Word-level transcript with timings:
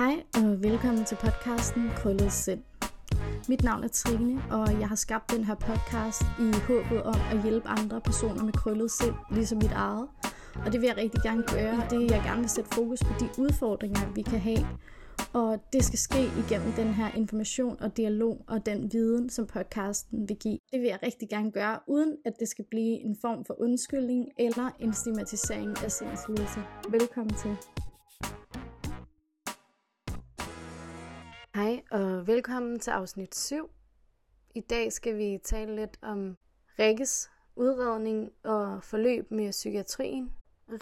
Hej 0.00 0.22
og 0.34 0.62
velkommen 0.62 1.04
til 1.04 1.16
podcasten 1.16 1.90
Krøllet 1.96 2.32
Sind. 2.32 2.62
Mit 3.48 3.64
navn 3.64 3.84
er 3.84 3.88
Trine, 3.88 4.42
og 4.50 4.80
jeg 4.80 4.88
har 4.88 4.96
skabt 4.96 5.30
den 5.30 5.44
her 5.44 5.54
podcast 5.54 6.22
i 6.22 6.52
håbet 6.68 7.02
om 7.02 7.14
at 7.32 7.42
hjælpe 7.42 7.68
andre 7.68 8.00
personer 8.00 8.44
med 8.44 8.52
krøllet 8.52 8.90
sind, 8.90 9.14
ligesom 9.30 9.58
mit 9.58 9.72
eget. 9.72 10.08
Og 10.66 10.72
det 10.72 10.80
vil 10.80 10.86
jeg 10.86 10.96
rigtig 10.96 11.20
gerne 11.22 11.42
gøre. 11.42 11.86
Det 11.90 12.10
jeg 12.10 12.22
gerne 12.24 12.40
vil 12.40 12.48
sætte 12.48 12.70
fokus 12.74 13.00
på 13.00 13.12
de 13.20 13.28
udfordringer, 13.38 14.12
vi 14.14 14.22
kan 14.22 14.40
have. 14.40 14.66
Og 15.32 15.58
det 15.72 15.84
skal 15.84 15.98
ske 15.98 16.22
igennem 16.46 16.72
den 16.72 16.88
her 16.88 17.14
information 17.16 17.76
og 17.80 17.96
dialog 17.96 18.44
og 18.48 18.66
den 18.66 18.92
viden, 18.92 19.30
som 19.30 19.46
podcasten 19.46 20.28
vil 20.28 20.36
give. 20.36 20.58
Det 20.72 20.80
vil 20.80 20.88
jeg 20.88 20.98
rigtig 21.02 21.28
gerne 21.28 21.50
gøre, 21.50 21.78
uden 21.86 22.16
at 22.24 22.32
det 22.40 22.48
skal 22.48 22.64
blive 22.70 23.00
en 23.04 23.16
form 23.20 23.44
for 23.44 23.60
undskyldning 23.60 24.28
eller 24.38 24.70
en 24.78 24.92
stigmatisering 24.92 25.84
af 25.84 25.92
sindslidelse. 25.92 26.60
Velkommen 26.90 27.34
til. 27.34 27.56
Hej 31.54 31.82
og 31.90 32.26
velkommen 32.26 32.78
til 32.78 32.90
afsnit 32.90 33.36
7. 33.36 33.70
I 34.54 34.60
dag 34.60 34.92
skal 34.92 35.18
vi 35.18 35.38
tale 35.44 35.76
lidt 35.76 35.98
om 36.02 36.36
Rikkes 36.78 37.30
udredning 37.56 38.30
og 38.44 38.82
forløb 38.84 39.30
med 39.30 39.50
psykiatrien. 39.50 40.30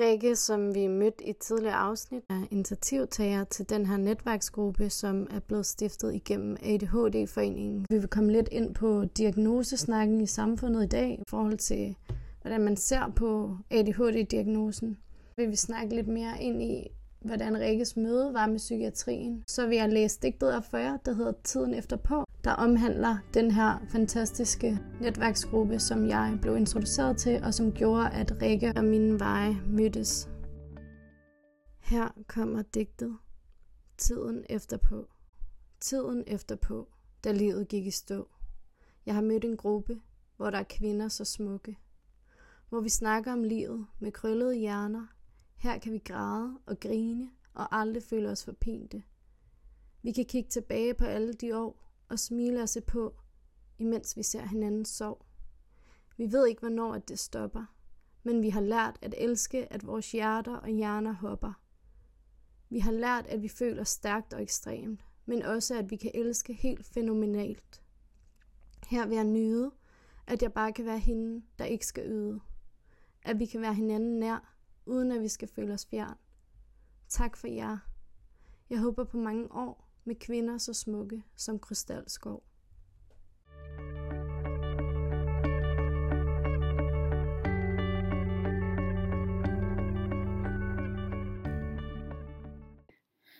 Rikke, 0.01 0.37
som 0.37 0.75
vi 0.75 0.87
mødte 0.87 1.27
i 1.27 1.31
et 1.31 1.39
tidligere 1.39 1.75
afsnit, 1.75 2.23
er 2.31 2.47
initiativtager 2.51 3.45
til 3.45 3.71
den 3.71 3.87
her 3.87 3.97
netværksgruppe, 3.97 4.91
som 4.91 5.27
er 5.31 5.41
blevet 5.41 5.67
stiftet 5.67 6.15
igennem 6.15 6.57
ADHD-foreningen. 6.63 7.87
Vi 7.91 7.99
vil 7.99 8.09
komme 8.09 8.33
lidt 8.33 8.49
ind 8.53 8.75
på 8.75 9.05
diagnosesnakken 9.05 10.21
i 10.21 10.27
samfundet 10.27 10.85
i 10.85 10.89
dag, 10.89 11.11
i 11.11 11.25
forhold 11.31 11.59
til, 11.59 11.97
hvordan 12.41 12.61
man 12.61 12.77
ser 12.77 13.13
på 13.17 13.57
ADHD-diagnosen. 13.71 14.99
Vi 15.37 15.47
vil 15.47 15.59
snakke 15.59 15.95
lidt 15.95 16.09
mere 16.09 16.43
ind 16.43 16.63
i, 16.63 16.98
hvordan 17.21 17.61
Rikkes 17.61 17.97
møde 17.97 18.35
var 18.35 18.47
med 18.47 18.59
psykiatrien, 18.59 19.45
så 19.47 19.67
vil 19.67 19.77
jeg 19.77 19.89
læse 19.89 20.21
digtet 20.23 20.49
af 20.49 20.65
for 20.65 20.79
jer, 20.79 20.97
der 20.97 21.13
hedder 21.13 21.33
Tiden 21.45 21.75
efter 21.75 21.97
på, 21.97 22.25
der 22.45 22.51
omhandler 22.51 23.19
den 23.35 23.51
her 23.51 23.87
fantastiske 23.89 24.79
netværksgruppe, 25.01 25.79
som 25.79 26.09
jeg 26.09 26.39
blev 26.43 26.57
introduceret 26.57 27.17
til, 27.17 27.43
og 27.45 27.55
som 27.55 27.73
gjorde, 27.73 28.11
at 28.11 28.43
Rikke 28.43 28.73
og 28.77 28.85
mine 28.85 29.21
veje 29.21 29.57
mødtes. 29.67 30.29
Her 31.81 32.09
kommer 32.27 32.63
digtet 32.63 33.17
Tiden 33.99 34.45
efter 34.49 34.77
på. 34.77 35.07
Tiden 35.81 36.25
efter 36.27 36.57
på, 36.57 36.89
da 37.25 37.33
livet 37.33 37.69
gik 37.69 37.87
i 37.87 37.91
stå. 37.91 38.29
Jeg 39.07 39.15
har 39.15 39.23
mødt 39.23 39.45
en 39.45 39.57
gruppe, 39.57 40.01
hvor 40.37 40.51
der 40.51 40.59
er 40.59 40.65
kvinder 40.71 41.09
så 41.09 41.25
smukke. 41.25 41.79
Hvor 42.69 42.81
vi 42.81 42.89
snakker 42.89 43.33
om 43.33 43.45
livet 43.45 43.87
med 43.99 44.13
krøllede 44.13 44.55
hjerner 44.55 45.07
her 45.59 45.79
kan 45.79 45.93
vi 45.93 45.99
græde 45.99 46.59
og 46.67 46.81
grine 46.81 47.31
og 47.55 47.79
aldrig 47.79 48.03
føle 48.03 48.31
os 48.31 48.45
forpinte. 48.45 49.03
Vi 50.03 50.13
kan 50.13 50.25
kigge 50.25 50.51
tilbage 50.51 50.95
på 50.95 51.05
alle 51.05 51.33
de 51.33 51.57
år 51.57 51.83
og 52.09 52.19
smile 52.19 52.63
og 52.63 52.69
se 52.69 52.81
på, 52.81 53.15
imens 53.79 54.17
vi 54.17 54.23
ser 54.23 54.47
hinanden 54.47 54.85
sov. 54.85 55.27
Vi 56.17 56.33
ved 56.33 56.47
ikke, 56.47 56.61
hvornår 56.61 56.95
at 56.95 57.09
det 57.09 57.19
stopper, 57.19 57.65
men 58.23 58.43
vi 58.43 58.49
har 58.49 58.61
lært 58.61 58.99
at 59.03 59.15
elske, 59.19 59.73
at 59.73 59.87
vores 59.87 60.13
hjerter 60.13 60.57
og 60.57 60.69
hjerner 60.69 61.13
hopper. 61.13 61.53
Vi 62.69 62.79
har 62.79 62.93
lært, 62.93 63.27
at 63.27 63.43
vi 63.43 63.49
føler 63.49 63.85
stærkt 63.85 64.35
og 64.35 64.43
ekstremt, 64.43 65.05
men 65.27 65.43
også, 65.43 65.79
at 65.79 65.91
vi 65.91 65.97
kan 65.97 66.11
elske 66.15 66.53
helt 66.53 66.87
fænomenalt. 66.87 67.83
Her 68.87 69.07
vil 69.07 69.15
jeg 69.15 69.25
nyde, 69.25 69.71
at 70.27 70.43
jeg 70.43 70.53
bare 70.53 70.73
kan 70.73 70.85
være 70.85 70.99
hende, 70.99 71.43
der 71.59 71.65
ikke 71.65 71.87
skal 71.87 72.11
yde. 72.11 72.41
At 73.23 73.39
vi 73.39 73.47
kan 73.47 73.61
være 73.61 73.75
hinanden 73.75 74.19
nær, 74.19 74.58
uden 74.89 75.13
at 75.13 75.23
vi 75.23 75.29
skal 75.29 75.49
føle 75.49 75.75
os 75.75 75.87
fjern. 75.87 76.17
Tak 77.09 77.37
for 77.37 77.49
jer. 77.49 77.79
Jeg 78.71 78.79
håber 78.79 79.05
på 79.05 79.17
mange 79.17 79.53
år 79.53 79.89
med 80.05 80.15
kvinder 80.15 80.59
så 80.59 80.75
smukke 80.75 81.23
som 81.37 81.59
krystalskov. 81.59 82.43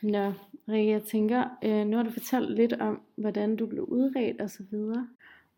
Nå, 0.03 0.33
Rikke, 0.69 0.93
jeg 0.93 1.03
tænker, 1.03 1.45
øh, 1.65 1.87
nu 1.87 1.97
har 1.97 2.05
du 2.05 2.11
fortalt 2.11 2.51
lidt 2.51 2.73
om, 2.73 3.03
hvordan 3.17 3.57
du 3.57 3.67
blev 3.67 3.85
udredt 3.85 4.41
og 4.41 4.51
så 4.51 4.63
videre. 4.71 5.09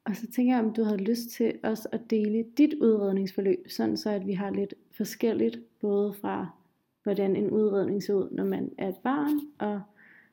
Og 0.04 0.16
så 0.16 0.26
tænker 0.26 0.56
jeg, 0.56 0.64
om 0.64 0.72
du 0.72 0.84
havde 0.84 1.04
lyst 1.04 1.30
til 1.30 1.58
også 1.62 1.88
at 1.92 2.10
dele 2.10 2.44
dit 2.58 2.74
udredningsforløb, 2.74 3.66
sådan 3.68 3.96
så 3.96 4.10
at 4.10 4.26
vi 4.26 4.32
har 4.32 4.50
lidt 4.50 4.74
forskelligt, 4.96 5.58
både 5.80 6.14
fra 6.14 6.50
hvordan 7.02 7.36
en 7.36 7.50
udredning 7.50 8.02
ser 8.02 8.14
ud, 8.14 8.28
når 8.30 8.44
man 8.44 8.72
er 8.78 8.88
et 8.88 8.96
barn, 8.96 9.40
og 9.58 9.82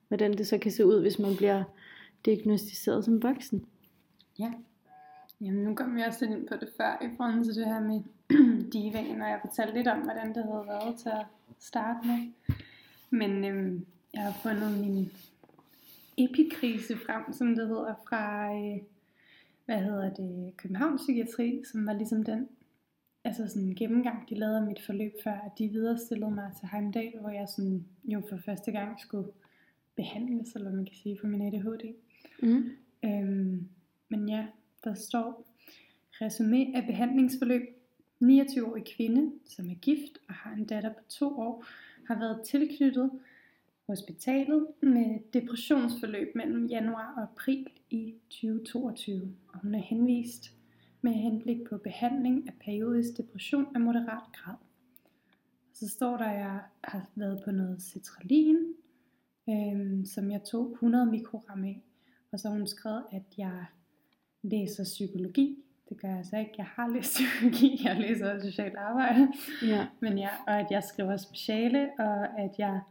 hvordan 0.08 0.34
det 0.34 0.48
så 0.48 0.58
kan 0.58 0.72
se 0.72 0.86
ud, 0.86 1.02
hvis 1.02 1.20
man 1.20 1.36
bliver 1.36 1.64
diagnostiseret 2.26 3.06
som 3.06 3.24
voksen. 3.24 3.66
Ja. 4.40 4.54
Jamen, 5.42 5.64
nu 5.64 5.76
kom 5.76 5.96
vi 5.96 6.02
også 6.02 6.26
ind 6.26 6.48
på 6.48 6.56
det 6.56 6.70
før, 6.78 7.06
i 7.06 7.10
forhold 7.18 7.44
til 7.44 7.56
det 7.56 7.66
her 7.66 7.80
med 7.80 8.02
divaen, 8.74 9.22
og 9.22 9.30
jeg 9.30 9.40
fortalte 9.46 9.74
lidt 9.74 9.88
om, 9.88 10.00
hvordan 10.00 10.28
det 10.28 10.44
havde 10.44 10.66
været 10.68 10.96
til 10.98 11.10
at 11.10 11.26
starte 11.60 12.08
med. 12.08 12.32
Men 13.10 13.46
øhm, 13.46 13.86
jeg 14.14 14.22
har 14.22 14.34
fundet 14.44 14.80
min 14.80 15.12
epikrise 16.18 16.98
frem, 17.06 17.34
som 17.34 17.56
det 17.56 17.68
hedder, 17.68 17.94
fra 18.10 18.54
øh, 18.54 18.78
hvad 19.68 19.82
hedder 19.82 20.14
det, 20.14 20.58
Københavns 20.58 21.02
Psykiatri, 21.02 21.62
som 21.72 21.86
var 21.86 21.94
ligesom 21.94 22.24
den 22.24 22.48
altså 23.24 23.48
sådan 23.48 23.68
en 23.68 23.76
gennemgang, 23.76 24.30
de 24.30 24.36
lavede 24.36 24.66
mit 24.66 24.82
forløb 24.86 25.14
før, 25.24 25.32
at 25.32 25.52
de 25.58 25.68
viderestillede 25.68 26.32
mig 26.32 26.52
til 26.60 26.70
Heimdal, 26.72 27.20
hvor 27.20 27.30
jeg 27.30 27.48
sådan 27.50 27.86
jo 28.04 28.22
for 28.30 28.38
første 28.38 28.72
gang 28.72 29.00
skulle 29.00 29.28
behandles, 29.96 30.56
eller 30.56 30.72
man 30.72 30.86
kan 30.86 30.96
sige, 30.96 31.18
for 31.20 31.28
min 31.28 31.42
ADHD. 31.42 31.94
Mm. 32.44 32.70
Øhm, 33.06 33.68
men 34.10 34.30
ja, 34.30 34.46
der 34.84 34.94
står 34.94 35.48
resume 36.22 36.78
af 36.78 36.86
behandlingsforløb. 36.88 37.62
29-årig 38.24 38.84
kvinde, 38.96 39.32
som 39.46 39.70
er 39.70 39.76
gift 39.76 40.18
og 40.28 40.34
har 40.34 40.54
en 40.54 40.66
datter 40.66 40.94
på 40.94 41.04
to 41.10 41.40
år, 41.40 41.66
har 42.08 42.20
været 42.20 42.42
tilknyttet 42.46 43.12
hospitalet 43.88 44.68
med 44.82 45.20
depressionsforløb 45.34 46.36
mellem 46.36 46.66
januar 46.66 47.14
og 47.18 47.24
april 47.24 47.68
i 47.90 48.14
2022, 48.30 49.36
og 49.48 49.60
hun 49.60 49.76
er 49.76 49.82
henvist 49.82 50.52
med 51.02 51.12
henblik 51.12 51.58
på 51.70 51.78
behandling 51.78 52.48
af 52.48 52.54
periodisk 52.66 53.18
depression 53.18 53.76
af 53.76 53.82
moderat 53.82 54.24
grad. 54.34 54.56
Så 55.74 55.90
står 55.90 56.18
der, 56.18 56.26
at 56.26 56.40
jeg 56.40 56.60
har 56.84 57.10
været 57.16 57.42
på 57.46 57.52
noget 57.52 57.82
citralin, 57.82 58.58
øhm, 59.50 60.06
som 60.06 60.32
jeg 60.32 60.44
tog 60.44 60.72
100 60.72 61.06
mikrogram 61.06 61.64
af. 61.64 61.84
Og 62.32 62.40
så 62.40 62.50
har 62.50 62.58
hun 62.58 62.68
skrevet, 62.68 63.04
at 63.12 63.24
jeg 63.38 63.66
læser 64.42 64.84
psykologi. 64.84 65.64
Det 65.90 66.02
gør 66.02 66.08
jeg 66.08 66.18
altså 66.18 66.38
ikke. 66.38 66.54
Jeg 66.58 66.66
har 66.66 66.88
læst 66.88 67.14
psykologi, 67.18 67.82
jeg 67.84 67.96
læser 68.00 68.42
socialt 68.42 68.76
arbejde. 68.76 69.28
Ja. 69.62 69.88
Men 70.00 70.18
ja, 70.18 70.30
og 70.48 70.60
at 70.60 70.68
jeg 70.72 70.84
skriver 70.84 71.18
speciale, 71.18 71.90
og 72.00 72.40
at 72.40 72.52
jeg 72.58 72.82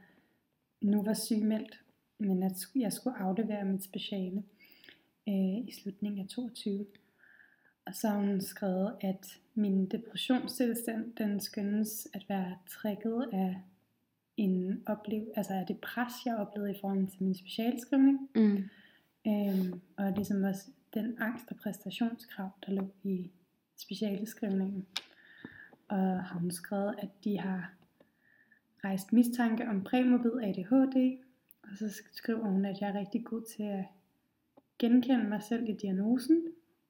nu 0.80 1.02
var 1.02 1.14
sygemeldt, 1.14 1.80
men 2.18 2.42
at 2.42 2.52
jeg 2.74 2.92
skulle 2.92 3.18
aflevere 3.18 3.64
mit 3.64 3.84
speciale 3.84 4.42
øh, 5.28 5.58
i 5.68 5.72
slutningen 5.82 6.20
af 6.20 6.28
22. 6.28 6.86
Og 7.86 7.94
så 7.94 8.08
har 8.08 8.18
hun 8.18 8.40
skrevet, 8.40 8.96
at 9.00 9.38
min 9.54 9.86
depressionstilstand, 9.86 11.12
den 11.16 11.40
skønnes 11.40 12.08
at 12.14 12.24
være 12.28 12.58
trækket 12.68 13.28
af 13.32 13.56
en 14.36 14.82
oplev 14.86 15.32
altså 15.36 15.54
af 15.54 15.66
det 15.66 15.78
pres, 15.80 16.12
jeg 16.26 16.36
oplevede 16.36 16.70
i 16.70 16.80
forhold 16.80 17.08
til 17.08 17.22
min 17.22 17.34
specialskrivning. 17.34 18.30
Mm. 18.34 18.64
Øhm, 19.26 19.80
og 19.96 20.12
ligesom 20.12 20.42
også 20.42 20.70
den 20.94 21.16
angst 21.18 21.44
og 21.50 21.56
præstationskrav, 21.56 22.50
der 22.66 22.72
lå 22.72 22.88
i 23.02 23.30
specialskrivningen. 23.76 24.86
Og 25.88 26.24
har 26.24 26.38
hun 26.38 26.50
skrevet, 26.50 26.94
at 26.98 27.08
de 27.24 27.38
har 27.38 27.75
rejst 28.86 29.12
mistanke 29.12 29.68
om 29.68 29.84
præmobil 29.84 30.30
ADHD, 30.42 31.18
og 31.62 31.76
så 31.78 32.02
skriver 32.12 32.44
hun, 32.44 32.64
at 32.64 32.80
jeg 32.80 32.88
er 32.88 32.98
rigtig 32.98 33.24
god 33.24 33.42
til 33.42 33.62
at 33.62 33.84
genkende 34.78 35.28
mig 35.28 35.42
selv 35.42 35.68
i 35.68 35.72
diagnosen, 35.72 36.42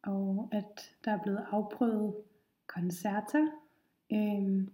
og 0.02 0.48
at 0.52 0.94
der 1.04 1.10
er 1.10 1.22
blevet 1.22 1.46
afprøvet 1.50 2.14
koncerter 2.66 3.48
øhm, 4.12 4.70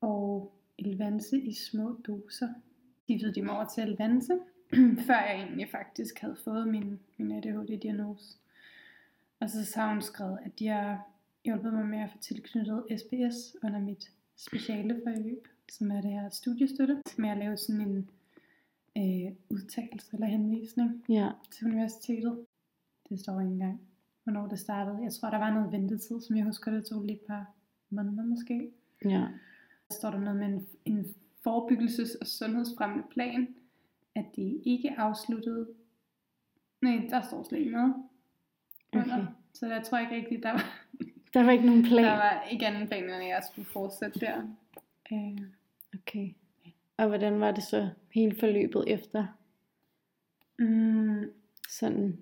og 0.00 0.52
elvanse 0.78 1.40
i 1.40 1.54
små 1.54 2.00
doser. 2.06 2.48
Skiftede 3.02 3.34
de 3.34 3.42
mig 3.42 3.54
over 3.54 3.68
til 3.68 3.82
elvanse, 3.82 4.38
før 5.06 5.20
jeg 5.20 5.34
egentlig 5.34 5.68
faktisk 5.70 6.18
havde 6.18 6.36
fået 6.44 6.68
min, 6.68 7.00
min 7.16 7.32
ADHD-diagnose. 7.32 8.36
Og 9.40 9.50
så 9.50 9.72
har 9.80 9.92
hun 9.92 10.02
skrevet, 10.02 10.38
at 10.44 10.58
de 10.58 10.66
har 10.66 11.10
hjulpet 11.44 11.72
mig 11.72 11.86
med 11.86 11.98
at 11.98 12.10
få 12.10 12.18
tilknyttet 12.18 12.84
SPS 12.98 13.56
under 13.62 13.80
mit 13.80 14.10
speciale 14.40 15.00
forløb, 15.04 15.48
som 15.68 15.90
er 15.90 16.00
det 16.00 16.10
her 16.10 16.28
studiestøtte, 16.28 17.02
med 17.16 17.28
at 17.30 17.38
lave 17.38 17.56
sådan 17.56 17.80
en 17.80 18.10
øh, 18.96 19.32
udtalelse 19.50 20.14
eller 20.14 20.26
henvisning 20.26 21.04
ja. 21.08 21.30
til 21.50 21.66
universitetet. 21.66 22.46
Det 23.08 23.20
står 23.20 23.40
ikke 23.40 23.52
engang, 23.52 23.80
hvornår 24.24 24.46
det 24.46 24.58
startede. 24.58 24.98
Jeg 25.02 25.12
tror, 25.12 25.30
der 25.30 25.38
var 25.38 25.54
noget 25.54 25.72
ventetid, 25.72 26.20
som 26.20 26.36
jeg 26.36 26.44
husker, 26.44 26.70
det 26.70 26.86
tog 26.86 27.02
lige 27.02 27.16
et 27.16 27.26
par 27.26 27.54
måneder 27.90 28.24
måske. 28.24 28.70
Ja. 29.04 29.28
Der 29.88 29.94
står 29.94 30.10
der 30.10 30.20
noget 30.20 30.38
med 30.38 30.46
en, 30.46 30.66
en 30.84 31.14
forebyggelses- 31.46 32.18
og 32.20 32.26
sundhedsfremmende 32.26 33.04
plan, 33.10 33.48
at 34.14 34.24
det 34.36 34.60
ikke 34.64 34.98
afsluttet. 34.98 35.68
Nej, 36.82 37.06
der 37.10 37.22
står 37.22 37.42
slet 37.42 37.58
ikke 37.58 37.70
noget. 37.70 37.94
under. 38.92 39.16
Okay. 39.16 39.26
Så 39.54 39.66
der 39.66 39.82
tror 39.82 39.98
jeg 39.98 40.06
ikke 40.06 40.16
rigtigt, 40.22 40.42
der 40.42 40.52
var, 40.52 40.86
Der 41.34 41.44
var 41.44 41.52
ikke 41.52 41.66
nogen 41.66 41.82
plan. 41.82 42.04
der 42.04 42.10
var 42.12 42.48
ikke 42.50 42.66
anden 42.66 42.86
plan, 42.88 43.04
end 43.04 43.24
jeg 43.28 43.42
skulle 43.52 43.68
fortsætte 43.68 44.20
der. 44.20 44.42
Øh, 45.12 45.38
Okay. 45.94 46.28
Og 46.96 47.08
hvordan 47.08 47.40
var 47.40 47.50
det 47.50 47.62
så 47.62 47.88
hele 48.14 48.36
forløbet 48.40 48.84
efter? 48.86 49.26
mm, 50.58 51.32
Sådan. 51.68 52.18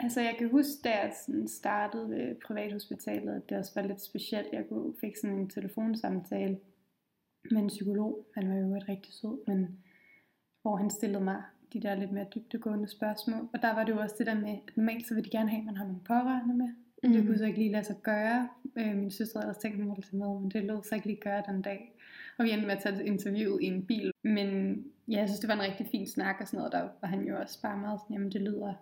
Altså 0.00 0.20
jeg 0.20 0.34
kan 0.38 0.50
huske, 0.50 0.72
da 0.84 0.90
jeg 0.90 1.12
sådan 1.26 1.48
startede 1.48 2.10
ved 2.10 2.36
privathospitalet, 2.46 3.34
at 3.34 3.48
det 3.48 3.58
også 3.58 3.72
var 3.74 3.82
lidt 3.82 4.00
specielt. 4.00 4.48
Jeg 4.52 4.64
fik 5.00 5.16
sådan 5.16 5.38
en 5.38 5.48
telefonsamtale 5.48 6.58
med 7.50 7.62
en 7.62 7.68
psykolog. 7.68 8.26
Han 8.36 8.50
var 8.50 8.56
jo 8.56 8.76
et 8.76 8.88
rigtig 8.88 9.14
sød, 9.14 9.46
men 9.46 9.78
hvor 10.62 10.76
han 10.76 10.90
stillede 10.90 11.24
mig 11.24 11.42
de 11.72 11.82
der 11.82 11.94
lidt 11.94 12.12
mere 12.12 12.26
dybdegående 12.34 12.88
spørgsmål. 12.88 13.48
Og 13.52 13.62
der 13.62 13.74
var 13.74 13.84
det 13.84 13.92
jo 13.92 13.98
også 14.00 14.14
det 14.18 14.26
der 14.26 14.34
med, 14.40 14.50
at 14.50 14.76
normalt 14.76 15.06
så 15.08 15.14
vil 15.14 15.24
de 15.24 15.30
gerne 15.30 15.50
have, 15.50 15.58
at 15.60 15.66
man 15.66 15.76
har 15.76 15.84
nogle 15.84 16.00
pårørende 16.04 16.54
med. 16.54 16.68
Mm. 17.04 17.12
Det 17.12 17.26
kunne 17.26 17.38
så 17.38 17.44
ikke 17.44 17.58
lige 17.58 17.72
lade 17.72 17.84
sig 17.84 17.96
gøre. 18.02 18.48
Øh, 18.76 18.96
min 18.96 19.10
søster 19.10 19.40
havde 19.40 19.50
også 19.50 19.60
tænkt, 19.60 19.76
hun 19.78 19.86
ville 19.90 20.02
tage 20.02 20.16
med, 20.18 20.40
men 20.40 20.50
det 20.50 20.64
lod 20.64 20.82
sig 20.82 20.96
ikke 20.96 21.06
lige 21.06 21.20
gøre 21.20 21.42
den 21.48 21.62
dag. 21.62 21.92
Og 22.38 22.44
vi 22.44 22.50
endte 22.50 22.66
med 22.66 22.76
at 22.76 22.82
tage 22.82 23.06
interviewet 23.06 23.62
i 23.62 23.66
en 23.66 23.86
bil. 23.86 24.12
Men 24.22 24.48
ja, 25.08 25.18
jeg 25.18 25.28
synes, 25.28 25.40
det 25.40 25.48
var 25.48 25.54
en 25.54 25.60
rigtig 25.60 25.86
fin 25.90 26.06
snak 26.06 26.36
og 26.40 26.46
sådan 26.46 26.58
noget. 26.58 26.72
Der 26.72 26.88
var 27.00 27.08
han 27.08 27.20
jo 27.26 27.36
også 27.40 27.62
bare 27.62 27.78
meget 27.78 28.00
sådan, 28.00 28.14
jamen 28.14 28.32
det 28.32 28.40
lyder 28.40 28.74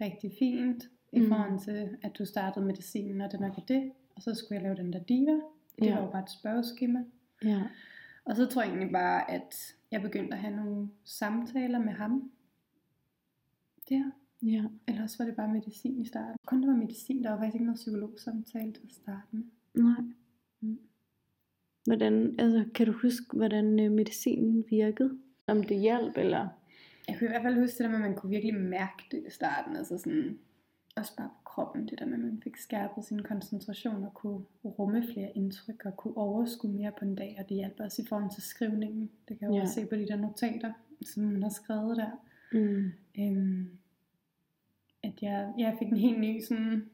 rigtig 0.00 0.32
fint 0.38 0.84
i 1.12 1.20
Mm. 1.20 1.28
forhold 1.28 1.58
til, 1.60 1.96
at 2.02 2.18
du 2.18 2.24
startede 2.24 2.64
medicinen, 2.64 3.20
og 3.20 3.32
det 3.32 3.40
nok 3.40 3.58
er 3.58 3.62
det. 3.68 3.92
Og 4.16 4.22
så 4.22 4.34
skulle 4.34 4.54
jeg 4.54 4.62
lave 4.62 4.76
den 4.76 4.92
der 4.92 4.98
diva. 5.02 5.30
Det 5.78 5.86
Ja. 5.86 5.94
var 5.94 6.04
jo 6.04 6.10
bare 6.10 6.22
et 6.22 6.30
spørgeskema. 6.30 7.04
Ja. 7.44 7.62
Og 8.24 8.36
så 8.36 8.46
tror 8.46 8.62
jeg 8.62 8.68
egentlig 8.68 8.92
bare, 8.92 9.30
at 9.30 9.74
jeg 9.90 10.02
begyndte 10.02 10.32
at 10.34 10.38
have 10.40 10.56
nogle 10.56 10.88
samtaler 11.04 11.78
med 11.78 11.92
ham. 11.92 12.30
Der. 13.88 14.10
Ja. 14.42 14.64
Eller 14.88 15.02
også 15.02 15.18
var 15.18 15.24
det 15.24 15.36
bare 15.36 15.52
medicin 15.52 16.00
i 16.00 16.04
starten. 16.04 16.36
Kun 16.46 16.60
det 16.62 16.68
var 16.70 16.76
medicin, 16.76 17.24
der 17.24 17.30
var 17.30 17.38
faktisk 17.38 17.54
ikke 17.54 17.64
noget 17.66 17.76
psykologsamtale 17.76 18.72
til 18.72 18.80
at 18.86 18.92
starte 18.92 19.26
med. 19.30 19.42
Nej. 19.74 20.00
Mm. 20.60 20.78
Hvordan, 21.86 22.34
altså, 22.38 22.64
kan 22.74 22.86
du 22.86 22.92
huske, 22.92 23.36
hvordan 23.36 23.80
øh, 23.80 23.92
medicinen 23.92 24.64
virkede? 24.70 25.18
Om 25.46 25.62
det 25.62 25.80
hjalp, 25.80 26.16
eller? 26.16 26.48
Jeg 27.08 27.18
kunne 27.18 27.26
i 27.26 27.30
hvert 27.30 27.42
fald 27.42 27.60
huske 27.60 27.78
det 27.78 27.84
der 27.84 27.88
med, 27.88 27.96
at 27.96 28.02
man 28.10 28.14
kunne 28.14 28.30
virkelig 28.30 28.54
mærke 28.54 29.02
det 29.10 29.24
i 29.26 29.30
starten. 29.30 29.76
Altså 29.76 29.98
sådan, 29.98 30.38
også 30.96 31.16
bare 31.16 31.28
på 31.28 31.40
kroppen. 31.44 31.88
Det 31.88 31.98
der 31.98 32.06
med, 32.06 32.14
at 32.14 32.20
man 32.20 32.40
fik 32.44 32.56
skærpet 32.56 33.04
sin 33.04 33.22
koncentration 33.22 34.04
og 34.04 34.14
kunne 34.14 34.40
rumme 34.64 35.02
flere 35.12 35.32
indtryk 35.34 35.84
og 35.84 35.96
kunne 35.96 36.16
overskue 36.16 36.72
mere 36.72 36.92
på 36.98 37.04
en 37.04 37.14
dag. 37.14 37.36
Og 37.38 37.48
det 37.48 37.56
hjalp 37.56 37.74
også 37.80 38.02
i 38.02 38.06
forhold 38.08 38.30
til 38.34 38.42
skrivningen. 38.42 39.10
Det 39.28 39.38
kan 39.38 39.46
jeg 39.46 39.48
jo 39.50 39.54
Ja. 39.56 39.62
også 39.62 39.74
se 39.74 39.86
på 39.86 39.94
de 39.94 40.06
der 40.06 40.16
notater, 40.16 40.72
som 41.06 41.22
man 41.22 41.42
har 41.42 41.50
skrevet 41.50 41.96
der. 41.96 42.10
Mm. 42.52 42.90
Øhm, 43.18 43.70
at 45.22 45.32
jeg, 45.32 45.52
jeg 45.58 45.76
fik 45.78 45.88
en 45.88 45.96
helt 45.96 46.20
ny 46.20 46.40
sådan, 46.40 46.90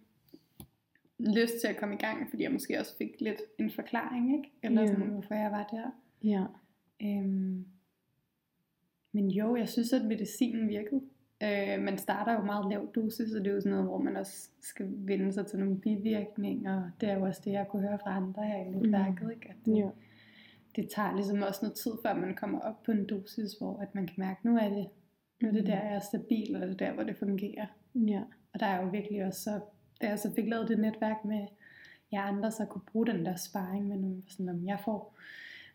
lyst 1.19 1.55
til 1.61 1.69
at 1.69 1.77
komme 1.77 1.95
i 1.95 1.99
gang, 1.99 2.31
fordi 2.31 2.43
jeg 2.43 2.53
måske 2.53 2.79
også 2.81 2.97
fik 2.99 3.21
lidt 3.21 3.41
en 3.59 3.71
forklaring, 3.71 4.37
ikke? 4.37 4.53
Eller 4.63 4.81
Ja. 4.81 4.87
sådan, 4.87 5.07
hvorfor 5.07 5.35
jeg 5.35 5.51
var 5.51 5.67
der. 5.73 5.91
Ja. 6.25 6.45
Øhm, 7.03 7.67
men 9.13 9.31
jo, 9.31 9.57
jeg 9.57 9.69
synes, 9.69 9.93
at 9.93 10.05
medicinen 10.05 10.69
virkede. 10.69 11.01
Øh, 11.43 11.83
man 11.83 11.99
starter 11.99 12.33
jo 12.33 12.43
meget 12.45 12.67
lav 12.71 12.89
dosis, 12.95 13.29
så 13.31 13.39
det 13.39 13.47
er 13.47 13.53
jo 13.53 13.61
sådan 13.61 13.71
noget, 13.73 13.87
hvor 13.87 13.99
man 13.99 14.17
også 14.17 14.49
skal 14.61 14.87
vende 14.91 15.33
sig 15.33 15.47
til 15.47 15.59
nogle 15.59 15.81
bivirkninger. 15.81 16.91
Det 17.01 17.09
er 17.09 17.15
jo 17.19 17.25
også 17.25 17.43
det, 17.45 17.53
jeg 17.53 17.67
kunne 17.69 17.89
høre 17.89 17.99
fra 17.99 18.17
andre 18.17 18.45
her 18.47 18.57
i 18.57 18.69
netværket, 18.69 19.31
ikke? 19.35 19.49
At 19.49 19.57
det, 19.67 19.77
Ja. 19.77 19.89
det 20.77 20.89
tager 20.91 21.15
ligesom 21.15 21.43
også 21.43 21.59
noget 21.63 21.77
tid, 21.77 21.93
før 22.05 22.15
man 22.15 22.35
kommer 22.35 22.61
op 22.61 22.83
på 22.83 22.93
en 22.93 23.07
dosis, 23.07 23.53
hvor 23.53 23.79
at 23.79 23.95
man 23.95 24.07
kan 24.07 24.15
mærke, 24.19 24.41
nu 24.49 24.57
er 24.57 24.69
det, 24.69 24.89
nu 25.43 25.49
er 25.49 25.53
det 25.53 25.63
Mhm. 25.63 25.71
der, 25.71 25.83
jeg 25.83 25.95
er 25.95 26.01
stabil, 26.01 26.55
eller 26.55 26.67
det 26.67 26.81
er 26.81 26.87
der, 26.87 26.93
hvor 26.95 27.03
det 27.03 27.17
fungerer. 27.17 27.67
Ja. 28.09 28.21
Og 28.55 28.61
der 28.61 28.67
er 28.67 28.83
jo 28.83 28.89
virkelig 28.89 29.25
også 29.27 29.43
så, 29.43 29.61
da 30.01 30.09
jeg 30.09 30.19
så 30.19 30.33
fik 30.35 30.49
lavet 30.49 30.69
det 30.69 30.79
netværk 30.79 31.25
med 31.25 31.47
jer 32.13 32.23
andre, 32.23 32.51
så 32.51 32.65
kunne 32.65 32.83
bruge 32.93 33.07
den 33.07 33.27
der 33.27 33.37
sparring 33.37 33.87
med 33.89 33.97
nogen, 33.97 34.25
sådan 34.29 34.49
om 34.49 34.67
jeg 34.67 34.81
får 34.85 35.17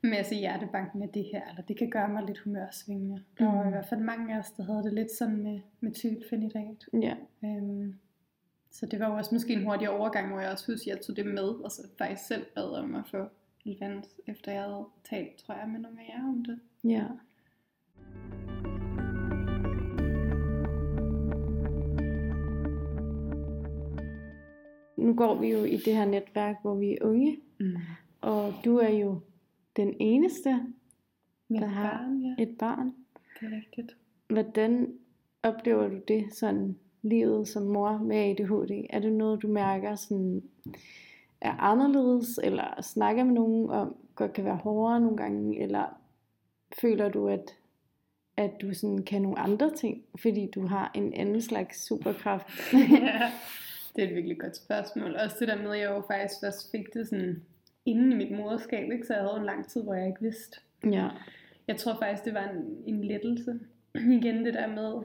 masse 0.04 0.36
hjertebank 0.36 0.96
med 0.96 1.08
det 1.08 1.26
her, 1.34 1.50
eller 1.50 1.62
det 1.62 1.78
kan 1.78 1.90
gøre 1.90 2.10
mig 2.10 2.24
lidt 2.24 2.40
humørsvingende. 2.40 3.24
Der 3.40 3.46
var 3.46 3.60
i 3.62 3.64
Mhm. 3.64 3.70
hvert 3.72 3.86
fald 3.86 4.00
mange 4.02 4.36
af 4.36 4.40
os, 4.40 4.52
der 4.52 4.64
havde 4.64 4.84
det 4.84 4.94
lidt 4.94 5.12
sådan 5.12 5.44
med 5.44 5.60
metylfenidat. 5.80 6.86
Ja. 6.94 7.16
Øhm, 7.46 7.96
så 8.72 8.86
det 8.86 9.00
var 9.00 9.08
jo 9.12 9.16
også 9.18 9.36
måske 9.36 9.54
en 9.54 9.64
hurtig 9.64 9.90
overgang, 9.90 10.32
hvor 10.32 10.40
jeg 10.40 10.52
også 10.52 10.72
husker, 10.72 10.92
at 10.92 10.98
jeg 10.98 11.06
tog 11.06 11.16
det 11.16 11.26
med, 11.26 11.44
og 11.64 11.72
så 11.72 11.82
faktisk 11.98 12.28
selv 12.28 12.46
bad 12.56 12.72
om 12.72 12.96
at 12.96 13.04
få 13.12 13.26
Elvans, 13.66 14.08
efter 14.28 14.52
jeg 14.52 14.62
havde 14.64 14.86
talt, 15.10 15.36
tror 15.36 15.54
jeg, 15.54 15.70
med 15.70 15.80
nogle 15.80 16.02
af 16.02 16.14
jer 16.18 16.24
om 16.30 16.46
det. 16.46 16.60
Ja. 16.84 17.04
Nu 25.02 25.14
går 25.14 25.36
vi 25.36 25.48
jo 25.52 25.64
i 25.64 25.78
det 25.78 25.96
her 25.96 26.06
netværk, 26.06 26.56
hvor 26.62 26.76
vi 26.76 26.92
er 26.92 26.98
unge, 27.06 27.38
Mm. 27.60 27.76
og 28.22 28.54
du 28.66 28.78
er 28.78 28.90
jo 28.90 29.20
den 29.76 29.94
eneste, 30.00 30.60
Mit 31.50 31.62
Der 31.62 31.68
har 31.68 31.92
barn, 31.92 32.22
ja, 32.22 32.44
et 32.44 32.58
barn. 32.60 32.94
det 33.40 33.48
er 33.54 33.56
rigtigt. 33.58 33.96
Hvordan 34.30 34.94
oplever 35.44 35.88
du 35.88 36.00
det, 36.08 36.34
sådan 36.34 36.76
livet 37.02 37.48
som 37.48 37.64
mor 37.64 37.98
med 37.98 38.16
ADHD? 38.18 38.86
Er 38.90 39.00
det 39.00 39.14
noget, 39.14 39.42
du 39.42 39.48
mærker 39.48 39.96
sådan 39.96 40.44
er 41.42 41.52
anderledes, 41.60 42.40
eller 42.44 42.82
snakker 42.82 43.24
med 43.24 43.34
nogen 43.34 43.70
om, 43.70 43.96
godt 44.16 44.34
kan 44.34 44.46
være 44.46 44.56
hårdere 44.56 45.00
nogle 45.02 45.18
gange, 45.18 45.60
eller 45.62 45.86
føler 46.82 47.10
du, 47.10 47.28
at, 47.28 47.56
at 48.38 48.52
du 48.62 48.74
sådan 48.74 49.04
kan 49.04 49.22
nogle 49.22 49.40
andre 49.40 49.72
ting, 49.76 50.02
fordi 50.22 50.50
du 50.56 50.66
har 50.68 50.92
en 50.96 51.14
anden 51.14 51.42
slags 51.42 51.88
superkraft? 51.88 52.48
ja, 52.92 53.32
det 53.96 54.04
er 54.04 54.08
et 54.08 54.16
virkelig 54.16 54.40
godt 54.40 54.56
spørgsmål. 54.56 55.16
Også 55.16 55.36
det 55.40 55.48
der 55.48 55.58
med, 55.58 55.72
at 55.72 55.80
jeg 55.80 55.90
jo 55.90 56.02
faktisk 56.12 56.40
først 56.44 56.72
fik 56.72 56.94
det 56.94 57.08
sådan 57.08 57.44
inden 57.86 58.12
i 58.12 58.16
mit 58.16 58.32
moderskab, 58.32 58.92
ikke? 58.92 59.08
så 59.08 59.14
jeg 59.14 59.24
havde 59.24 59.38
en 59.40 59.46
lang 59.46 59.68
tid, 59.68 59.84
hvor 59.84 59.94
jeg 59.94 60.08
ikke 60.08 60.22
vidste. 60.22 60.60
ja. 60.92 61.10
Jeg 61.68 61.78
tror 61.78 61.98
faktisk, 62.02 62.26
det 62.26 62.34
var 62.34 62.50
en, 62.50 62.78
en 62.86 63.04
lettelse. 63.04 63.60
Igen 64.18 64.46
det 64.46 64.54
der 64.54 64.68
med, 64.68 65.04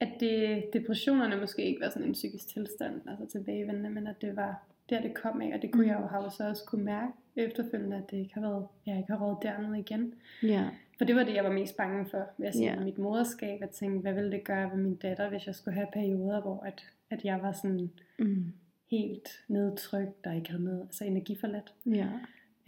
at 0.00 0.08
det, 0.20 0.64
depressionerne 0.72 1.40
måske 1.40 1.62
ikke 1.64 1.80
var 1.80 1.88
sådan 1.90 2.06
en 2.08 2.12
psykisk 2.12 2.48
tilstand, 2.48 3.00
altså 3.08 3.26
tilbagevendende, 3.26 3.90
men 3.90 4.06
at 4.06 4.14
det 4.22 4.36
var 4.36 4.62
der, 4.90 5.00
det 5.02 5.14
kom 5.14 5.40
af, 5.40 5.50
og 5.54 5.62
det 5.62 5.72
kunne 5.72 5.82
Mm. 5.84 5.88
jeg 5.90 5.98
jo 6.00 6.06
have 6.06 6.30
så 6.30 6.48
også 6.48 6.64
kunne 6.64 6.84
mærke 6.84 7.12
efterfølgende, 7.36 7.96
at 7.96 8.10
det 8.10 8.16
ikke 8.16 8.34
har 8.34 8.40
været, 8.40 8.66
jeg 8.86 8.96
ikke 8.98 9.12
har 9.12 9.18
råd 9.26 9.36
dernede 9.42 9.78
igen. 9.78 10.14
Ja. 10.42 10.64
For 10.98 11.04
det 11.04 11.16
var 11.16 11.24
det, 11.24 11.34
jeg 11.34 11.44
var 11.44 11.52
mest 11.52 11.76
bange 11.76 12.06
for, 12.10 12.26
vil 12.38 12.44
jeg 12.44 12.54
sige, 12.54 12.72
Ja. 12.74 12.80
mit 12.80 12.98
moderskab, 12.98 13.62
at 13.62 13.70
tænke, 13.70 13.98
hvad 14.00 14.12
ville 14.12 14.30
det 14.32 14.44
gøre 14.44 14.70
ved 14.70 14.76
min 14.78 14.94
datter, 14.94 15.28
hvis 15.28 15.46
jeg 15.46 15.54
skulle 15.54 15.74
have 15.74 15.86
perioder, 15.92 16.40
hvor 16.40 16.62
at, 16.66 16.84
at 17.10 17.24
jeg 17.24 17.42
var 17.42 17.52
sådan 17.52 17.90
Mm. 18.18 18.52
helt 18.90 19.28
nedtrykt, 19.48 20.24
der 20.24 20.32
ikke 20.32 20.50
havde 20.50 20.64
noget, 20.64 20.80
altså 20.82 21.04
energiforladt. 21.04 21.74
Ja. 21.86 22.08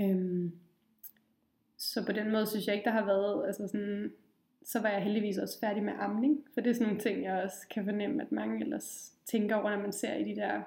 Øhm, 0.01 0.53
så 1.77 2.07
på 2.07 2.13
den 2.13 2.33
måde 2.33 2.47
synes 2.47 2.67
jeg 2.67 2.75
ikke, 2.75 2.85
der 2.85 2.91
har 2.91 3.07
været, 3.07 3.47
altså 3.47 3.69
sådan, 3.69 4.13
så 4.65 4.81
var 4.81 4.89
jeg 4.89 5.03
heldigvis 5.03 5.39
også 5.39 5.61
færdig 5.61 5.83
med 5.83 5.93
amning, 5.99 6.45
for 6.55 6.61
det 6.61 6.71
er 6.71 6.75
sådan 6.75 6.87
nogle 6.87 7.01
ting, 7.01 7.25
jeg 7.25 7.43
også 7.43 7.69
kan 7.71 7.85
fornemme, 7.85 8.23
at 8.23 8.33
mange 8.33 8.61
ellers 8.61 9.13
tænker 9.25 9.57
over, 9.57 9.71
når 9.71 9.83
man 9.83 9.93
ser 9.93 10.15
i 10.15 10.25
de 10.25 10.37
der 10.37 10.63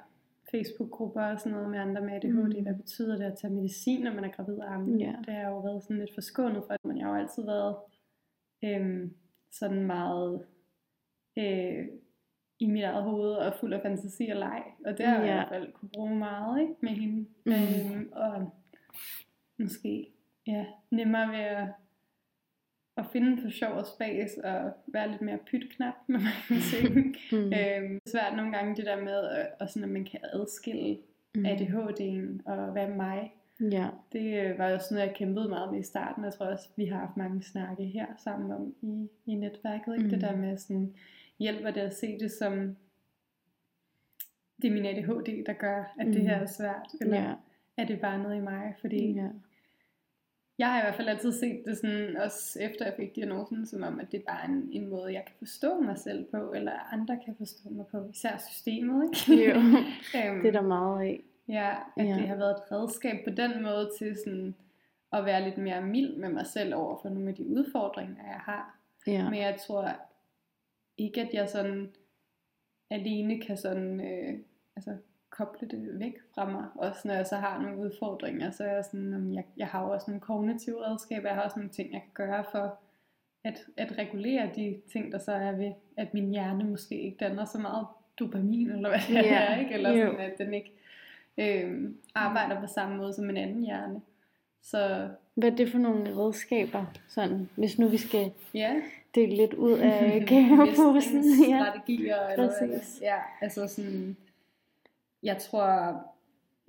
Facebook-grupper 0.51 1.21
og 1.21 1.39
sådan 1.39 1.51
noget 1.51 1.69
med 1.69 1.79
andre 1.79 2.01
med 2.01 2.13
ADHD, 2.13 2.33
Mm. 2.57 2.63
hvad 2.63 2.75
betyder 2.75 3.17
det 3.17 3.23
at 3.25 3.37
tage 3.37 3.53
medicin, 3.53 4.03
når 4.03 4.13
man 4.13 4.23
er 4.23 4.29
gravid 4.31 4.57
og 4.57 4.73
amme? 4.73 4.97
Ja. 4.99 5.13
Det 5.25 5.33
har 5.33 5.49
jo 5.49 5.59
været 5.59 5.83
sådan 5.83 5.97
lidt 5.99 6.13
forskånet 6.13 6.63
for, 6.67 6.87
men 6.87 6.97
jeg 6.97 7.05
har 7.07 7.13
jo 7.15 7.21
altid 7.21 7.43
været 7.43 7.75
øhm, 8.63 9.13
sådan 9.51 9.83
meget 9.85 10.45
øh, 11.37 11.85
i 12.59 12.67
mit 12.67 12.83
eget 12.83 13.03
hoved 13.03 13.31
og 13.31 13.53
fuld 13.59 13.73
af 13.73 13.81
fantasi 13.81 14.27
og 14.27 14.37
leg, 14.37 14.63
og 14.85 14.97
det 14.97 15.05
har 15.05 15.15
jeg 15.15 15.23
i 15.23 15.27
hvert 15.27 15.49
fald 15.49 15.73
kunne 15.73 15.89
bruge 15.89 16.15
meget 16.15 16.61
ikke, 16.61 16.73
med 16.81 16.89
hende. 16.89 17.25
Mm. 17.45 17.51
Øhm, 17.51 18.09
og 18.11 18.53
måske 19.59 20.07
ja, 20.47 20.65
nemmere 20.91 21.27
ved 21.31 21.39
at, 21.39 21.67
at 22.97 23.05
finde 23.11 23.41
for 23.41 23.49
sjov 23.49 23.71
og 23.71 23.85
spas 23.85 24.37
og 24.43 24.71
være 24.87 25.11
lidt 25.11 25.21
mere 25.21 25.37
pytknap 25.37 25.93
med 26.07 26.19
mange 26.19 26.63
ting. 26.71 27.15
Mm. 27.31 27.53
øhm, 27.53 27.99
svært 28.07 28.35
nogle 28.35 28.51
gange 28.51 28.75
det 28.75 28.85
der 28.85 29.03
med, 29.03 29.23
at, 29.23 29.47
og 29.59 29.69
sådan, 29.69 29.83
at 29.83 29.89
man 29.89 30.05
kan 30.05 30.19
adskille 30.33 30.97
Mm. 31.35 31.45
ADHD'en 31.45 32.51
og 32.51 32.71
hvad 32.71 32.83
er 32.83 32.95
mig. 32.95 33.31
Ja. 33.71 33.87
Det 34.11 34.45
øh, 34.45 34.57
var 34.57 34.69
jo 34.69 34.79
sådan 34.79 34.95
noget, 34.95 35.07
jeg 35.07 35.15
kæmpede 35.15 35.49
meget 35.49 35.71
med 35.71 35.79
i 35.79 35.83
starten. 35.83 36.23
Jeg 36.23 36.33
tror 36.33 36.45
også, 36.45 36.69
vi 36.75 36.85
har 36.85 36.99
haft 36.99 37.17
mange 37.17 37.43
snakke 37.43 37.85
her 37.85 38.05
sammen 38.17 38.51
om 38.51 38.73
i, 38.81 39.09
i 39.25 39.35
netværket. 39.35 39.93
Ikke? 39.93 40.03
Mm. 40.03 40.09
Det 40.09 40.21
der 40.21 40.35
med 40.35 40.57
sådan, 40.57 40.95
hjælper 41.39 41.71
det 41.71 41.81
at 41.81 41.95
se 41.95 42.19
det 42.19 42.31
som, 42.31 42.77
det 44.61 44.67
er 44.69 44.73
min 44.73 44.85
ADHD, 44.85 45.45
der 45.45 45.53
gør, 45.53 45.93
at 45.99 46.07
mm. 46.07 46.13
det 46.13 46.21
Mm. 46.21 46.27
her 46.27 46.35
er 46.35 46.45
svært. 46.45 46.87
Eller 47.01 47.21
Ja. 47.21 47.33
er 47.77 47.85
det 47.85 48.01
bare 48.01 48.23
noget 48.23 48.35
i 48.37 48.39
mig? 48.41 48.75
Fordi 48.81 49.11
Ja. 49.13 49.27
jeg 50.57 50.67
har 50.71 50.79
i 50.79 50.83
hvert 50.83 50.95
fald 50.95 51.07
altid 51.09 51.31
set 51.31 51.63
det 51.65 51.77
sådan, 51.77 52.17
også 52.17 52.59
efter 52.61 52.85
jeg 52.85 52.93
fik 52.97 53.15
diagnosen, 53.15 53.65
som 53.65 53.83
om, 53.83 53.99
at 53.99 54.11
det 54.11 54.19
er 54.19 54.23
bare 54.33 54.49
en, 54.49 54.69
en 54.71 54.87
måde, 54.89 55.13
jeg 55.13 55.23
kan 55.25 55.35
forstå 55.37 55.79
mig 55.81 55.97
selv 55.97 56.25
på, 56.31 56.53
eller 56.53 56.93
andre 56.93 57.19
kan 57.25 57.35
forstå 57.37 57.69
mig 57.69 57.85
på, 57.87 58.07
især 58.13 58.37
systemet, 58.37 59.09
ikke? 59.29 59.45
Jo. 59.49 59.55
øhm, 60.19 60.41
Det 60.41 60.47
er 60.47 60.51
der 60.51 60.61
meget 60.61 61.01
af. 61.01 61.23
Ja, 61.47 61.75
at 61.97 62.05
Ja. 62.07 62.13
det 62.15 62.27
har 62.27 62.35
været 62.35 62.51
et 62.51 62.71
redskab 62.71 63.23
på 63.27 63.33
den 63.33 63.63
måde 63.63 63.91
til 63.97 64.15
sådan 64.25 64.55
at 65.13 65.25
være 65.25 65.43
lidt 65.43 65.57
mere 65.57 65.81
mild 65.81 66.15
med 66.15 66.29
mig 66.29 66.45
selv 66.45 66.75
over 66.75 66.97
for 67.01 67.09
nogle 67.09 67.29
af 67.29 67.35
de 67.35 67.47
udfordringer, 67.47 68.23
jeg 68.27 68.39
har. 68.39 68.77
Ja. 69.07 69.29
Men 69.29 69.39
jeg 69.39 69.57
tror 69.67 69.89
ikke, 70.97 71.21
at 71.21 71.33
jeg 71.33 71.49
sådan 71.49 71.91
alene 72.89 73.41
kan 73.41 73.57
sådan, 73.57 74.01
øh, 74.01 74.39
altså 74.75 74.97
koble 75.29 75.67
det 75.67 75.99
væk 75.99 76.13
fra 76.35 76.49
mig. 76.49 76.65
Også 76.75 77.07
når 77.07 77.13
jeg 77.13 77.27
så 77.27 77.35
har 77.35 77.61
nogle 77.61 77.77
udfordringer, 77.77 78.51
så 78.51 78.63
er 78.63 78.73
jeg 78.73 78.85
sådan, 78.85 79.13
om 79.13 79.33
jeg, 79.33 79.43
jeg 79.57 79.67
har 79.67 79.83
jo 79.83 79.89
også 79.91 80.05
nogle 80.11 80.21
kognitive 80.21 80.85
redskaber, 80.85 81.27
jeg 81.27 81.35
har 81.35 81.43
også 81.43 81.59
nogle 81.59 81.71
ting, 81.71 81.93
jeg 81.93 82.01
kan 82.01 82.25
gøre 82.25 82.43
for 82.51 82.79
at, 83.43 83.65
at 83.77 83.97
regulere 83.97 84.49
de 84.55 84.81
ting, 84.91 85.11
der 85.11 85.17
så 85.17 85.31
er 85.31 85.51
ved, 85.51 85.71
at 85.97 86.13
min 86.13 86.29
hjerne 86.31 86.63
måske 86.63 87.01
ikke 87.01 87.17
danner 87.17 87.45
så 87.45 87.57
meget 87.57 87.87
dopamin, 88.19 88.71
eller 88.71 88.89
hvad 88.89 88.99
det 89.07 89.13
Ja, 89.13 89.35
er, 89.35 89.59
ikke? 89.59 89.73
Eller 89.73 90.05
sådan, 90.05 90.19
at 90.19 90.37
den 90.37 90.53
ikke 90.53 90.73
øh, 91.37 91.91
arbejder 92.15 92.61
på 92.61 92.67
samme 92.67 92.97
måde 92.97 93.13
som 93.13 93.29
en 93.29 93.37
anden 93.37 93.63
hjerne. 93.63 94.01
Så 94.61 95.09
Hvad 95.35 95.51
er 95.51 95.55
det 95.55 95.71
for 95.71 95.77
nogle 95.77 96.17
redskaber, 96.17 96.85
sådan, 97.07 97.49
hvis 97.55 97.79
nu 97.79 97.87
vi 97.87 97.97
skal 97.97 98.31
ja, 98.53 98.81
dele 99.15 99.35
lidt 99.35 99.53
ud 99.53 99.71
af 99.79 100.23
gaveposen? 100.29 101.23
ja. 101.49 101.59
strategier 101.71 102.27
eller 102.27 102.47
præcis. 102.69 103.01
er. 103.01 103.05
Ja, 103.05 103.17
altså 103.41 103.67
sådan, 103.67 104.17
jeg 105.23 105.37
tror, 105.37 105.93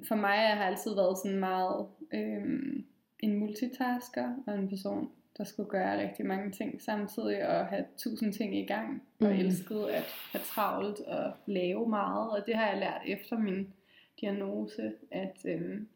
for 0.08 0.14
mig 0.14 0.36
jeg 0.48 0.56
har 0.56 0.64
altid 0.64 0.94
været 0.94 1.18
sådan 1.18 1.38
meget 1.38 1.86
øhm, 2.14 2.84
en 3.20 3.34
multitasker 3.38 4.34
og 4.46 4.54
en 4.58 4.68
person, 4.68 5.10
der 5.38 5.44
skulle 5.44 5.68
gøre 5.70 6.02
rigtig 6.02 6.26
mange 6.26 6.50
ting 6.50 6.82
samtidig 6.82 7.48
og 7.48 7.66
have 7.66 7.84
tusind 7.96 8.32
ting 8.32 8.56
i 8.58 8.66
gang 8.66 9.02
og 9.20 9.26
Mm. 9.26 9.32
elskede 9.32 9.92
at 9.94 10.04
have 10.32 10.42
travlt 10.42 11.00
og 11.00 11.32
lave 11.46 11.88
meget 11.88 12.30
og 12.30 12.46
det 12.46 12.54
har 12.56 12.66
jeg 12.66 12.78
lært 12.78 13.02
efter 13.06 13.38
min 13.38 13.72
diagnose, 14.20 14.92
at 15.10 15.36
øhm, 15.44 15.88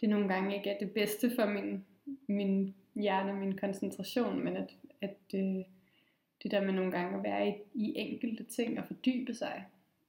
det 0.00 0.08
nogle 0.08 0.28
gange 0.28 0.56
ikke 0.56 0.70
er 0.70 0.78
det 0.78 0.90
bedste 0.90 1.30
for 1.38 1.46
min, 1.46 1.84
min 2.28 2.74
hjerne 2.94 3.30
og 3.32 3.36
min 3.38 3.58
koncentration, 3.58 4.44
men 4.44 4.56
at, 4.56 4.70
at 5.02 5.16
øh, 5.34 5.56
det 6.44 6.50
der 6.50 6.64
med 6.64 6.72
nogle 6.72 6.90
gange 6.90 7.16
at 7.18 7.24
være 7.24 7.48
i, 7.48 7.54
i 7.74 7.92
enkelte 7.96 8.44
ting 8.44 8.78
og 8.78 8.86
fordybe 8.86 9.34
sig, 9.34 9.64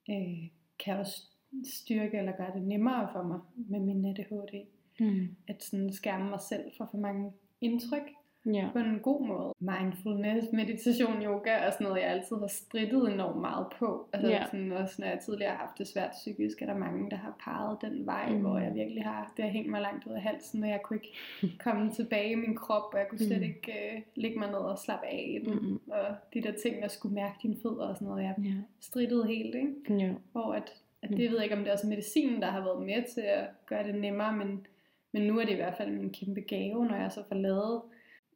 øh, 0.09 0.49
kan 0.79 0.97
også 0.97 1.21
styrke 1.63 2.17
eller 2.17 2.31
gøre 2.31 2.53
det 2.53 2.61
nemmere 2.61 3.09
for 3.13 3.23
mig 3.23 3.39
med 3.55 3.79
min 3.79 4.05
ADHD. 4.05 4.65
Mm. 4.99 5.35
At 5.47 5.63
sådan 5.63 5.93
skærme 5.93 6.29
mig 6.29 6.39
selv 6.49 6.71
for 6.77 6.87
for 6.91 6.97
mange 6.97 7.31
indtryk 7.61 8.11
Ja. 8.53 8.69
på 8.73 8.79
en 8.79 8.99
god 8.99 9.27
måde. 9.27 9.53
Mindfulness, 9.59 10.47
meditation, 10.51 11.23
yoga 11.23 11.67
og 11.67 11.73
sådan 11.73 11.87
noget, 11.87 12.01
jeg 12.01 12.09
altid 12.09 12.35
har 12.35 12.47
strittet 12.47 13.13
enormt 13.13 13.41
meget 13.41 13.67
på. 13.79 14.07
Altså 14.13 14.31
Ja. 14.31 14.45
sådan 14.45 14.71
også 14.71 14.95
når 14.99 15.07
jeg 15.07 15.19
tidligere 15.19 15.51
har 15.51 15.57
haft 15.57 15.77
det 15.77 15.87
svært 15.87 16.11
psykisk, 16.11 16.61
er 16.61 16.65
der 16.65 16.77
mange, 16.77 17.09
der 17.09 17.15
har 17.17 17.35
peget 17.45 17.77
den 17.81 18.05
vej, 18.05 18.29
Mm. 18.29 18.35
mm. 18.35 18.41
hvor 18.41 18.57
jeg 18.59 18.75
virkelig 18.75 19.03
har, 19.03 19.33
det 19.37 19.45
har 19.45 19.51
hængt 19.51 19.69
mig 19.71 19.81
langt 19.81 20.07
ud 20.07 20.11
af 20.13 20.21
halsen, 20.21 20.63
og 20.63 20.69
jeg 20.69 20.81
kunne 20.83 20.97
ikke 20.97 21.13
komme 21.63 21.91
tilbage 21.91 22.31
i 22.31 22.35
min 22.35 22.55
krop, 22.55 22.93
og 22.93 22.99
jeg 22.99 23.07
kunne 23.09 23.19
slet 23.19 23.37
Mm. 23.37 23.43
ikke 23.43 23.73
uh, 23.95 24.01
ligge 24.15 24.39
mig 24.39 24.47
ned 24.47 24.57
og 24.57 24.77
slappe 24.77 25.05
af 25.05 25.39
i 25.41 25.45
den. 25.45 25.53
Mm-mm. 25.55 25.79
Og 25.91 26.05
de 26.33 26.41
der 26.41 26.51
ting, 26.63 26.81
der 26.81 26.87
skulle 26.87 27.15
mærke 27.15 27.35
dine 27.43 27.55
fødder 27.63 27.87
og 27.87 27.95
sådan 27.95 28.07
noget, 28.07 28.23
jeg 28.23 28.35
Ja. 28.43 28.51
strittede 28.79 29.27
helt, 29.27 29.55
ikke? 29.55 30.03
Ja. 30.05 30.11
Hvor 30.31 30.53
at, 30.53 30.73
at 31.01 31.09
Mm. 31.11 31.17
det 31.17 31.29
ved 31.29 31.35
jeg 31.37 31.43
ikke, 31.43 31.55
om 31.55 31.61
det 31.61 31.69
er 31.69 31.73
også 31.73 31.87
medicinen, 31.87 32.41
der 32.41 32.47
har 32.47 32.61
været 32.63 32.85
med 32.85 33.03
til 33.13 33.21
at 33.21 33.45
gøre 33.65 33.83
det 33.83 33.95
nemmere, 33.95 34.33
men, 34.35 34.67
men 35.11 35.21
nu 35.21 35.39
er 35.39 35.45
det 35.45 35.51
i 35.51 35.55
hvert 35.55 35.77
fald 35.77 35.89
en 35.89 36.09
kæmpe 36.09 36.41
gave, 36.41 36.85
når 36.85 36.95
jeg 36.95 37.11
så 37.11 37.23
får 37.27 37.35
lavet 37.35 37.81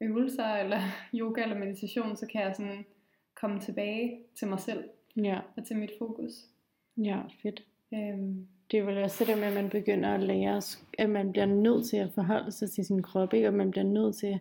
øvelser, 0.01 0.45
eller 0.55 0.79
yoga, 1.19 1.43
eller 1.43 1.57
meditation, 1.57 2.15
så 2.17 2.27
kan 2.27 2.41
jeg 2.41 2.55
sådan 2.55 2.85
komme 3.35 3.59
tilbage 3.59 4.19
til 4.39 4.47
mig 4.47 4.59
selv, 4.59 4.83
Ja. 5.15 5.39
og 5.57 5.65
til 5.65 5.77
mit 5.77 5.91
fokus. 5.99 6.31
Ja, 6.97 7.19
fedt. 7.41 7.63
Øhm, 7.93 8.47
Det 8.71 8.79
er 8.79 8.83
vel 8.83 8.97
også 8.97 9.25
det 9.25 9.37
med, 9.37 9.47
at 9.47 9.53
man 9.53 9.69
begynder 9.69 10.09
at 10.13 10.19
lære, 10.23 10.61
at 10.97 11.09
man 11.09 11.31
bliver 11.31 11.45
nødt 11.45 11.85
til 11.87 11.97
at 11.97 12.11
forholde 12.15 12.51
sig 12.51 12.71
til 12.71 12.85
sin 12.85 13.01
krop, 13.01 13.33
ikke? 13.33 13.47
og 13.47 13.53
man 13.53 13.71
bliver 13.71 13.83
nødt 13.85 14.15
til 14.15 14.39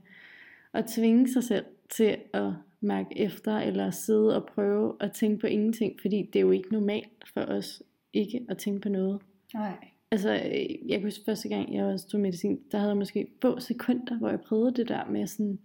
at 0.73 0.85
tvinge 0.87 1.33
sig 1.33 1.45
selv 1.45 1.65
til 1.91 2.17
at 2.33 2.53
mærke 2.81 3.19
efter, 3.19 3.59
eller 3.59 3.91
sidde 3.91 4.37
og 4.37 4.47
prøve 4.47 4.97
at 5.01 5.13
tænke 5.13 5.39
på 5.41 5.47
ingenting, 5.47 6.01
fordi 6.01 6.23
det 6.33 6.37
er 6.37 6.41
jo 6.41 6.51
ikke 6.51 6.73
normalt 6.73 7.25
for 7.35 7.41
os 7.41 7.83
ikke 8.13 8.47
at 8.49 8.59
tænke 8.59 8.81
på 8.81 8.89
noget. 8.89 9.21
nej. 9.55 9.77
Altså, 10.13 10.35
øh, 10.35 10.89
jeg 10.91 10.99
kunne 10.99 11.07
huske 11.07 11.25
første 11.25 11.49
gang, 11.49 11.75
jeg 11.75 11.85
også 11.85 12.09
tog 12.09 12.21
medicin, 12.21 12.59
der 12.73 12.79
havde 12.79 12.91
jeg 12.91 12.97
måske 12.97 13.27
få 13.43 13.61
sekunder, 13.61 14.19
hvor 14.19 14.29
jeg 14.29 14.41
prøvede 14.41 14.73
det 14.75 14.89
der 14.89 15.05
med 15.11 15.27
sådan, 15.27 15.59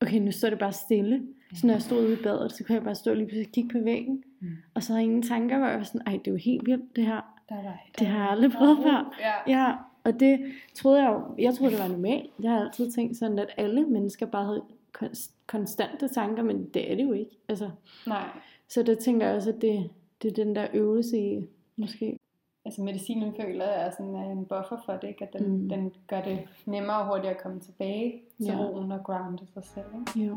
okay, 0.00 0.18
nu 0.18 0.30
står 0.32 0.50
det 0.50 0.58
bare 0.58 0.72
stille. 0.72 1.22
Så 1.54 1.66
når 1.66 1.74
jeg 1.74 1.82
stod 1.82 2.04
ude 2.06 2.12
i 2.12 2.22
badet, 2.22 2.52
så 2.52 2.64
kunne 2.64 2.74
jeg 2.74 2.84
bare 2.84 2.94
stå 2.94 3.10
og 3.10 3.16
lige 3.16 3.26
pludselig 3.26 3.52
kigge 3.52 3.70
på 3.70 3.84
væggen. 3.84 4.22
Mm. 4.40 4.48
Og 4.74 4.82
så 4.82 4.92
havde 4.92 4.98
jeg 5.00 5.04
ingen 5.04 5.22
tanker, 5.22 5.58
hvor 5.58 5.66
jeg 5.66 5.78
var 5.78 5.84
sådan, 5.84 6.00
ej, 6.06 6.12
det 6.12 6.26
er 6.26 6.30
jo 6.32 6.36
helt 6.36 6.66
vildt 6.66 6.96
det 6.96 7.06
her. 7.06 7.34
Der 7.48 7.54
var, 7.54 7.78
Det 7.98 8.06
har 8.06 8.18
jeg 8.22 8.30
aldrig 8.30 8.50
prøvet 8.52 8.78
før. 8.82 9.16
Ja. 9.20 9.58
Ja, 9.58 9.74
og 10.04 10.20
det 10.20 10.40
troede 10.74 11.02
jeg 11.02 11.10
jo, 11.12 11.20
jeg 11.38 11.54
troede 11.54 11.72
det 11.72 11.80
var 11.82 11.88
normalt. 11.88 12.30
Jeg 12.42 12.50
har 12.50 12.60
altid 12.64 12.90
tænkt 12.90 13.16
sådan, 13.16 13.38
at 13.38 13.48
alle 13.56 13.86
mennesker 13.86 14.26
bare 14.26 14.44
havde 14.44 14.62
konst- 14.98 15.34
konstante 15.46 16.08
tanker, 16.08 16.42
men 16.42 16.64
det 16.74 16.92
er 16.92 16.96
det 16.96 17.04
jo 17.04 17.12
ikke. 17.12 17.30
Altså, 17.48 17.70
Nej. 18.06 18.28
så 18.68 18.82
der 18.82 18.94
tænker 18.94 19.26
jeg 19.26 19.36
også, 19.36 19.50
at 19.52 19.62
det, 19.62 19.90
det 20.22 20.30
er 20.30 20.44
den 20.44 20.56
der 20.56 20.66
øvelse 20.74 21.18
i, 21.18 21.46
måske. 21.76 22.17
Altså 22.68 22.82
medicinen 22.82 23.34
føler 23.40 23.64
jeg 23.64 23.86
er 23.86 23.90
sådan 23.90 24.14
er 24.14 24.30
en 24.30 24.44
buffer 24.46 24.76
for 24.86 24.92
det, 24.92 25.08
ikke? 25.08 25.24
at 25.24 25.32
den, 25.32 25.48
Mm. 25.62 25.68
den 25.68 25.92
gør 26.06 26.20
det 26.22 26.38
nemmere 26.66 26.98
og 26.98 27.06
hurtigere 27.06 27.34
at 27.34 27.42
komme 27.42 27.60
tilbage 27.60 28.22
til 28.36 28.46
Ja. 28.46 28.52
ja. 28.52 28.58
roen 28.64 28.92
og 28.92 29.04
grounde 29.04 29.46
sig 29.54 29.64
selv. 29.64 29.86
Ikke? 30.16 30.26
Jo. 30.28 30.34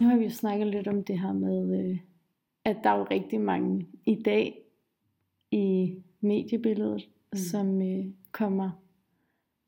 Nu 0.00 0.08
har 0.08 0.16
vi 0.16 0.24
jo 0.24 0.30
snakket 0.30 0.66
lidt 0.66 0.88
om 0.88 1.04
det 1.04 1.20
her 1.20 1.32
med, 1.32 1.80
øh, 1.90 1.98
at 2.64 2.76
der 2.84 2.90
er 2.90 2.98
jo 2.98 3.06
rigtig 3.10 3.40
mange 3.40 3.86
i 4.06 4.22
dag 4.22 4.62
i 5.50 5.94
mediebilledet, 6.20 7.08
mm. 7.32 7.38
som 7.38 7.82
øh, 7.82 8.04
kommer 8.32 8.70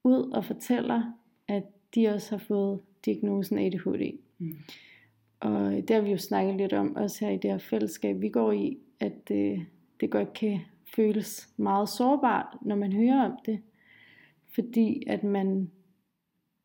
ud 0.05 0.31
og 0.31 0.45
fortæller, 0.45 1.03
at 1.49 1.65
de 1.95 2.09
også 2.09 2.31
har 2.31 2.39
fået 2.39 2.81
diagnosen 3.05 3.59
ADHD. 3.59 4.19
Mm. 4.39 4.57
Og 5.41 5.73
det 5.73 5.91
har 5.91 6.01
vi 6.01 6.11
jo 6.11 6.19
snakket 6.19 6.57
lidt 6.57 6.73
om, 6.73 6.97
også 6.97 7.25
her 7.25 7.33
i 7.33 7.37
det 7.37 7.51
her 7.51 7.59
fællesskab, 7.59 8.21
vi 8.21 8.29
går 8.29 8.53
i, 8.53 8.79
at 9.01 9.31
øh, 9.31 9.61
det 10.01 10.11
godt 10.11 10.33
kan 10.33 10.61
føles 10.97 11.49
meget 11.57 11.89
sårbart, 11.89 12.57
når 12.63 12.77
man 12.77 12.93
hører 12.93 13.25
om 13.25 13.39
det. 13.47 13.61
Fordi 14.55 15.03
at 15.07 15.25
man 15.25 15.71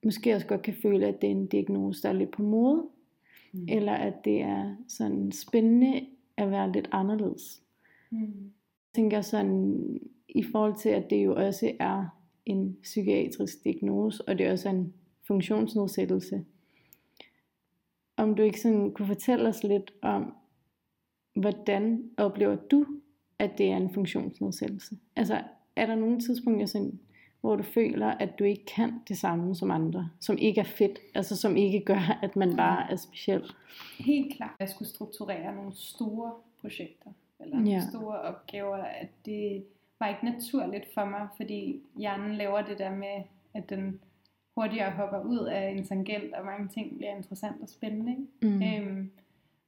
måske 0.05 0.35
også 0.35 0.47
godt 0.47 0.61
kan 0.61 0.73
føle, 0.73 1.07
at 1.07 1.21
det 1.21 1.27
er 1.27 1.31
en 1.31 1.47
diagnose, 1.47 2.03
der 2.03 2.09
er 2.09 2.13
lidt 2.13 2.31
på 2.31 2.41
mode. 2.41 2.83
Mm. 3.53 3.65
Eller 3.69 3.93
at 3.93 4.13
det 4.25 4.41
er 4.41 4.75
sådan 4.87 5.31
spændende 5.31 6.05
at 6.37 6.51
være 6.51 6.71
lidt 6.71 6.89
anderledes. 6.91 7.61
Mm. 8.11 8.19
Jeg 8.19 8.95
tænker 8.95 9.21
sådan, 9.21 9.99
i 10.29 10.43
forhold 10.43 10.75
til, 10.75 10.89
at 10.89 11.09
det 11.09 11.25
jo 11.25 11.35
også 11.35 11.71
er 11.79 12.05
en 12.45 12.77
psykiatrisk 12.81 13.63
diagnose, 13.63 14.27
og 14.27 14.37
det 14.37 14.51
også 14.51 14.69
er 14.69 14.73
en 14.73 14.93
funktionsnedsættelse. 15.27 16.45
Om 18.17 18.35
du 18.35 18.41
ikke 18.43 18.61
sådan 18.61 18.91
kunne 18.91 19.07
fortælle 19.07 19.49
os 19.49 19.63
lidt 19.63 19.91
om, 20.01 20.35
hvordan 21.35 22.09
oplever 22.17 22.55
du, 22.55 22.85
at 23.39 23.57
det 23.57 23.71
er 23.71 23.77
en 23.77 23.93
funktionsnedsættelse? 23.93 24.97
Altså, 25.15 25.41
er 25.75 25.85
der 25.85 25.95
nogle 25.95 26.19
tidspunkter, 26.19 26.65
sådan, 26.65 26.99
hvor 27.41 27.55
du 27.55 27.63
føler, 27.63 28.07
at 28.07 28.39
du 28.39 28.43
ikke 28.43 28.65
kan 28.65 28.93
det 29.07 29.17
samme 29.17 29.55
som 29.55 29.71
andre, 29.71 30.09
som 30.19 30.37
ikke 30.37 30.59
er 30.61 30.65
fedt, 30.65 30.99
altså 31.15 31.35
som 31.37 31.57
ikke 31.57 31.79
gør, 31.85 32.19
at 32.21 32.35
man 32.35 32.55
bare 32.55 32.91
er 32.91 32.95
speciel? 32.95 33.43
Helt 33.99 34.33
klart. 34.35 34.51
Jeg 34.59 34.69
skulle 34.69 34.89
strukturere 34.89 35.55
nogle 35.55 35.71
store 35.75 36.31
projekter, 36.61 37.09
eller 37.39 37.61
Ja. 37.65 37.81
store 37.89 38.21
opgaver, 38.21 38.77
at 38.77 39.09
det 39.25 39.63
var 39.99 40.07
ikke 40.07 40.25
naturligt 40.25 40.93
for 40.93 41.05
mig, 41.05 41.27
fordi 41.37 41.81
hjernen 41.97 42.35
laver 42.35 42.61
det 42.61 42.77
der 42.79 42.95
med, 42.95 43.23
at 43.53 43.69
den 43.69 43.99
hurtigere 44.55 44.91
hopper 44.91 45.19
ud 45.19 45.45
af 45.45 45.69
en 45.69 45.83
tangent, 45.85 46.33
og 46.33 46.45
mange 46.45 46.67
ting 46.67 46.97
bliver 46.97 47.15
interessant 47.15 47.61
og 47.61 47.69
spændende. 47.69 48.11
Ikke? 48.11 48.57
Mm. 48.57 48.87
Øhm, 48.87 49.11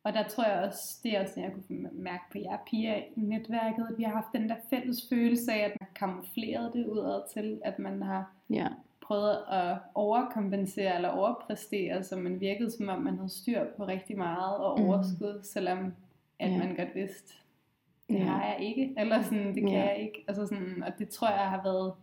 og 0.03 0.13
der 0.13 0.23
tror 0.27 0.43
jeg 0.45 0.63
også, 0.63 0.99
det 1.03 1.17
er 1.17 1.21
også, 1.21 1.41
jeg 1.41 1.51
kunne 1.53 1.89
mærke 1.93 2.23
på 2.31 2.37
jer 2.37 2.57
piger 2.71 2.95
i 2.95 3.09
netværket, 3.15 3.87
at 3.91 3.97
vi 3.97 4.03
har 4.03 4.13
haft 4.13 4.27
den 4.33 4.49
der 4.49 4.55
fælles 4.69 4.97
følelse 5.09 5.53
af, 5.53 5.57
at 5.65 5.71
man 5.79 5.87
har 5.87 6.07
kamufleret 6.07 6.73
det 6.73 6.87
udad 6.87 7.21
til, 7.33 7.61
at 7.65 7.79
man 7.79 8.01
har 8.01 8.31
Ja, 8.49 8.67
prøvet 9.01 9.37
at 9.51 9.77
overkompensere 9.95 10.95
eller 10.95 11.09
overpræstere, 11.09 12.03
så 12.03 12.15
man 12.15 12.39
virkede 12.39 12.71
som 12.71 12.89
om 12.89 13.01
man 13.01 13.15
havde 13.15 13.29
styr 13.29 13.63
på 13.77 13.85
rigtig 13.87 14.17
meget 14.17 14.57
og 14.57 14.79
Mm. 14.79 14.85
overskud, 14.85 15.39
selvom 15.43 15.93
at 16.39 16.51
Ja. 16.51 16.57
man 16.57 16.75
godt 16.75 16.95
vidste, 16.95 17.33
det 18.09 18.15
Ja. 18.19 18.23
har 18.23 18.45
jeg 18.45 18.57
ikke, 18.59 18.93
eller 18.97 19.21
sådan, 19.21 19.47
det 19.55 19.61
kan 19.63 19.71
Ja. 19.71 19.83
jeg 19.85 19.97
ikke. 19.99 20.25
Altså 20.27 20.47
sådan, 20.47 20.83
og 20.83 20.99
det 20.99 21.09
tror 21.09 21.29
jeg 21.29 21.49
har 21.49 21.63
været 21.63 21.93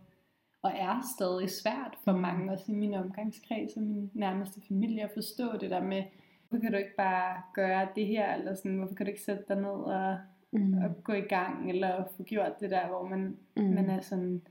og 0.63 0.71
er 0.75 1.01
stadig 1.17 1.49
svært 1.49 1.97
for 2.03 2.11
mange, 2.11 2.51
også 2.51 2.71
i 2.71 2.75
min 2.75 2.93
omgangskreds 2.93 3.77
og 3.77 3.83
min 3.83 4.11
nærmeste 4.13 4.61
familie, 4.67 5.03
at 5.03 5.11
forstå 5.13 5.57
det 5.57 5.69
der 5.69 5.83
med, 5.83 6.03
hvorfor 6.49 6.61
kan 6.61 6.71
du 6.71 6.77
ikke 6.77 6.95
bare 6.97 7.41
gøre 7.53 7.87
det 7.95 8.05
her, 8.07 8.33
eller 8.35 8.55
sådan, 8.55 8.77
hvorfor 8.77 8.95
kan 8.95 9.05
du 9.05 9.09
ikke 9.09 9.21
sætte 9.23 9.43
dig 9.47 9.55
ned 9.55 9.69
og, 9.69 10.17
mm. 10.51 10.73
og 10.77 11.03
gå 11.03 11.13
i 11.13 11.21
gang, 11.21 11.69
eller 11.69 12.03
få 12.17 12.23
gjort 12.23 12.59
det 12.59 12.71
der, 12.71 12.87
hvor 12.87 13.07
man 13.07 13.37
Mm. 13.57 13.63
men 13.63 13.89
er 13.89 14.01
sådan, 14.01 14.41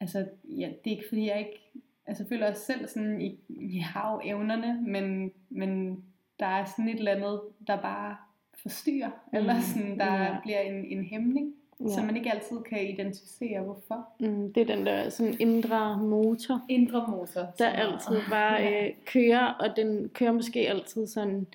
altså, 0.00 0.18
ja, 0.44 0.66
det 0.84 0.90
er 0.92 0.96
ikke 0.96 1.08
fordi, 1.08 1.26
jeg 1.26 1.38
ikke, 1.38 1.72
altså, 2.06 2.22
jeg 2.22 2.28
føler 2.28 2.50
også 2.50 2.62
selv 2.64 2.88
sådan, 2.88 3.20
I, 3.20 3.40
I 3.48 3.78
har 3.78 4.12
jo 4.12 4.20
evnerne, 4.24 4.82
men, 4.82 5.32
men 5.48 6.04
der 6.40 6.46
er 6.46 6.64
sådan 6.64 6.88
et 6.88 6.98
eller 6.98 7.12
andet, 7.12 7.40
der 7.66 7.82
bare 7.82 8.16
forstyrrer, 8.62 9.08
mm. 9.32 9.38
eller 9.38 9.60
sådan, 9.60 9.98
der 9.98 10.22
Ja. 10.22 10.36
bliver 10.42 10.60
en, 10.60 10.84
en 10.84 11.04
hæmning, 11.04 11.54
ja. 11.82 11.88
Ja. 11.88 11.94
som 11.94 12.04
man 12.06 12.16
ikke 12.16 12.32
altid 12.32 12.56
kan 12.68 12.88
identificere, 12.88 13.62
hvorfor. 13.64 14.08
Mm, 14.20 14.52
det 14.52 14.70
er 14.70 14.76
den 14.76 14.86
der 14.86 15.08
sådan 15.08 15.34
indre 15.40 15.98
motor, 16.02 16.60
Indre 16.68 17.04
motor. 17.08 17.40
der 17.40 17.52
så- 17.58 17.64
altid 17.66 18.16
bare 18.30 18.62
øh, 18.84 18.90
kører, 19.06 19.46
og 19.46 19.76
den 19.76 20.08
kører 20.14 20.32
måske 20.32 20.68
altid 20.68 21.06
sådan 21.06 21.46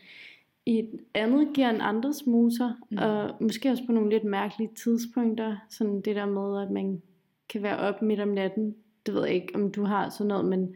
i 0.66 0.80
et 0.80 0.90
andet 1.14 1.48
gear 1.56 1.70
end 1.70 1.80
andres 1.82 2.26
motor, 2.26 2.76
mm. 2.90 2.98
og 2.98 3.30
måske 3.40 3.70
også 3.70 3.86
på 3.86 3.92
nogle 3.92 4.10
lidt 4.10 4.24
mærkelige 4.24 4.70
tidspunkter, 4.84 5.56
sådan 5.70 6.02
det 6.02 6.16
der 6.16 6.26
med, 6.26 6.62
at 6.62 6.72
man 6.72 7.02
kan 7.50 7.64
være 7.64 7.78
op 7.78 8.02
midt 8.02 8.20
om 8.20 8.28
natten. 8.28 8.76
Det 9.06 9.14
ved 9.14 9.26
jeg 9.26 9.34
ikke, 9.36 9.56
om 9.56 9.72
du 9.72 9.84
har 9.84 10.10
sådan 10.10 10.28
noget, 10.28 10.46
men 10.46 10.76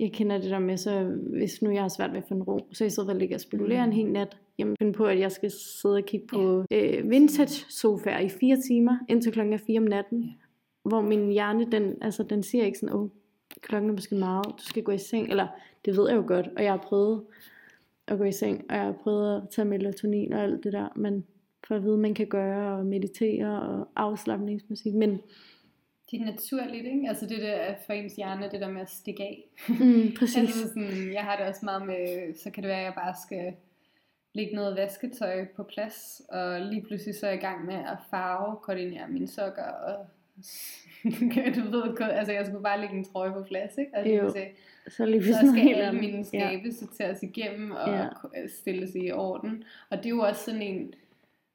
jeg 0.00 0.12
kender 0.12 0.38
det 0.38 0.50
der 0.50 0.58
med, 0.58 0.76
så 0.76 1.02
hvis 1.38 1.62
nu 1.62 1.70
jeg 1.70 1.80
har 1.82 1.88
svært 1.88 2.10
ved 2.12 2.18
at 2.18 2.24
finde 2.28 2.42
ro, 2.44 2.60
så 2.72 2.84
i 2.84 2.90
stedet 2.90 3.06
for 3.06 3.12
at 3.12 3.18
ligge 3.18 3.34
og 3.34 3.40
spekulere 3.40 3.86
Mm. 3.86 3.90
en 3.92 3.96
hel 3.96 4.12
nat, 4.12 4.36
jamen 4.60 4.76
finde 4.78 4.92
på, 4.92 5.04
at 5.04 5.18
jeg 5.18 5.32
skal 5.32 5.50
sidde 5.50 5.94
og 5.96 6.04
kigge 6.04 6.26
på 6.26 6.64
øh, 6.70 7.10
vintage 7.10 7.64
sofaer 7.68 8.18
i 8.18 8.28
fire 8.28 8.56
timer, 8.68 8.98
indtil 9.08 9.32
klokken 9.32 9.54
er 9.54 9.58
fire 9.66 9.78
om 9.78 9.84
natten, 9.84 10.22
Ja. 10.22 10.88
hvor 10.88 11.00
min 11.00 11.28
hjerne, 11.32 11.70
den, 11.72 11.94
altså, 12.02 12.22
den 12.22 12.42
siger 12.42 12.64
ikke 12.64 12.78
sådan, 12.78 12.94
åh, 12.96 13.08
klokken 13.60 13.90
er 13.90 13.94
måske 13.94 14.14
meget, 14.14 14.46
du 14.46 14.62
skal 14.64 14.82
gå 14.82 14.92
i 14.92 14.98
seng, 14.98 15.28
eller 15.30 15.46
det 15.84 15.96
ved 15.96 16.08
jeg 16.08 16.16
jo 16.16 16.24
godt, 16.26 16.48
og 16.56 16.62
jeg 16.62 16.72
har 16.72 16.78
prøvet 16.88 17.22
at 18.08 18.18
gå 18.18 18.24
i 18.24 18.32
seng, 18.32 18.64
og 18.70 18.76
jeg 18.76 18.84
har 18.84 18.92
prøvet 18.92 19.36
at 19.36 19.42
tage 19.50 19.64
melatonin 19.68 20.32
og 20.32 20.42
alt 20.42 20.64
det 20.64 20.72
der, 20.72 20.88
men 20.96 21.24
for 21.66 21.74
at 21.74 21.82
vide, 21.82 21.98
man 21.98 22.14
kan 22.14 22.26
gøre, 22.26 22.78
og 22.78 22.86
meditere, 22.86 23.62
og 23.62 23.88
afslappningsmusik, 23.96 24.94
men 24.94 25.10
Det 26.10 26.20
er 26.20 26.24
naturligt, 26.24 26.86
ikke? 26.86 27.08
Altså 27.08 27.26
det 27.26 27.38
der 27.38 27.48
er 27.52 27.74
for 27.86 27.92
ens 27.92 28.16
hjerne, 28.16 28.48
det 28.52 28.60
der 28.60 28.70
med 28.70 28.80
at 28.80 28.90
stikke 28.90 29.22
af. 29.22 29.48
mm, 29.68 30.02
præcis, 30.18 30.36
Altså 30.36 30.68
sådan, 30.68 31.12
jeg 31.12 31.22
har 31.22 31.36
det 31.36 31.46
også 31.46 31.60
meget 31.64 31.86
med, 31.86 32.34
så 32.34 32.50
kan 32.50 32.62
det 32.62 32.68
være, 32.68 32.78
at 32.78 32.84
jeg 32.84 32.94
bare 32.94 33.14
skal 33.26 33.52
lægge 34.32 34.54
noget 34.54 34.76
vasketøj 34.76 35.46
på 35.56 35.62
plads, 35.62 36.22
og 36.28 36.60
lige 36.60 36.82
pludselig 36.82 37.14
så 37.14 37.26
er 37.26 37.30
jeg 37.30 37.38
i 37.38 37.42
gang 37.44 37.64
med 37.66 37.74
at 37.74 37.96
farve, 38.10 38.56
koordinere 38.62 39.08
mine 39.08 39.28
sokker, 39.28 39.62
og 39.64 40.06
du 41.56 41.70
ved, 41.70 42.00
altså 42.00 42.32
jeg 42.32 42.46
skulle 42.46 42.62
bare 42.62 42.80
lægge 42.80 42.94
en 42.96 43.04
trøje 43.04 43.32
på 43.32 43.42
plads, 43.42 43.78
ikke? 43.78 43.90
Og 43.94 44.06
Jo. 44.06 44.20
pludselig, 44.20 44.48
så 44.88 45.06
lige 45.06 45.24
så 45.24 45.52
skal 45.54 45.74
alle 45.74 46.00
mine 46.00 46.24
skabe 46.24 46.62
ja. 46.64 46.70
sorteres 46.70 47.22
igennem 47.22 47.70
og 47.70 47.88
Ja. 47.88 47.96
ja. 48.02 48.08
stilles 48.60 48.90
i 48.94 49.10
orden. 49.10 49.64
Og 49.90 49.98
det 49.98 50.06
er 50.06 50.10
jo 50.10 50.20
også 50.20 50.44
sådan 50.44 50.62
en, 50.62 50.94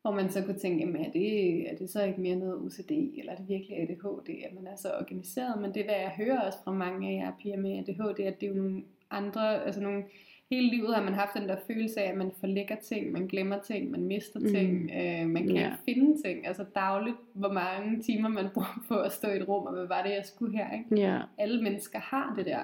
hvor 0.02 0.12
man 0.12 0.30
så 0.30 0.42
kunne 0.42 0.60
tænke, 0.60 0.80
jamen, 0.80 1.06
er 1.06 1.12
det, 1.12 1.60
er 1.72 1.76
det 1.76 1.90
så 1.90 2.04
ikke 2.04 2.22
mere 2.22 2.36
noget 2.36 2.56
OCD, 2.56 2.92
eller 2.92 3.32
er 3.32 3.36
det 3.36 3.50
virkelig 3.50 3.78
ADHD, 3.82 4.30
at 4.46 4.54
man 4.56 4.68
er 4.68 4.76
så 4.76 4.92
organiseret? 5.00 5.62
Men 5.62 5.74
det, 5.74 5.84
hvad 5.86 5.96
jeg 5.96 6.12
hører 6.18 6.40
også 6.42 6.58
fra 6.64 6.72
mange 6.72 7.10
af 7.10 7.26
jer 7.26 7.32
piger 7.42 7.58
med 7.58 7.78
ADHD, 7.80 8.20
at 8.20 8.42
det 8.42 8.50
er 8.50 8.54
jo 8.56 8.62
nogle 8.62 8.84
andre, 9.12 9.66
altså 9.66 9.82
nogle, 9.82 10.04
hele 10.52 10.70
livet 10.70 10.96
har 10.96 11.04
man 11.04 11.14
haft 11.14 11.34
den 11.40 11.50
der 11.50 11.58
følelse 11.68 12.02
af, 12.02 12.12
at 12.12 12.18
man 12.18 12.32
forlægger 12.40 12.76
ting, 12.76 13.12
man 13.12 13.28
glemmer 13.28 13.60
ting, 13.62 13.92
man 13.92 14.04
mister 14.04 14.40
Mm. 14.40 14.48
ting, 14.48 14.92
øh, 14.96 15.28
man 15.30 15.48
kan 15.48 15.56
Ja. 15.56 15.66
ikke 15.66 15.78
finde 15.86 16.22
ting. 16.26 16.48
Altså 16.48 16.66
dagligt, 16.76 17.16
hvor 17.34 17.52
mange 17.52 18.02
timer 18.02 18.30
man 18.30 18.46
bruger 18.54 18.84
på 18.88 18.96
at 18.96 19.12
stå 19.12 19.28
i 19.28 19.38
et 19.38 19.48
rum, 19.48 19.66
og 19.66 19.74
hvad 19.74 19.88
var 19.88 20.04
det, 20.04 20.10
jeg 20.10 20.26
skulle 20.26 20.58
her, 20.58 20.74
ikke? 20.74 21.02
Ja, 21.08 21.22
alle 21.38 21.62
mennesker 21.64 22.00
har 22.00 22.34
det 22.38 22.46
der. 22.46 22.60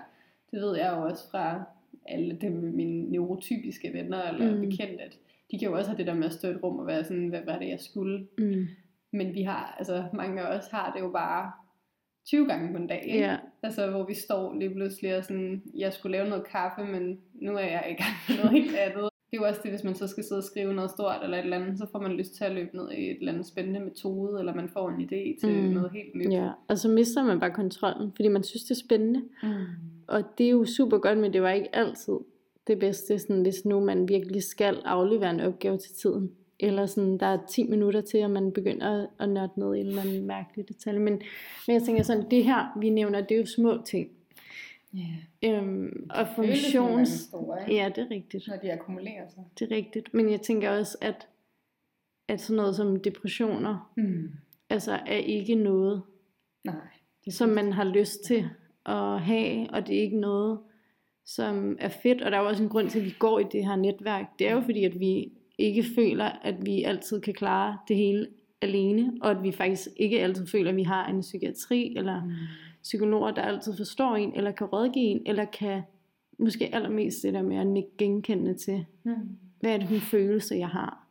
Det 0.51 0.61
ved 0.61 0.77
jeg 0.77 0.93
jo 0.97 1.01
også 1.03 1.31
fra 1.31 1.63
alle 2.05 2.37
dem 2.41 2.51
mine 2.51 3.09
neurotypiske 3.11 3.93
venner 3.93 4.23
eller 4.29 4.55
Mm. 4.55 4.61
bekendte, 4.61 5.03
at 5.03 5.17
de 5.51 5.59
kan 5.59 5.67
jo 5.67 5.77
også 5.77 5.89
have 5.89 5.97
det 5.97 6.07
der 6.07 6.13
med 6.13 6.25
at 6.25 6.33
stå 6.33 6.47
i 6.47 6.51
et 6.51 6.63
rum 6.63 6.79
og 6.79 6.87
være 6.87 7.03
sådan, 7.03 7.27
hvad 7.27 7.41
var 7.45 7.59
det, 7.59 7.67
jeg 7.69 7.79
skulle? 7.79 8.27
mm, 8.37 8.65
Men 9.13 9.33
vi 9.33 9.41
har, 9.41 9.75
altså 9.79 10.03
mange 10.13 10.41
af 10.41 10.57
os 10.57 10.67
har 10.67 10.93
det 10.95 10.99
jo 11.01 11.09
bare 11.09 11.51
20 12.25 12.45
gange 12.47 12.71
på 12.71 12.77
en 12.77 12.87
dag, 12.87 13.03
ikke? 13.05 13.19
ja, 13.19 13.37
Altså 13.63 13.89
hvor 13.91 14.05
vi 14.05 14.13
står 14.13 14.55
lige 14.59 14.69
pludselig 14.73 15.17
og 15.17 15.23
sådan, 15.23 15.61
jeg 15.77 15.93
skulle 15.93 16.17
lave 16.17 16.29
noget 16.29 16.45
kaffe, 16.47 16.83
men 16.91 17.17
nu 17.33 17.51
er 17.53 17.59
jeg 17.59 17.85
i 17.99 18.01
gang 18.03 18.13
med 18.29 18.37
noget 18.37 18.51
helt 18.63 18.75
andet. 18.75 19.09
Det 19.31 19.37
er 19.37 19.41
jo 19.41 19.47
også 19.47 19.59
det, 19.63 19.71
hvis 19.71 19.83
man 19.83 19.95
så 19.95 20.07
skal 20.07 20.23
sidde 20.23 20.39
og 20.39 20.43
skrive 20.43 20.73
noget 20.73 20.91
stort 20.91 21.15
eller 21.23 21.37
et 21.37 21.43
eller 21.43 21.57
andet, 21.57 21.77
så 21.77 21.85
får 21.91 21.99
man 21.99 22.11
lyst 22.11 22.35
til 22.35 22.43
at 22.43 22.51
løbe 22.51 22.77
ned 22.77 22.91
i 22.91 23.09
et 23.11 23.17
eller 23.19 23.31
andet 23.31 23.45
spændende 23.47 23.79
metode, 23.79 24.39
eller 24.39 24.53
man 24.55 24.69
får 24.69 24.89
en 24.89 25.01
idé 25.01 25.39
til 25.39 25.49
Mm. 25.63 25.69
noget 25.73 25.91
helt 25.91 26.15
nyt. 26.15 26.31
ja, 26.33 26.49
og 26.67 26.77
så 26.77 26.89
mister 26.89 27.23
man 27.23 27.39
bare 27.39 27.51
kontrollen, 27.51 28.11
fordi 28.15 28.27
man 28.27 28.43
synes, 28.43 28.63
det 28.63 28.71
er 28.71 28.83
spændende, 28.85 29.21
Mm. 29.43 29.49
Og 30.07 30.23
det 30.37 30.45
er 30.45 30.49
jo 30.49 30.65
super 30.65 30.97
godt, 30.97 31.17
men 31.17 31.33
det 31.33 31.41
var 31.41 31.51
ikke 31.51 31.75
altid 31.75 32.13
det 32.67 32.79
bedste, 32.79 33.19
sådan, 33.19 33.41
hvis 33.41 33.65
nu 33.65 33.79
man 33.79 34.07
virkelig 34.07 34.43
skal 34.43 34.77
aflevere 34.85 35.29
en 35.29 35.39
opgave 35.39 35.77
til 35.77 35.91
tiden. 35.95 36.31
Eller 36.61 36.85
sådan, 36.85 37.17
der 37.17 37.25
er 37.25 37.37
10 37.49 37.63
minutter 37.67 38.01
til, 38.01 38.17
at 38.17 38.31
man 38.31 38.51
begynder 38.51 39.07
at, 39.19 39.29
nørde 39.29 39.51
ned 39.57 39.75
i 39.75 39.79
en 39.79 39.85
eller 39.87 40.01
anden 40.01 40.27
mærkelig 40.27 40.67
detalje. 40.67 40.99
Men, 40.99 41.21
men 41.67 41.73
jeg 41.73 41.83
tænker 41.83 42.03
sådan, 42.03 42.31
det 42.31 42.43
her, 42.43 42.79
vi 42.79 42.89
nævner, 42.89 43.21
det 43.21 43.31
er 43.31 43.39
jo 43.39 43.45
små 43.45 43.81
ting. 43.85 44.09
Yeah. 44.95 45.63
Øhm, 45.63 46.07
og 46.09 46.27
funktions... 46.35 47.09
store, 47.09 47.61
ikke? 47.61 47.81
Ja, 47.81 47.89
det 47.95 47.97
er 47.97 48.11
rigtigt. 48.11 48.47
når 48.47 48.57
de 48.57 48.73
akkumulerer 48.73 49.27
sig. 49.29 49.43
Det 49.59 49.71
er 49.71 49.75
rigtigt. 49.75 50.13
Men 50.13 50.31
jeg 50.31 50.41
tænker 50.41 50.69
også, 50.69 50.97
at, 51.01 51.27
at 52.27 52.41
sådan 52.41 52.55
noget 52.57 52.75
som 52.75 52.99
depressioner, 52.99 53.91
Mm. 53.97 54.29
altså 54.69 54.91
er 55.07 55.17
ikke 55.17 55.55
noget, 55.55 56.01
Nej. 56.63 56.75
Det 57.25 57.33
som 57.33 57.49
man 57.49 57.73
har 57.73 57.83
lyst 57.83 58.23
til 58.23 58.45
at 58.85 59.19
have, 59.21 59.69
og 59.69 59.87
det 59.87 59.97
er 59.97 60.01
ikke 60.01 60.19
noget, 60.19 60.59
som 61.25 61.77
er 61.79 61.89
fedt, 61.89 62.21
og 62.21 62.31
der 62.31 62.37
er 62.37 62.41
jo 62.41 62.47
også 62.47 62.63
en 62.63 62.69
grund 62.69 62.89
til, 62.89 62.99
at 62.99 63.05
vi 63.05 63.13
går 63.19 63.39
i 63.39 63.43
det 63.51 63.65
her 63.65 63.75
netværk. 63.75 64.25
Det 64.39 64.47
er 64.47 64.53
jo 64.53 64.61
fordi, 64.61 64.83
at 64.83 64.99
vi 64.99 65.31
ikke 65.61 65.83
føler, 65.95 66.25
at 66.25 66.65
vi 66.65 66.83
altid 66.83 67.21
kan 67.21 67.33
klare 67.33 67.77
det 67.87 67.95
hele 67.95 68.27
alene, 68.61 69.13
og 69.21 69.31
at 69.31 69.43
vi 69.43 69.51
faktisk 69.51 69.87
ikke 69.97 70.19
altid 70.19 70.47
føler, 70.47 70.69
at 70.69 70.75
vi 70.75 70.83
har 70.83 71.07
en 71.07 71.21
psykiatri, 71.21 71.93
eller 71.97 72.23
Mm. 72.25 72.31
psykologer, 72.83 73.31
der 73.31 73.41
altid 73.41 73.77
forstår 73.77 74.15
en, 74.15 74.33
eller 74.35 74.51
kan 74.51 74.67
rådgive 74.67 75.03
en, 75.05 75.21
eller 75.25 75.45
kan 75.45 75.81
måske 76.39 76.75
allermest 76.75 77.23
det 77.23 77.33
der 77.33 77.41
med 77.41 77.57
at 77.57 77.67
nikke 77.67 77.89
genkendende 77.97 78.53
til, 78.53 78.85
Mm. 79.03 79.13
hvad 79.59 79.71
er 79.73 79.77
det 79.77 79.87
for 79.87 79.95
en 79.95 80.01
følelse, 80.01 80.55
jeg 80.55 80.67
har? 80.69 81.07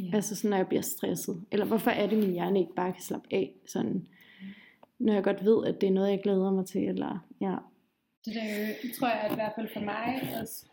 Yeah. 0.00 0.14
Altså 0.14 0.36
sådan, 0.36 0.50
når 0.50 0.56
jeg 0.56 0.66
bliver 0.68 0.82
stresset. 0.82 1.40
Eller 1.52 1.66
hvorfor 1.66 1.90
er 1.90 2.06
det, 2.06 2.18
min 2.18 2.30
hjerne 2.32 2.58
ikke 2.60 2.74
bare 2.74 2.92
kan 2.92 3.02
slappe 3.02 3.28
af? 3.30 3.54
Sådan, 3.66 4.06
når 4.98 5.12
jeg 5.12 5.22
godt 5.24 5.44
ved, 5.44 5.66
at 5.66 5.80
det 5.80 5.86
er 5.86 5.90
noget, 5.92 6.10
jeg 6.10 6.20
glæder 6.22 6.50
mig 6.52 6.66
til. 6.66 6.88
Eller, 6.88 7.26
ja. 7.40 7.54
Det 8.24 8.34
der, 8.34 8.44
jo- 8.44 8.94
tror 8.98 9.08
jeg, 9.08 9.20
at 9.20 9.32
i 9.32 9.34
hvert 9.34 9.52
fald 9.56 9.68
for 9.72 9.80
mig, 9.80 10.22
også 10.42 10.66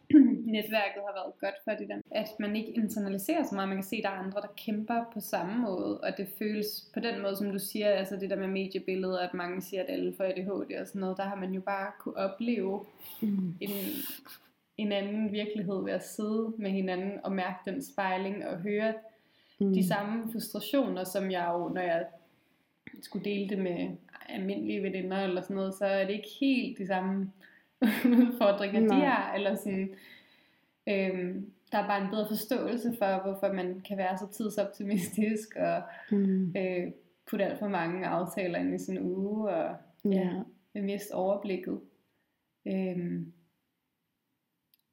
netværket 0.51 1.01
har 1.07 1.13
været 1.19 1.33
godt 1.39 1.55
for 1.63 1.71
det 1.71 1.87
der, 1.89 1.97
at 2.11 2.27
man 2.39 2.55
ikke 2.55 2.71
internaliserer 2.71 3.43
så 3.43 3.55
meget. 3.55 3.67
Man 3.69 3.77
kan 3.77 3.83
se, 3.83 3.95
at 3.95 4.03
der 4.03 4.09
er 4.09 4.13
andre, 4.13 4.41
der 4.41 4.53
kæmper 4.65 5.03
på 5.13 5.19
samme 5.19 5.57
måde, 5.61 5.99
og 6.01 6.17
det 6.17 6.27
føles 6.37 6.89
på 6.93 6.99
den 6.99 7.21
måde, 7.21 7.35
som 7.35 7.51
du 7.51 7.59
siger, 7.59 7.89
altså 7.89 8.15
det 8.15 8.29
der 8.29 8.35
med 8.35 8.47
mediebilledet, 8.47 9.17
at 9.19 9.33
mange 9.33 9.61
siger, 9.61 9.83
at 9.83 9.89
alle 9.89 10.13
får 10.17 10.23
ADHD 10.23 10.79
og 10.81 10.87
sådan 10.87 11.01
noget, 11.01 11.17
der 11.17 11.23
har 11.23 11.35
man 11.35 11.51
jo 11.53 11.61
bare 11.61 11.91
kunne 11.99 12.17
opleve 12.17 12.85
Mm. 13.21 13.53
en, 13.61 13.69
en 14.77 14.91
anden 14.91 15.31
virkelighed 15.31 15.83
ved 15.83 15.93
at 15.93 16.03
sidde 16.07 16.53
med 16.57 16.69
hinanden 16.71 17.11
og 17.23 17.31
mærke 17.31 17.71
den 17.71 17.83
spejling 17.83 18.47
og 18.47 18.57
høre 18.57 18.93
Mm. 19.61 19.73
de 19.73 19.87
samme 19.87 20.31
frustrationer, 20.31 21.03
som 21.03 21.31
jeg 21.31 21.49
jo, 21.53 21.69
når 21.69 21.81
jeg 21.81 22.05
skulle 23.01 23.25
dele 23.25 23.49
det 23.49 23.57
med 23.59 23.89
almindelige 24.29 24.83
veninder 24.83 25.17
eller 25.23 25.41
sådan 25.41 25.55
noget, 25.55 25.73
så 25.73 25.85
er 25.85 26.05
det 26.05 26.13
ikke 26.13 26.29
helt 26.39 26.77
de 26.77 26.87
samme 26.87 27.31
udfordringer, 28.19 28.79
Nej. 28.81 28.99
de 28.99 29.05
har, 29.05 29.33
eller 29.33 29.55
sådan, 29.55 29.89
øhm, 30.89 31.53
der 31.71 31.77
er 31.77 31.87
bare 31.87 32.03
en 32.03 32.09
bedre 32.09 32.27
forståelse 32.27 32.95
for, 32.97 33.21
hvorfor 33.23 33.53
man 33.53 33.81
kan 33.87 33.97
være 33.97 34.17
så 34.17 34.27
tidsoptimistisk, 34.31 35.55
og 35.55 35.81
Mm. 36.11 36.53
øh, 36.57 36.91
putte 37.29 37.45
alt 37.45 37.59
for 37.59 37.67
mange 37.67 38.07
aftaler 38.07 38.59
ind 38.59 38.75
i 38.75 38.77
sådan 38.85 39.01
en 39.01 39.07
uge, 39.07 39.49
og 39.49 39.75
Ja. 40.05 40.29
ja, 40.75 40.81
miste 40.81 41.11
overblikket. 41.15 41.79
Øhm, 42.67 43.33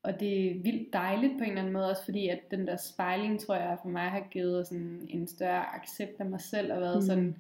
og 0.03 0.21
det 0.21 0.51
er 0.51 0.63
vildt 0.63 0.93
dejligt 0.93 1.33
på 1.39 1.45
en 1.45 1.49
eller 1.51 1.61
anden 1.61 1.73
måde, 1.73 1.91
også 1.91 2.05
fordi 2.05 2.29
at 2.29 2.41
den 2.51 2.67
der 2.67 2.77
spejling, 2.77 3.41
tror 3.41 3.55
jeg, 3.55 3.79
for 3.83 3.89
mig 3.89 4.11
har 4.11 4.27
givet 4.31 4.67
sådan 4.67 5.07
en 5.09 5.27
større 5.27 5.75
accept 5.75 6.21
af 6.21 6.27
mig 6.27 6.41
selv, 6.41 6.73
og 6.73 6.81
været 6.81 6.97
Mm. 6.97 7.03
sådan, 7.07 7.37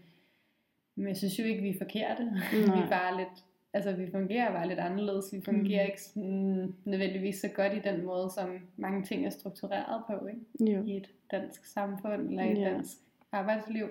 men 0.94 1.08
jeg 1.08 1.16
synes 1.16 1.38
jo 1.38 1.44
ikke, 1.44 1.62
vi 1.62 1.70
er 1.70 1.78
forkerte. 1.78 2.24
vi 2.52 2.80
er 2.82 2.88
bare 2.90 3.16
lidt, 3.16 3.44
altså 3.76 3.92
vi 3.92 4.10
fungerer 4.10 4.52
bare 4.52 4.68
lidt 4.68 4.78
anderledes. 4.78 5.32
Vi 5.32 5.40
fungerer 5.44 5.84
Mm. 5.84 5.88
ikke 5.90 6.02
sådan, 6.02 6.74
nødvendigvis 6.84 7.40
så 7.40 7.48
godt 7.54 7.72
i 7.72 7.78
den 7.84 8.04
måde, 8.04 8.30
som 8.34 8.58
mange 8.76 9.02
ting 9.02 9.26
er 9.26 9.30
struktureret 9.30 10.02
på, 10.06 10.26
ikke? 10.26 10.72
Jo. 10.72 10.84
I 10.84 10.96
et 10.96 11.10
dansk 11.30 11.64
samfund, 11.64 12.28
eller 12.28 12.42
i 12.42 12.52
et 12.52 12.58
Ja. 12.58 12.64
dansk 12.70 12.96
arbejdsliv. 13.32 13.86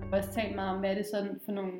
Jeg 0.00 0.10
har 0.10 0.16
også 0.18 0.32
talt 0.32 0.54
meget 0.54 0.70
om, 0.74 0.78
hvad 0.80 0.90
er 0.90 0.94
det 0.94 1.06
sådan 1.06 1.40
for 1.44 1.52
nogle 1.52 1.72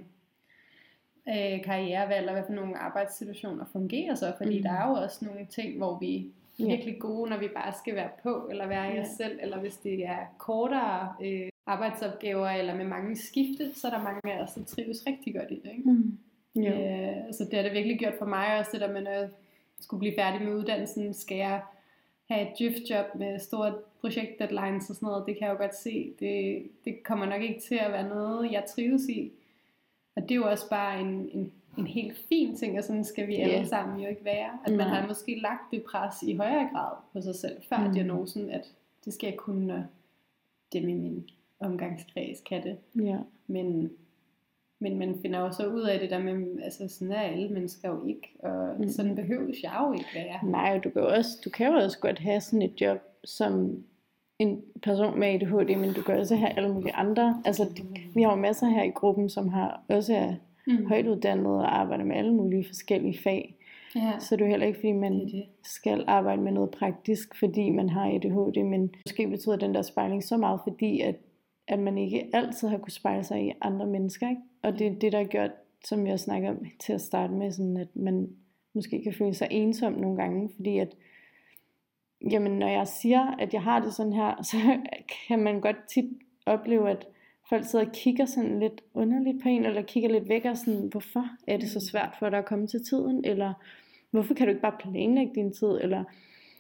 øh, 1.29 1.63
karrierevalg, 1.65 2.27
og 2.29 2.33
hvad 2.35 2.45
for 2.47 2.53
nogle 2.53 2.77
arbejdssituationer 2.79 3.65
fungerer 3.73 4.15
så, 4.15 4.33
fordi 4.37 4.57
Mm. 4.59 4.63
der 4.63 4.73
er 4.73 4.89
jo 4.89 4.95
også 4.95 5.25
nogle 5.25 5.47
ting, 5.47 5.77
hvor 5.77 5.99
vi 5.99 6.17
er 6.17 6.65
Ja. 6.65 6.67
virkelig 6.67 6.99
gode, 7.01 7.31
når 7.31 7.39
vi 7.39 7.49
bare 7.55 7.73
skal 7.73 7.95
være 7.95 8.11
på, 8.23 8.47
eller 8.51 8.67
være 8.69 8.91
i 8.93 8.95
Ja. 8.95 9.01
os 9.01 9.07
selv, 9.09 9.39
eller 9.43 9.61
hvis 9.61 9.77
det 9.77 10.07
er 10.07 10.19
kortere 10.39 11.15
øh, 11.23 11.49
arbejdsopgaver, 11.67 12.49
eller 12.49 12.77
med 12.77 12.85
mange 12.85 13.17
skifte, 13.17 13.75
så 13.75 13.87
er 13.87 13.91
der 13.91 14.03
mange 14.03 14.33
af 14.33 14.43
os, 14.43 14.53
der 14.53 14.65
trives 14.65 15.07
rigtig 15.07 15.35
godt 15.35 15.51
i 15.51 15.55
det. 15.55 15.71
Ikke? 15.77 15.91
Mm. 15.91 16.19
Jo. 16.55 16.73
Øh, 16.73 17.17
så 17.33 17.45
det 17.45 17.55
har 17.55 17.63
det 17.63 17.73
virkelig 17.73 17.99
gjort 17.99 18.15
for 18.19 18.27
mig 18.27 18.59
også, 18.59 18.71
det 18.73 18.81
der 18.81 18.93
med, 18.93 19.03
når 19.03 19.11
jeg 19.11 19.29
skulle 19.81 19.99
blive 19.99 20.15
færdig 20.19 20.43
med 20.47 20.55
uddannelsen, 20.55 21.15
skal 21.15 21.37
jeg 21.39 21.61
have 22.31 22.43
et 22.43 22.59
djøf-job 22.59 23.07
med 23.15 23.39
store 23.39 23.75
projekt-deadlines 24.01 24.91
og 24.91 24.97
sådan 24.97 25.07
noget, 25.07 25.27
det 25.27 25.39
kan 25.39 25.47
jeg 25.49 25.53
jo 25.55 25.59
godt 25.59 25.75
se. 25.77 26.13
Det, 26.21 26.63
det 26.85 27.03
kommer 27.03 27.27
nok 27.27 27.43
ikke 27.43 27.61
til 27.61 27.75
at 27.75 27.93
være 27.93 28.09
noget, 28.09 28.53
jeg 28.53 28.65
trives 28.69 29.03
i. 29.09 29.33
Og 30.17 30.23
det 30.23 30.31
er 30.31 30.35
jo 30.37 30.51
også 30.51 30.69
bare 30.71 31.01
en, 31.01 31.29
en 31.33 31.53
en 31.79 31.87
helt 31.87 32.19
fin 32.29 32.57
ting, 32.57 32.79
og 32.79 32.85
sådan 32.85 33.05
skal 33.05 33.29
vi 33.29 33.35
alle 33.37 33.57
Ja. 33.57 33.65
sammen 33.65 34.01
jo 34.01 34.09
ikke 34.09 34.25
være. 34.25 34.59
At 34.65 34.73
man 34.73 34.87
Nej. 34.87 35.01
har 35.01 35.09
måske 35.09 35.39
lagt 35.41 35.71
det 35.71 35.83
pres 35.83 36.23
i 36.23 36.35
højere 36.37 36.69
grad 36.73 36.93
på 37.13 37.21
sig 37.21 37.35
selv, 37.35 37.57
før 37.69 37.87
Mm. 37.87 37.93
diagnosen, 37.95 38.51
at 38.51 38.73
det 39.05 39.15
skal 39.15 39.27
jeg 39.29 39.37
kunne, 39.37 39.89
dem 40.73 40.89
i 40.89 40.95
min 40.95 41.29
omgangskreds 41.61 42.41
kan 42.49 42.63
det. 42.63 42.77
Ja. 43.05 43.17
Men, 43.47 43.91
men 44.81 44.99
man 44.99 45.15
finder 45.23 45.41
jo 45.41 45.53
så 45.53 45.67
ud 45.67 45.81
af 45.83 46.01
det 46.01 46.11
der 46.11 46.19
med, 46.19 46.63
altså 46.63 46.89
sådan 46.89 47.13
er 47.13 47.21
alle 47.21 47.49
mennesker 47.49 47.89
jo 47.89 48.07
ikke, 48.07 48.29
og 48.43 48.75
Mm. 48.77 48.83
mm. 48.83 48.89
sådan 48.89 49.15
behøves 49.15 49.63
jeg 49.63 49.77
jo 49.89 49.93
ikke 49.93 50.07
være. 50.15 50.51
Nej, 50.51 50.79
du 50.79 50.91
kan, 50.91 51.03
også, 51.03 51.31
du 51.45 51.51
kan 51.51 51.67
jo 51.73 51.79
også 51.79 51.99
godt 51.99 52.19
have 52.19 52.41
sådan 52.41 52.63
et 52.63 52.81
job 52.81 52.99
som 53.25 53.83
en 54.39 54.63
person 54.83 55.19
med 55.21 55.29
ADHD, 55.29 55.77
men 55.79 55.93
du 55.95 56.03
kan 56.03 56.19
også 56.19 56.37
have 56.37 56.57
alle 56.57 56.73
mulige 56.75 56.95
andre. 56.95 57.43
Altså, 57.45 57.65
de- 57.65 58.01
vi 58.15 58.23
har 58.23 58.31
jo 58.31 58.37
masser 58.37 58.67
her 58.67 58.83
i 58.83 58.91
gruppen, 58.91 59.29
som 59.29 59.49
har 59.49 59.83
også 59.89 60.15
er 60.15 60.35
Mm. 60.69 60.87
højt 60.87 61.07
uddannet 61.07 61.47
og 61.47 61.79
arbejder 61.81 62.05
med 62.05 62.17
alle 62.17 62.35
mulige 62.35 62.65
forskellige 62.67 63.19
fag. 63.25 63.57
Ja, 63.97 64.13
Så 64.19 64.37
det 64.37 64.43
er 64.43 64.47
jo 64.47 64.51
heller 64.51 64.67
ikke, 64.67 64.79
fordi 64.79 64.93
man 64.93 65.13
det 65.21 65.33
det. 65.33 65.45
skal 65.65 66.05
arbejde 66.07 66.43
med 66.43 66.53
noget 66.53 66.71
praktisk, 66.71 67.35
fordi 67.39 67.71
man 67.71 67.89
har 67.89 68.11
ADHD, 68.15 68.65
men 68.65 68.95
måske 69.07 69.29
betyder 69.29 69.57
den 69.57 69.75
der 69.75 69.83
spejling 69.83 70.25
så 70.25 70.37
meget, 70.37 70.61
fordi 70.69 71.01
at, 71.01 71.15
at 71.69 71.79
man 71.79 71.99
ikke 71.99 72.31
altid 72.33 72.69
har 72.69 72.79
kunne 72.79 72.93
spejle 72.93 73.25
sig 73.25 73.47
i 73.47 73.53
andre 73.61 73.87
mennesker. 73.87 74.29
Ikke? 74.29 74.43
Og 74.63 74.79
det 74.79 74.87
er 74.87 74.99
det, 74.99 75.13
der 75.13 75.19
har 75.19 75.25
gjort, 75.25 75.51
som 75.85 76.07
jeg 76.07 76.21
snakker 76.21 76.51
om 76.51 76.67
til 76.81 76.93
at 76.93 77.01
starte 77.01 77.33
med, 77.33 77.51
sådan 77.51 77.77
at 77.77 77.97
man 77.97 78.29
måske 78.75 79.03
kan 79.03 79.15
føle 79.19 79.35
sig 79.35 79.49
ensom 79.51 79.93
nogle 79.93 80.17
gange, 80.17 80.51
fordi 80.57 80.79
at 80.79 80.97
jamen, 82.31 82.53
når 82.53 82.69
jeg 82.69 82.89
siger, 82.89 83.35
at 83.39 83.55
jeg 83.55 83.63
har 83.63 83.81
det 83.81 83.95
sådan 83.95 84.13
her, 84.13 84.43
så 84.51 84.57
kan 85.29 85.39
man 85.39 85.61
godt 85.61 85.77
tit 85.95 86.11
opleve, 86.47 86.91
at 86.91 87.07
folk 87.49 87.65
sidder 87.65 87.87
og 87.87 87.93
kigger 87.93 88.25
sådan 88.25 88.61
lidt 88.61 88.83
underligt 88.95 89.43
på 89.43 89.49
en, 89.49 89.65
eller 89.65 89.83
kigger 89.83 90.11
lidt 90.11 90.29
væk 90.29 90.45
og 90.45 90.57
sådan, 90.57 90.89
hvorfor 90.91 91.25
er 91.47 91.57
det 91.57 91.71
så 91.71 91.81
svært 91.91 92.17
for 92.19 92.31
dig 92.31 92.39
at 92.39 92.45
komme 92.45 92.67
til 92.67 92.85
tiden, 92.85 93.25
eller 93.25 93.53
hvorfor 94.11 94.35
kan 94.35 94.47
du 94.47 94.51
ikke 94.51 94.63
bare 94.63 94.79
planlægge 94.81 95.35
din 95.35 95.53
tid, 95.53 95.79
eller 95.81 96.05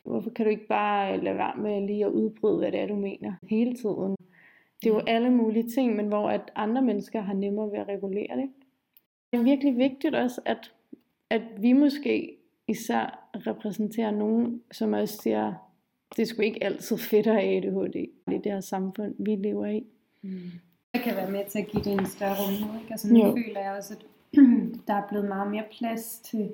hvorfor 0.04 0.30
kan 0.30 0.44
du 0.44 0.50
ikke 0.50 0.66
bare 0.66 1.24
lade 1.24 1.36
være 1.36 1.56
med 1.56 1.86
lige 1.86 2.04
at 2.04 2.10
udbryde, 2.10 2.58
hvad 2.58 2.72
det 2.72 2.80
er, 2.80 2.86
du 2.86 2.96
mener 2.96 3.32
hele 3.42 3.74
tiden. 3.74 4.16
Det 4.82 4.90
er 4.90 4.94
jo 4.94 5.00
alle 5.06 5.30
mulige 5.30 5.68
ting, 5.70 5.96
men 5.96 6.08
hvor 6.08 6.30
at 6.30 6.50
andre 6.54 6.82
mennesker 6.82 7.20
har 7.20 7.34
nemmere 7.34 7.72
ved 7.72 7.78
at 7.78 7.88
regulere 7.88 8.36
det. 8.36 8.50
Det 9.32 9.38
er 9.38 9.42
virkelig 9.42 9.76
vigtigt 9.76 10.14
også, 10.14 10.40
at, 10.44 10.72
at 11.30 11.42
vi 11.58 11.72
måske 11.72 12.36
især 12.68 13.28
repræsenterer 13.46 14.10
nogen, 14.10 14.62
som 14.72 14.92
også 14.92 15.16
siger, 15.22 15.54
det 16.16 16.22
er 16.22 16.26
sgu 16.26 16.42
ikke 16.42 16.64
altid 16.64 16.98
fedt 16.98 17.26
at 17.26 17.34
have 17.34 17.56
ADHD 17.56 17.96
i 17.96 18.38
det 18.44 18.52
her 18.52 18.60
samfund, 18.60 19.14
vi 19.18 19.36
lever 19.36 19.66
i. 19.66 19.86
Mm. 20.22 20.50
Jeg 20.94 21.02
kan 21.02 21.16
være 21.16 21.30
med 21.30 21.44
til 21.48 21.58
at 21.58 21.66
give 21.66 21.82
det 21.82 21.92
en 21.92 22.06
større 22.06 22.34
rumhed. 22.34 22.80
Ikke? 22.80 22.92
Altså, 22.92 23.12
nu 23.12 23.26
Jo. 23.26 23.32
føler 23.32 23.60
jeg 23.60 23.72
også, 23.72 23.94
at 23.94 24.04
der 24.86 24.94
er 24.94 25.08
blevet 25.08 25.28
meget 25.28 25.50
mere 25.50 25.64
plads 25.78 26.18
til... 26.18 26.52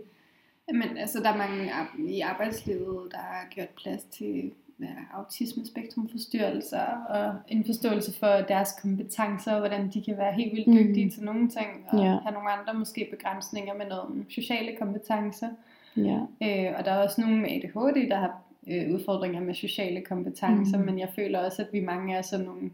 Men 0.73 0.97
altså, 0.97 1.21
der 1.21 1.29
er 1.29 1.37
mange 1.37 1.73
i 2.13 2.21
arbejdslivet, 2.21 3.13
der 3.13 3.19
har 3.19 3.49
gjort 3.51 3.69
plads 3.69 4.05
til 4.05 4.53
ja, 4.83 5.19
autisme-spektrumforstyrrelser 5.19 6.87
og 7.09 7.35
en 7.49 7.65
forståelse 7.65 8.19
for 8.19 8.27
deres 8.49 8.73
kompetencer, 8.83 9.53
og 9.53 9.59
hvordan 9.59 9.91
de 9.95 10.03
kan 10.03 10.17
være 10.19 10.33
helt 10.33 10.53
vildt 10.53 10.69
Mm. 10.69 10.75
dygtige 10.75 11.11
til 11.11 11.23
nogle 11.25 11.49
ting, 11.49 11.69
og 11.89 11.99
Ja. 11.99 12.05
have 12.05 12.33
nogle 12.33 12.51
andre 12.51 12.75
måske 12.75 13.09
begrænsninger 13.11 13.75
med 13.75 13.87
nogle 13.89 14.25
sociale 14.29 14.77
kompetencer. 14.81 15.49
Ja, 15.97 16.19
Øh, 16.43 16.73
og 16.79 16.85
der 16.85 16.91
er 16.93 17.03
også 17.03 17.21
nogle 17.21 17.41
med 17.41 17.51
ADHD, 17.51 18.09
der 18.11 18.17
har 18.17 18.43
øh, 18.67 18.95
udfordringer 18.95 19.41
med 19.41 19.55
sociale 19.55 20.01
kompetencer, 20.01 20.77
Mm. 20.79 20.83
mm. 20.85 20.91
men 20.91 20.99
jeg 20.99 21.09
føler 21.17 21.39
også, 21.39 21.63
at 21.63 21.69
vi 21.73 21.81
mange 21.81 22.15
er 22.17 22.23
sådan 22.23 22.47
nogle 22.47 22.71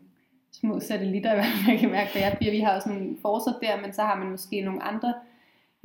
små 0.52 0.80
satellitter, 0.80 1.34
hvad 1.34 1.44
man 1.68 1.78
kan 1.78 1.90
mærke, 1.90 2.10
hvad 2.12 2.22
jeg 2.22 2.34
bliver. 2.38 2.52
Vi 2.52 2.60
har 2.60 2.74
også 2.76 2.88
nogle 2.88 3.16
forser 3.22 3.52
der, 3.62 3.80
men 3.82 3.92
så 3.92 4.02
har 4.02 4.18
man 4.18 4.30
måske 4.30 4.60
nogle 4.60 4.82
andre 4.82 5.14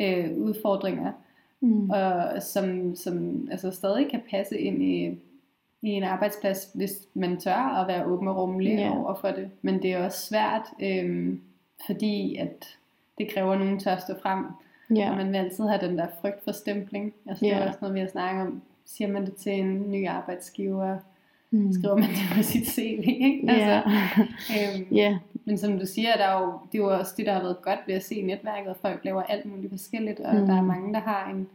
øh, 0.01 0.38
udfordringer, 0.38 1.12
mm. 1.62 1.89
og 1.89 2.41
som, 2.41 2.95
som 2.95 3.47
altså 3.51 3.71
stadig 3.71 4.09
kan 4.12 4.21
passe 4.29 4.59
ind 4.59 4.83
i, 4.83 5.17
i 5.84 5.89
en 5.89 6.04
arbejdsplads, 6.04 6.72
hvis 6.74 6.91
man 7.13 7.38
tør 7.38 7.82
at 7.82 7.88
være 7.88 8.06
åben 8.06 8.28
og 8.28 8.38
rummelig 8.38 8.74
Ja. 8.74 8.80
yeah. 8.86 8.98
over 9.02 9.13
for 9.15 9.28
det. 9.28 9.50
Men 9.62 9.82
det 9.82 9.93
er 9.93 10.06
også 10.06 10.26
svært, 10.28 10.62
øh, 10.82 11.38
fordi 11.86 12.36
at 12.36 12.78
det 13.17 13.30
kræver, 13.34 13.54
at 13.54 13.60
nogen 13.60 13.80
tør 13.80 13.98
stå 13.98 14.13
frem, 14.22 14.46
ja. 14.96 15.10
og 15.12 15.17
man 15.17 15.32
vil 15.32 15.38
altid 15.38 15.63
have 15.67 15.88
den 15.88 15.98
der 15.98 16.08
frygt 16.22 16.43
for 16.43 16.52
stempling. 16.52 17.13
Altså, 17.28 17.46
det 17.46 17.52
Ja. 17.52 17.58
er 17.58 17.67
også 17.67 17.78
noget, 17.82 17.93
vi 17.96 18.00
har 18.00 18.08
snakket 18.08 18.41
om. 18.48 18.62
Siger 18.86 19.08
man 19.08 19.26
det 19.26 19.36
til 19.36 19.52
en 19.60 19.91
ny 19.91 20.08
arbejdsgiver, 20.08 20.98
Mm. 21.52 21.74
skriver 21.74 21.96
man 21.96 22.10
det 22.10 22.36
på 22.38 22.43
sit 22.43 22.67
CV, 22.67 23.04
ikke? 23.08 23.41
Ja. 23.48 23.82
øhm, 24.58 24.88
ja, 24.91 25.17
Men 25.46 25.58
som 25.58 25.80
du 25.80 25.86
siger, 25.86 26.13
der 26.17 26.24
er 26.26 26.41
jo, 26.41 26.52
det 26.72 26.78
er 26.80 26.84
jo 26.84 26.98
også 27.00 27.13
det, 27.17 27.26
der 27.26 27.34
har 27.34 27.41
været 27.41 27.62
godt 27.62 27.80
ved 27.88 27.96
at 27.96 28.04
se 28.04 28.22
netværket, 28.22 28.69
at 28.69 28.78
folk 28.82 29.00
laver 29.06 29.22
alt 29.24 29.46
muligt 29.46 29.72
forskelligt, 29.72 30.19
og 30.19 30.36
mm. 30.36 30.46
der 30.48 30.58
er 30.58 30.62
mange, 30.62 30.93
der 30.93 31.00
har 31.00 31.30
en, 31.30 31.48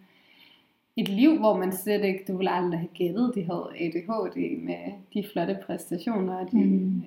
et 1.01 1.09
liv, 1.09 1.39
hvor 1.39 1.57
man 1.57 1.73
slet 1.73 2.05
ikke, 2.05 2.25
du 2.29 2.37
ville 2.37 2.51
aldrig 2.51 2.79
have 2.79 2.89
gættet, 2.95 3.33
de 3.35 3.45
havde 3.45 3.69
ADHD 3.81 4.65
med 4.65 4.93
de 5.15 5.25
flotte 5.33 5.57
præstationer 5.67 6.35
og 6.35 6.51
de 6.53 6.57
Mm. 6.57 6.63
mm. 6.63 7.03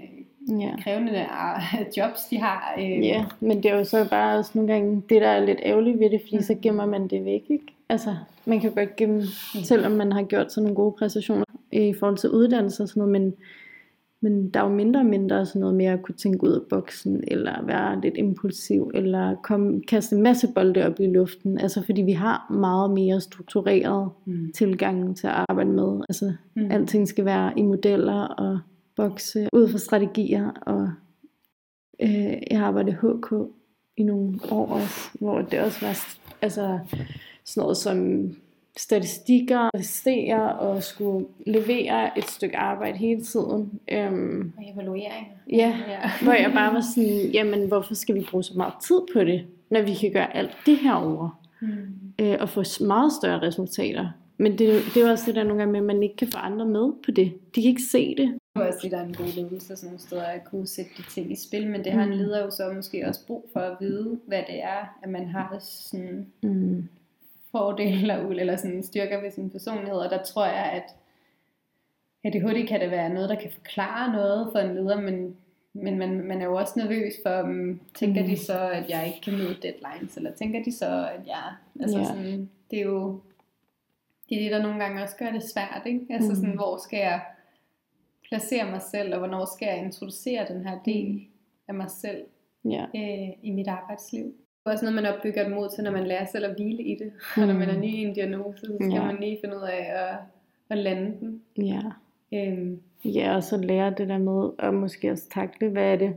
øh, 0.55 0.61
ja. 0.61 0.71
krævende 0.83 1.11
øh, 1.11 1.85
jobs, 1.97 2.25
de 2.29 2.37
har. 2.37 2.75
Øh, 2.79 3.05
Ja, 3.05 3.25
men 3.39 3.63
det 3.63 3.71
er 3.71 3.77
jo 3.77 3.83
så 3.83 4.09
bare 4.09 4.37
også 4.39 4.51
nogle 4.53 4.73
gange 4.73 5.03
det, 5.09 5.21
der 5.21 5.27
er 5.27 5.45
lidt 5.45 5.59
ærgerligt 5.63 5.99
ved 5.99 6.09
det, 6.09 6.21
fordi 6.21 6.35
Mm. 6.35 6.41
så 6.41 6.55
gemmer 6.61 6.85
man 6.85 7.07
det 7.07 7.25
væk, 7.25 7.43
ikke? 7.49 7.65
Altså, 7.89 8.15
man 8.45 8.59
kan 8.59 8.71
godt 8.71 8.95
gemme, 8.95 9.23
selvom 9.63 9.91
man 9.91 10.11
har 10.11 10.23
gjort 10.23 10.51
sådan 10.51 10.63
nogle 10.63 10.75
gode 10.75 10.91
præstationer 10.99 11.45
i 11.71 11.93
forhold 11.99 12.17
til 12.17 12.29
uddannelse 12.29 12.83
og 12.83 12.89
sådan 12.89 13.01
noget, 13.01 13.21
men, 13.21 13.33
men 14.21 14.49
der 14.49 14.59
er 14.59 14.63
jo 14.69 14.75
mindre 14.75 14.99
og 14.99 15.05
mindre 15.05 15.45
sådan 15.45 15.59
noget 15.59 15.75
med 15.75 15.85
at 15.85 16.01
kunne 16.01 16.15
tænke 16.15 16.43
ud 16.43 16.51
af 16.51 16.61
boksen, 16.69 17.23
eller 17.27 17.65
være 17.65 18.01
lidt 18.01 18.17
impulsiv, 18.17 18.91
eller 18.93 19.35
komme, 19.43 19.81
kaste 19.87 20.15
en 20.15 20.23
masse 20.23 20.47
bolde 20.55 20.85
op 20.85 20.99
i 20.99 21.05
luften, 21.07 21.57
altså 21.59 21.81
fordi 21.85 22.01
vi 22.01 22.11
har 22.11 22.53
meget 22.53 22.91
mere 22.91 23.21
struktureret 23.21 24.09
Mm. 24.25 24.51
tilgang 24.55 25.17
til 25.17 25.27
at 25.27 25.33
arbejde 25.49 25.69
med, 25.69 26.01
altså 26.09 26.33
Mm. 26.55 26.71
Alting 26.71 27.07
skal 27.07 27.25
være 27.25 27.59
i 27.59 27.61
modeller 27.61 28.21
og 28.23 28.59
bokse 28.95 29.47
ud 29.53 29.69
fra 29.69 29.77
strategier. 29.77 30.49
Og 30.61 30.89
øh, 32.01 32.37
jeg 32.51 32.59
har 32.59 32.65
arbejdet 32.65 32.93
HK 32.93 33.33
i 33.97 34.03
nogle 34.03 34.39
år 34.51 34.67
også, 34.67 35.09
hvor 35.19 35.41
det 35.41 35.59
også 35.59 35.85
var 35.85 35.97
altså, 36.41 36.79
sådan 37.45 37.61
noget 37.61 37.77
som 37.77 38.29
statistikker, 38.77 39.69
præstere 39.75 40.53
og 40.59 40.83
skulle 40.83 41.25
levere 41.47 42.17
et 42.17 42.25
stykke 42.25 42.57
arbejde 42.57 42.97
hele 42.97 43.21
tiden. 43.21 43.79
Øhm, 43.91 44.53
Og 44.57 44.63
evalueringer. 44.73 45.31
ja, 45.51 45.73
ja. 45.87 46.11
hvor 46.23 46.33
jeg 46.33 46.51
bare 46.53 46.73
var 46.73 46.81
sådan, 46.95 47.31
jamen 47.33 47.67
hvorfor 47.67 47.93
skal 47.93 48.15
vi 48.15 48.25
bruge 48.31 48.43
så 48.43 48.53
meget 48.57 48.73
tid 48.87 48.99
på 49.13 49.19
det, 49.23 49.45
når 49.69 49.81
vi 49.81 49.93
kan 49.93 50.11
gøre 50.11 50.37
alt 50.37 50.51
det 50.65 50.77
her 50.77 50.93
over 50.93 51.37
Mm. 51.63 51.77
øh, 52.21 52.37
og 52.39 52.49
få 52.49 52.63
meget 52.81 53.11
større 53.13 53.41
resultater. 53.41 54.09
Men 54.37 54.51
det, 54.57 54.81
det 54.93 55.03
er 55.03 55.11
også 55.11 55.23
det 55.27 55.35
der 55.35 55.43
nogle 55.43 55.57
gange 55.59 55.71
med, 55.71 55.79
at 55.79 55.85
man 55.85 56.03
ikke 56.03 56.15
kan 56.15 56.27
få 56.27 56.37
andre 56.37 56.65
med 56.65 56.91
på 57.05 57.11
det. 57.11 57.33
De 57.55 57.61
kan 57.61 57.69
ikke 57.69 57.81
se 57.91 58.09
det. 58.15 58.27
Det 58.55 58.61
er 58.63 58.67
også 58.67 58.79
det, 58.83 58.91
der 58.91 58.97
er 58.97 59.05
en 59.05 59.13
god 59.13 59.35
ledelse 59.35 59.75
sådan 59.75 59.85
nogle 59.87 59.99
steder, 59.99 60.23
at 60.23 60.43
kunne 60.51 60.67
sætte 60.67 60.91
de 60.97 61.03
ting 61.03 61.31
i 61.31 61.35
spil, 61.35 61.67
men 61.67 61.83
det 61.83 61.91
har 61.91 62.03
en 62.03 62.09
Mm. 62.09 62.15
leder 62.17 62.43
jo 62.45 62.51
så 62.51 62.71
måske 62.75 63.07
også 63.07 63.27
brug 63.27 63.49
for 63.53 63.59
at 63.59 63.77
vide, 63.79 64.19
hvad 64.27 64.37
det 64.47 64.63
er, 64.63 64.97
at 65.03 65.09
man 65.09 65.25
har 65.27 65.55
sådan 65.59 66.25
Mm. 66.43 66.60
Fordele 67.51 68.01
eller, 68.01 68.29
eller 68.29 68.55
sådan 68.55 68.83
styrker 68.83 69.21
ved 69.21 69.31
sin 69.31 69.49
personlighed, 69.49 69.97
og 69.99 70.09
der 70.09 70.23
tror 70.23 70.45
jeg, 70.45 70.71
at 70.71 70.95
ADHD 72.23 72.67
kan 72.67 72.81
det 72.81 72.91
være 72.91 73.09
noget, 73.09 73.29
der 73.29 73.35
kan 73.35 73.51
forklare 73.51 74.11
noget 74.13 74.49
for 74.51 74.59
en 74.59 74.75
leder, 74.75 75.01
men, 75.01 75.37
men 75.73 75.97
man, 75.97 76.21
man 76.27 76.41
er 76.41 76.45
jo 76.45 76.55
også 76.55 76.73
nervøs 76.79 77.13
for, 77.25 77.41
um, 77.41 77.81
tænker 77.95 78.21
Mm. 78.23 78.27
de 78.29 78.37
så, 78.37 78.69
at 78.69 78.89
jeg 78.89 79.07
ikke 79.07 79.21
kan 79.21 79.33
møde 79.33 79.57
deadlines, 79.61 80.17
eller 80.17 80.31
tænker 80.31 80.63
de 80.63 80.71
så, 80.71 81.07
at 81.13 81.27
jeg, 81.27 81.43
altså 81.81 81.97
Ja. 81.97 82.05
sådan, 82.05 82.49
det 82.71 82.79
er 82.79 82.83
jo, 82.83 83.19
det 84.29 84.37
er 84.37 84.41
det, 84.43 84.51
der 84.51 84.61
nogle 84.61 84.79
gange 84.83 85.03
også 85.03 85.15
gør 85.17 85.31
det 85.31 85.43
svært, 85.43 85.81
ikke? 85.85 86.05
Altså 86.09 86.29
Mm. 86.29 86.35
sådan, 86.35 86.55
hvor 86.55 86.77
skal 86.77 86.99
jeg 86.99 87.21
placere 88.29 88.71
mig 88.71 88.81
selv, 88.81 89.13
og 89.13 89.19
hvornår 89.19 89.45
skal 89.55 89.65
jeg 89.65 89.77
introducere 89.85 90.45
den 90.47 90.67
her 90.67 90.79
del 90.85 91.27
af 91.67 91.73
mig 91.73 91.89
selv 91.91 92.23
Ja. 92.65 92.85
øh, 92.95 93.29
i 93.43 93.51
mit 93.51 93.67
arbejdsliv. 93.67 94.33
Også 94.65 94.85
noget, 94.85 94.95
man 95.03 95.13
opbygger 95.13 95.45
et 95.45 95.51
mod 95.51 95.69
til, 95.75 95.83
når 95.83 95.91
man 95.91 96.07
lærer 96.07 96.25
selv 96.25 96.45
at 96.45 96.55
hvile 96.55 96.83
i 96.83 96.95
det. 96.95 97.11
Og 97.37 97.47
når 97.49 97.53
man 97.53 97.69
er 97.69 97.79
ny 97.79 97.85
i 97.85 98.01
en 98.03 98.13
diagnose, 98.13 98.59
så 98.59 98.75
skal 98.79 98.91
Ja. 98.93 99.05
man 99.05 99.17
lige 99.19 99.37
finde 99.43 99.55
ud 99.57 99.61
af 99.61 99.85
at, 99.93 100.17
at 100.69 100.77
lande 100.77 101.13
den. 101.19 101.41
Ja. 101.57 101.81
Øhm, 102.33 102.79
Ja, 103.05 103.35
og 103.35 103.43
så 103.43 103.57
lære 103.57 103.93
det 103.97 104.09
der 104.09 104.17
med, 104.17 104.49
og 104.59 104.73
måske 104.73 105.11
også 105.11 105.29
takle, 105.29 105.69
hvad 105.69 105.83
er 105.93 105.95
det, 105.95 106.15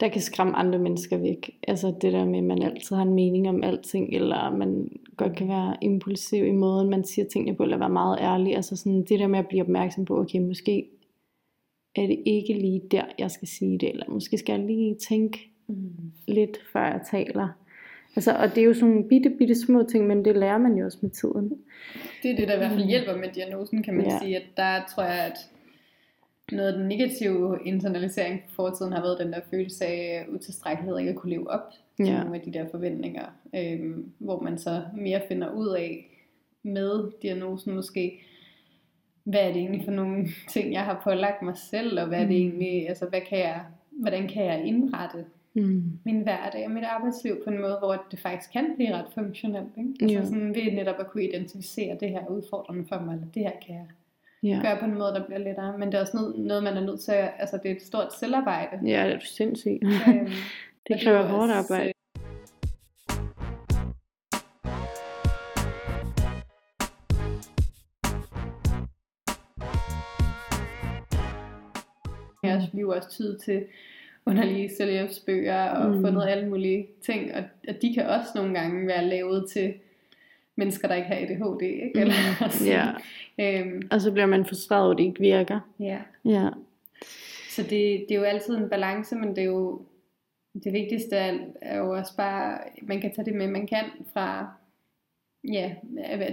der 0.00 0.08
kan 0.08 0.20
skræmme 0.20 0.56
andre 0.56 0.78
mennesker 0.78 1.16
væk. 1.16 1.50
Altså 1.68 1.94
det 2.02 2.12
der 2.12 2.24
med, 2.24 2.38
at 2.38 2.44
man 2.44 2.62
altid 2.62 2.96
har 2.96 3.02
en 3.02 3.14
mening 3.14 3.48
om 3.48 3.62
alting, 3.64 4.14
eller 4.14 4.56
man 4.56 4.88
godt 5.16 5.36
kan 5.36 5.48
være 5.48 5.76
impulsiv 5.80 6.46
i 6.46 6.50
måden, 6.52 6.90
man 6.90 7.04
siger 7.04 7.26
tingene 7.28 7.56
på, 7.56 7.62
eller 7.62 7.76
være 7.78 7.90
meget 7.90 8.18
ærlig. 8.20 8.56
Altså 8.56 8.76
sådan 8.76 9.02
det 9.04 9.18
der 9.20 9.26
med 9.26 9.38
at 9.38 9.48
blive 9.48 9.62
opmærksom 9.62 10.04
på, 10.04 10.20
okay, 10.20 10.38
måske 10.38 10.88
er 11.96 12.06
det 12.06 12.22
ikke 12.26 12.52
lige 12.52 12.82
der, 12.90 13.04
jeg 13.18 13.30
skal 13.30 13.48
sige 13.48 13.78
det, 13.78 13.90
eller 13.90 14.06
måske 14.10 14.38
skal 14.38 14.52
jeg 14.60 14.66
lige 14.66 14.94
tænke 14.94 15.49
mm. 15.70 16.12
lidt, 16.28 16.58
før 16.72 16.84
jeg 16.84 17.00
taler. 17.10 17.48
Altså, 18.16 18.32
og 18.36 18.48
det 18.54 18.58
er 18.58 18.64
jo 18.64 18.74
sådan 18.74 18.88
nogle 18.88 19.08
bitte, 19.08 19.30
bitte 19.30 19.54
små 19.54 19.82
ting, 19.82 20.06
men 20.06 20.24
det 20.24 20.36
lærer 20.36 20.58
man 20.58 20.74
jo 20.74 20.84
også 20.84 20.98
med 21.02 21.10
tiden. 21.10 21.52
Det 22.22 22.30
er 22.30 22.36
det, 22.36 22.48
der 22.48 22.54
i 22.54 22.58
hvert 22.58 22.70
fald 22.72 22.84
hjælper 22.86 23.16
med 23.16 23.28
diagnosen, 23.34 23.82
kan 23.82 23.94
man 23.94 24.06
Ja. 24.06 24.18
sige. 24.22 24.36
At 24.36 24.42
der 24.56 24.80
tror 24.94 25.02
jeg, 25.02 25.24
at 25.26 25.36
noget 26.52 26.68
af 26.72 26.78
den 26.78 26.88
negative 26.88 27.58
internalisering 27.64 28.40
på 28.48 28.54
fortiden 28.54 28.92
har 28.92 29.00
været 29.02 29.18
den 29.20 29.32
der 29.32 29.40
følelse 29.50 29.84
af 29.86 30.26
utilstrækkelighed, 30.28 30.98
ikke 30.98 31.10
at 31.10 31.16
kunne 31.16 31.30
leve 31.30 31.50
op 31.50 31.70
til 31.96 32.06
Ja. 32.06 32.20
nogle 32.20 32.34
af 32.36 32.40
de 32.40 32.52
der 32.52 32.66
forventninger, 32.70 33.24
øhm, 33.54 34.12
hvor 34.18 34.40
man 34.40 34.58
så 34.58 34.82
mere 34.96 35.20
finder 35.28 35.52
ud 35.52 35.68
af 35.68 36.06
med 36.62 37.10
diagnosen 37.22 37.74
måske, 37.74 38.20
hvad 39.24 39.40
er 39.40 39.46
det 39.46 39.56
egentlig 39.56 39.84
for 39.84 39.92
nogle 39.92 40.26
ting, 40.50 40.72
jeg 40.72 40.82
har 40.84 41.00
pålagt 41.04 41.42
mig 41.42 41.56
selv, 41.56 42.00
og 42.00 42.06
hvad 42.06 42.18
er 42.18 42.26
det 42.26 42.30
Mm. 42.30 42.36
egentlig, 42.50 42.88
altså 42.88 43.06
hvad 43.06 43.20
kan 43.28 43.38
jeg, 43.38 43.60
hvordan 43.90 44.28
kan 44.28 44.44
jeg 44.44 44.64
indrette 44.64 45.24
Mm. 45.54 45.98
min 46.04 46.22
hverdag 46.22 46.64
og 46.66 46.70
mit 46.70 46.84
arbejdsliv 46.84 47.44
på 47.44 47.50
en 47.50 47.60
måde, 47.60 47.76
hvor 47.78 48.04
det 48.10 48.18
faktisk 48.18 48.52
kan 48.52 48.72
blive 48.76 48.94
ret 48.96 49.06
funktionelt. 49.14 49.68
Ikke? 49.78 49.90
Altså 50.00 50.18
Ja. 50.18 50.24
sådan 50.24 50.54
ved 50.54 50.72
netop 50.72 50.96
at 51.00 51.06
kunne 51.06 51.24
identificere, 51.24 51.96
det 52.00 52.08
her 52.10 52.20
er 52.20 52.26
udfordrende 52.26 52.84
for 52.88 53.00
mig, 53.00 53.14
eller 53.14 53.26
det 53.34 53.42
her 53.42 53.52
kan 53.66 53.74
jeg 53.74 53.86
Ja. 54.42 54.60
gøre 54.62 54.76
på 54.78 54.84
en 54.84 54.94
måde, 54.98 55.12
der 55.14 55.26
bliver 55.26 55.38
lettere. 55.38 55.78
Men 55.78 55.88
det 55.88 55.94
er 55.94 56.00
også 56.00 56.16
noget, 56.16 56.38
noget 56.38 56.62
man 56.62 56.76
er 56.76 56.80
nødt 56.80 57.00
til 57.00 57.12
at, 57.12 57.30
altså 57.38 57.58
det 57.62 57.70
er 57.70 57.74
et 57.74 57.82
stort 57.82 58.14
selvarbejde. 58.14 58.76
ja, 58.90 59.06
det 59.06 59.14
er 59.14 59.18
sindssygt. 59.22 59.84
Øhm, 59.84 60.28
Det 60.88 61.00
kræver 61.02 61.18
er 61.18 61.28
hårdt 61.28 61.50
arbejde. 61.52 61.92
Jeg 72.42 72.52
har 72.52 72.94
også 72.96 73.10
tid 73.10 73.38
til 73.38 73.64
underlige 74.30 74.70
selvhjælpsbøger 74.76 75.64
og 75.70 75.90
Mm. 75.90 75.96
mm. 75.96 76.02
fundet 76.04 76.28
alle 76.28 76.48
mulige 76.48 76.86
ting, 77.06 77.34
og, 77.34 77.42
og 77.68 77.74
de 77.82 77.94
kan 77.94 78.06
også 78.06 78.28
nogle 78.34 78.54
gange 78.60 78.86
være 78.86 79.04
lavet 79.04 79.50
til 79.50 79.74
mennesker, 80.56 80.88
der 80.88 80.94
ikke 80.94 81.08
har 81.08 81.14
ADHD, 81.16 81.62
ikke? 81.62 81.90
Mm. 81.94 82.00
Eller 82.00 82.14
sådan. 82.50 82.66
Ja. 82.66 83.60
Øhm, 83.60 83.82
Og 83.90 84.00
så 84.00 84.12
bliver 84.12 84.26
man 84.26 84.44
frustreret 84.46 84.82
over, 84.82 84.92
at 84.92 84.98
det 84.98 85.04
ikke 85.04 85.20
virker. 85.20 85.60
ja. 85.80 85.98
Ja. 86.24 86.48
Så 87.50 87.62
det, 87.62 88.04
det 88.08 88.10
er 88.10 88.14
jo 88.18 88.22
altid 88.22 88.56
en 88.56 88.68
balance, 88.68 89.16
men 89.16 89.28
det 89.28 89.38
er 89.38 89.44
jo 89.44 89.82
det 90.64 90.72
vigtigste 90.72 91.16
er, 91.16 91.38
er 91.62 91.78
jo 91.78 91.90
også 91.96 92.16
bare, 92.16 92.58
man 92.82 93.00
kan 93.00 93.14
tage 93.14 93.24
det 93.24 93.34
med, 93.34 93.46
man 93.48 93.66
kan 93.66 93.84
fra, 94.14 94.52
ja, 95.52 95.70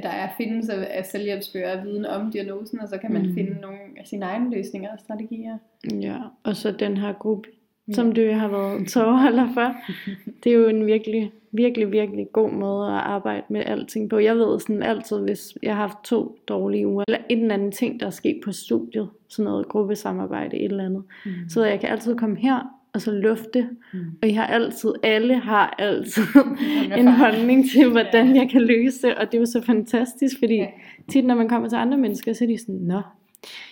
der 0.03 0.10
er 0.10 0.29
findes 0.38 0.69
af, 0.69 0.88
af 0.89 1.05
selvhjælpsbøger 1.05 1.77
og 1.77 1.83
viden 1.83 2.05
om 2.05 2.31
diagnosen, 2.31 2.79
og 2.79 2.88
så 2.88 2.97
kan 2.97 3.12
man 3.13 3.21
Mm. 3.21 3.27
mm. 3.27 3.33
finde 3.33 3.62
nogle 3.62 3.77
af 3.97 4.07
sine 4.07 4.25
egne 4.25 4.55
løsninger 4.55 4.91
og 4.91 4.99
strategier. 4.99 5.57
Ja, 6.01 6.17
og 6.43 6.55
så 6.55 6.71
den 6.71 6.97
her 6.97 7.13
gruppe, 7.13 7.49
som 7.91 8.12
du 8.12 8.32
har 8.32 8.47
været 8.47 8.88
tårholder 8.93 9.47
for. 9.54 9.76
Det 10.43 10.52
er 10.52 10.56
jo 10.58 10.67
en 10.67 10.86
virkelig, 10.86 11.32
virkelig, 11.52 11.91
virkelig 11.91 12.28
god 12.34 12.52
måde 12.52 12.88
at 12.88 12.93
arbejde 12.93 13.43
med 13.50 13.62
alting 13.65 14.10
på. 14.10 14.17
Jeg 14.19 14.36
ved 14.36 14.60
sådan 14.60 14.84
altid, 14.84 15.17
hvis 15.19 15.58
jeg 15.63 15.76
har 15.76 15.82
haft 15.82 15.97
to 16.04 16.38
dårlige 16.47 16.88
uger, 16.88 17.04
eller 17.08 17.19
en 17.30 17.41
eller 17.41 17.54
anden 17.54 17.71
ting, 17.71 18.00
der 18.00 18.06
er 18.06 18.10
sket 18.10 18.39
på 18.45 18.52
studiet, 18.52 19.10
sådan 19.28 19.45
noget 19.45 19.67
gruppesamarbejde, 19.67 20.58
et 20.58 20.71
eller 20.71 20.86
andet, 20.86 21.04
Mm. 21.26 21.32
så 21.50 21.65
jeg 21.65 21.80
kan 21.80 21.89
altid 21.89 22.15
komme 22.15 22.38
her, 22.38 22.73
og 22.93 23.02
så 23.02 23.12
lufte, 23.12 23.69
Mm. 23.93 24.00
og 24.21 24.28
jeg 24.28 24.36
har 24.36 24.45
altid, 24.47 24.89
alle 25.04 25.36
har 25.36 25.76
altid 25.80 26.23
en 26.97 27.08
holdning 27.08 27.69
til, 27.71 27.91
hvordan 27.91 28.36
jeg 28.36 28.50
kan 28.50 28.62
løse 28.62 29.08
det, 29.08 29.15
og 29.15 29.26
det 29.26 29.34
er 29.38 29.39
jo 29.39 29.45
så 29.45 29.62
fantastisk, 29.62 30.39
fordi 30.39 30.56
Ja. 30.56 30.67
tit 31.10 31.26
når 31.26 31.36
man 31.36 31.50
kommer 31.50 31.69
til 31.69 31.76
andre 31.76 31.97
mennesker, 31.97 32.34
så 32.34 32.43
er 32.43 32.47
de 32.47 32.58
sådan, 32.58 32.76
nå, 32.76 33.02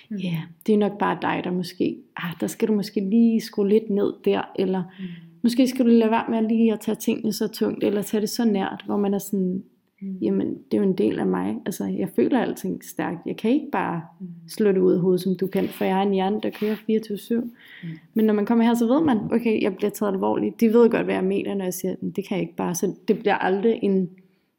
Mm. 0.09 0.17
ja, 0.17 0.37
det 0.67 0.73
er 0.73 0.77
nok 0.77 0.97
bare 0.99 1.17
dig, 1.21 1.41
der 1.43 1.51
måske, 1.51 1.97
ah, 2.17 2.33
der 2.39 2.47
skal 2.47 2.67
du 2.67 2.73
måske 2.73 2.99
lige 3.09 3.41
skrue 3.41 3.69
lidt 3.69 3.89
ned 3.89 4.13
der, 4.25 4.41
eller 4.59 4.83
Mm. 4.99 5.05
måske 5.43 5.67
skal 5.67 5.85
du 5.85 5.89
lade 5.89 6.11
være 6.11 6.25
med 6.29 6.49
lige 6.49 6.73
at 6.73 6.79
tage 6.79 6.95
tingene 6.95 7.33
så 7.33 7.47
tungt, 7.47 7.83
eller 7.83 8.01
tage 8.01 8.21
det 8.21 8.29
så 8.29 8.45
nært, 8.45 8.83
hvor 8.85 8.97
man 8.97 9.13
er 9.13 9.17
sådan, 9.19 9.63
Mm. 10.01 10.17
jamen, 10.21 10.47
det 10.47 10.73
er 10.73 10.77
jo 10.77 10.83
en 10.89 10.97
del 10.97 11.19
af 11.19 11.25
mig, 11.27 11.55
altså, 11.65 11.85
jeg 11.85 12.09
føler 12.15 12.39
alting 12.39 12.83
stærkt, 12.83 13.17
jeg 13.25 13.37
kan 13.37 13.51
ikke 13.51 13.67
bare 13.71 14.01
Mm. 14.19 14.27
slå 14.49 14.71
det 14.71 14.77
ud 14.77 14.93
af 14.93 14.99
hovedet, 14.99 15.21
som 15.21 15.35
du 15.35 15.47
kan, 15.47 15.67
for 15.67 15.85
jeg 15.85 15.95
har 15.95 16.03
en 16.03 16.13
hjerne, 16.13 16.39
der 16.43 16.49
kører 16.49 16.75
24-7. 16.75 17.41
Mm. 17.83 17.89
Men 18.13 18.25
når 18.25 18.33
man 18.33 18.45
kommer 18.45 18.63
her, 18.65 18.73
så 18.73 18.87
ved 18.87 19.01
man, 19.01 19.17
okay, 19.31 19.61
jeg 19.61 19.75
bliver 19.75 19.89
taget 19.89 20.11
alvorligt. 20.13 20.59
De 20.61 20.67
ved 20.73 20.89
godt, 20.89 21.03
hvad 21.05 21.15
jeg 21.15 21.23
mener, 21.23 21.53
når 21.55 21.63
jeg 21.65 21.73
siger, 21.73 21.95
"Men 22.01 22.11
det 22.11 22.27
kan 22.27 22.37
jeg 22.37 22.41
ikke 22.43 22.55
bare. 22.55 22.75
Så 22.75 22.95
det 23.07 23.19
bliver 23.19 23.35
aldrig 23.35 23.79
en, 23.83 24.09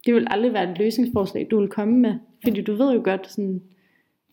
det 0.06 0.14
vil 0.14 0.26
aldrig 0.30 0.52
være 0.52 0.72
et 0.72 0.78
løsningsforslag, 0.78 1.46
du 1.50 1.60
vil 1.60 1.68
komme 1.68 1.98
med. 1.98 2.14
Fordi 2.44 2.60
du 2.62 2.74
ved 2.74 2.92
jo 2.94 3.00
godt, 3.04 3.30
sådan, 3.30 3.62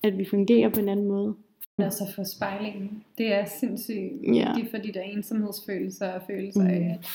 at 0.04 0.18
vi 0.18 0.26
fungerer 0.26 0.70
på 0.70 0.80
en 0.80 0.89
anden 0.89 1.08
måde. 1.08 1.36
Altså 1.78 2.04
for 2.16 2.24
spejlingen. 2.24 3.04
Det 3.18 3.34
er 3.34 3.46
sindssygt 3.46 4.12
Ja. 4.36 4.54
vigtigt 4.54 4.72
for 4.72 4.78
de 4.78 4.92
der 4.94 5.02
ensomhedsfølelser 5.02 6.08
og 6.12 6.22
følelser 6.28 6.62
Mm. 6.62 6.68
af 6.68 6.98
at 7.00 7.08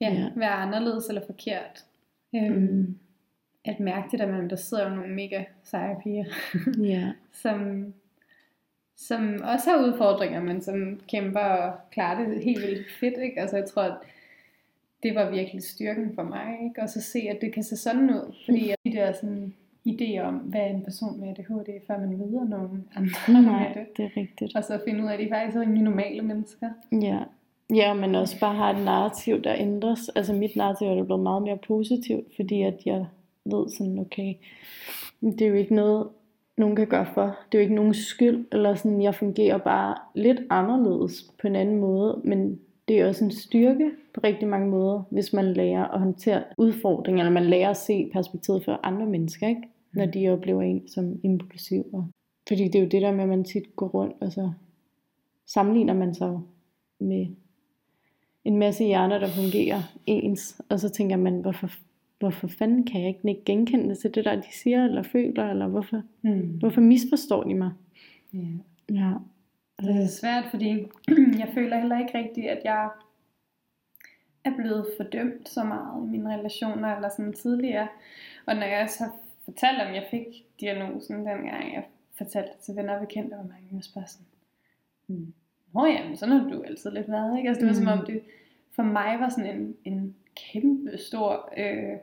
ja, 0.00 0.12
Ja. 0.14 0.30
være 0.36 0.50
anderledes 0.52 1.08
eller 1.08 1.22
forkert. 1.26 1.84
Øhm, 2.34 2.54
Mm. 2.60 2.98
At 3.64 3.80
mærke 3.80 4.08
det 4.10 4.18
der 4.18 4.26
med, 4.26 4.48
der 4.50 4.56
sidder 4.56 4.88
jo 4.88 4.94
nogle 4.94 5.14
mega 5.14 5.44
seje 5.62 5.96
piger, 6.02 6.24
Ja, 6.94 7.12
som, 7.32 7.86
som 8.96 9.40
også 9.44 9.70
har 9.70 9.86
udfordringer, 9.86 10.40
men 10.42 10.60
som 10.62 11.00
kæmper 11.08 11.40
og 11.40 11.74
klarer 11.90 12.28
det 12.28 12.44
helt 12.44 12.60
vildt 12.62 12.86
fedt. 13.00 13.14
Ikke? 13.22 13.40
Altså 13.40 13.56
jeg 13.56 13.66
tror, 13.66 13.82
at 13.82 13.96
det 15.02 15.14
var 15.14 15.30
virkelig 15.30 15.62
styrken 15.62 16.14
for 16.14 16.22
mig. 16.22 16.58
Ikke? 16.64 16.82
Og 16.82 16.88
så 16.88 17.00
se, 17.02 17.18
at 17.18 17.38
det 17.40 17.52
kan 17.52 17.62
se 17.62 17.76
sådan 17.76 18.10
ud. 18.10 18.34
Fordi 18.44 18.70
at 18.70 18.76
de 18.84 18.92
der 18.92 19.12
sådan, 19.12 19.54
idéer 19.86 20.20
om, 20.20 20.34
hvad 20.34 20.60
er 20.60 20.66
en 20.66 20.82
person 20.82 21.20
med 21.20 21.28
ADHD, 21.28 21.86
før 21.86 21.98
man 21.98 22.18
møder 22.18 22.44
nogen 22.44 22.84
andre 22.96 23.10
med 23.28 23.42
nej, 23.42 23.72
det. 23.74 23.96
det 23.96 24.04
er 24.04 24.16
rigtigt. 24.16 24.56
Og 24.56 24.64
så 24.64 24.80
finde 24.88 25.02
ud 25.02 25.08
af, 25.08 25.12
at 25.12 25.20
de 25.20 25.28
faktisk 25.30 25.56
er 25.56 25.60
rimelig 25.60 25.82
normale 25.82 26.22
mennesker. 26.22 26.68
Ja. 26.92 27.18
Ja, 27.74 27.94
men 27.94 28.14
også 28.14 28.40
bare 28.40 28.54
har 28.54 28.70
et 28.70 28.84
narrativ, 28.84 29.42
der 29.42 29.54
ændres. 29.58 30.08
Altså 30.08 30.32
mit 30.32 30.56
narrativ 30.56 30.86
er 30.86 31.04
blevet 31.04 31.22
meget 31.22 31.42
mere 31.42 31.58
positivt, 31.66 32.36
fordi 32.36 32.62
at 32.62 32.80
jeg 32.86 33.06
ved 33.44 33.68
sådan, 33.68 33.98
okay, 33.98 34.34
det 35.20 35.42
er 35.42 35.46
jo 35.46 35.54
ikke 35.54 35.74
noget, 35.74 36.08
nogen 36.56 36.76
kan 36.76 36.86
gøre 36.86 37.06
for. 37.14 37.22
Det 37.22 37.58
er 37.58 37.58
jo 37.58 37.62
ikke 37.62 37.74
nogen 37.74 37.94
skyld, 37.94 38.46
eller 38.52 38.74
sådan, 38.74 39.02
jeg 39.02 39.14
fungerer 39.14 39.58
bare 39.58 39.94
lidt 40.14 40.40
anderledes 40.50 41.32
på 41.40 41.46
en 41.46 41.56
anden 41.56 41.76
måde, 41.80 42.20
men 42.24 42.60
det 42.88 43.00
er 43.00 43.08
også 43.08 43.24
en 43.24 43.30
styrke 43.30 43.90
på 44.14 44.20
rigtig 44.24 44.48
mange 44.48 44.68
måder, 44.68 45.02
hvis 45.10 45.32
man 45.32 45.44
lærer 45.44 45.84
at 45.84 46.00
håndtere 46.00 46.42
udfordringer, 46.58 47.20
eller 47.20 47.40
man 47.40 47.44
lærer 47.44 47.70
at 47.70 47.76
se 47.76 48.10
perspektivet 48.12 48.64
for 48.64 48.80
andre 48.82 49.06
mennesker, 49.06 49.48
ikke? 49.48 49.62
Når 49.96 50.06
de 50.06 50.28
oplever 50.28 50.62
en 50.62 50.88
som 50.88 51.20
impulsiv. 51.22 51.86
Og- 51.92 52.08
Fordi 52.48 52.64
det 52.64 52.74
er 52.74 52.80
jo 52.82 52.88
det 52.88 53.02
der 53.02 53.12
med, 53.12 53.22
at 53.22 53.28
man 53.28 53.44
tit 53.44 53.76
går 53.76 53.88
rundt, 53.88 54.16
og 54.20 54.32
så 54.32 54.52
sammenligner 55.46 55.94
man 55.94 56.14
sig 56.14 56.38
med 57.00 57.26
en 58.44 58.56
masse 58.58 58.84
hjerner, 58.84 59.18
der 59.18 59.28
fungerer 59.28 59.80
ens, 60.06 60.60
og 60.68 60.80
så 60.80 60.88
tænker 60.88 61.16
man, 61.16 61.40
hvorfor, 61.40 61.70
hvorfor 62.18 62.46
fanden 62.48 62.84
kan 62.86 63.00
jeg 63.00 63.08
ikke 63.08 63.28
ikke 63.28 63.44
genkende 63.44 63.88
det 63.88 63.98
til 63.98 64.14
det 64.14 64.24
der, 64.24 64.36
de 64.36 64.52
siger 64.52 64.84
eller 64.84 65.02
føler, 65.02 65.50
eller 65.50 65.68
hvorfor, 65.68 66.02
Mm. 66.22 66.58
hvorfor 66.58 66.80
misforstår 66.80 67.42
de 67.44 67.54
mig? 67.54 67.70
Ja. 68.32 68.38
Ja. 68.90 69.12
Det 69.80 70.02
er 70.02 70.06
svært, 70.06 70.44
fordi 70.50 70.68
jeg 71.42 71.50
føler 71.54 71.80
heller 71.80 71.98
ikke 71.98 72.18
rigtigt, 72.18 72.46
at 72.46 72.60
jeg 72.64 72.88
er 74.44 74.56
blevet 74.56 74.86
fordømt 74.96 75.48
så 75.48 75.64
meget 75.64 76.06
i 76.06 76.10
mine 76.10 76.38
relationer 76.38 76.96
eller 76.96 77.08
sådan 77.08 77.32
tidligere. 77.32 77.88
Og 78.46 78.54
når 78.54 78.62
jeg 78.62 78.82
også 78.82 79.04
har 79.04 79.12
fortalt, 79.44 79.82
om 79.88 79.94
jeg 79.94 80.06
fik 80.10 80.26
diagnosen 80.60 81.16
dengang, 81.16 81.74
jeg 81.74 81.84
fortalte 82.18 82.48
det 82.48 82.58
til 82.60 82.76
venner 82.76 82.94
og 82.94 83.00
bekendte, 83.00 83.36
var 83.36 83.42
mange 83.42 83.68
også 83.76 83.94
bare 83.94 84.06
sådan, 84.06 84.26
"Hmm, 85.06 85.34
Nå 85.74 85.86
ja, 85.86 86.08
men 86.08 86.16
sådan 86.16 86.34
har 86.40 86.48
du 86.50 86.62
altid 86.62 86.90
lidt 86.90 87.08
været, 87.10 87.36
ikke? 87.36 87.48
Altså 87.48 87.60
det 87.60 87.68
var 87.68 87.74
som 87.74 87.84
Mm. 87.84 88.00
om 88.00 88.06
det 88.06 88.20
for 88.70 88.82
mig 88.82 89.16
var 89.20 89.28
sådan 89.28 89.56
en, 89.56 89.76
en 89.84 90.14
kæmpe 90.36 90.98
stor 90.98 91.52
øh, 91.56 91.96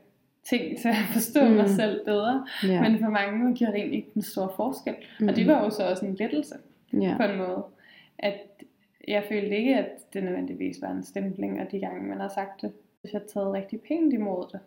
ting 0.44 0.78
til 0.78 0.88
at 0.90 0.96
forstå 1.14 1.46
mm. 1.46 1.52
mig 1.52 1.62
Mm. 1.64 1.68
selv 1.76 2.06
bedre. 2.06 2.48
Ja. 2.64 2.82
Men 2.90 3.00
for 3.00 3.10
mange 3.10 3.56
gjorde 3.56 3.72
det 3.74 3.80
egentlig 3.80 3.98
ikke 3.98 4.12
den 4.14 4.22
store 4.22 4.50
forskel. 4.56 4.96
Mm. 5.20 5.28
Og 5.28 5.36
det 5.36 5.48
var 5.48 5.64
jo 5.64 5.70
så 5.70 5.90
også 5.90 6.06
en 6.06 6.16
lettelse 6.16 6.56
ja. 6.94 7.14
på 7.18 7.24
en 7.24 7.38
måde. 7.38 7.64
At 8.20 8.40
jeg 9.08 9.24
følte 9.30 9.58
ikke, 9.58 9.76
at 9.76 10.14
det 10.14 10.24
nødvendigvis 10.24 10.82
var 10.82 10.92
en 10.92 11.04
stempling 11.04 11.60
af 11.60 11.68
de 11.68 11.80
gange, 11.80 12.04
man 12.08 12.20
har 12.20 12.28
sagt 12.30 12.62
det. 12.62 12.72
Hvis 13.02 13.14
jeg 13.14 13.22
har 13.22 13.28
taget 13.28 13.54
rigtig 13.54 13.82
pænt 13.82 14.14
imod 14.14 14.46
det. 14.52 14.60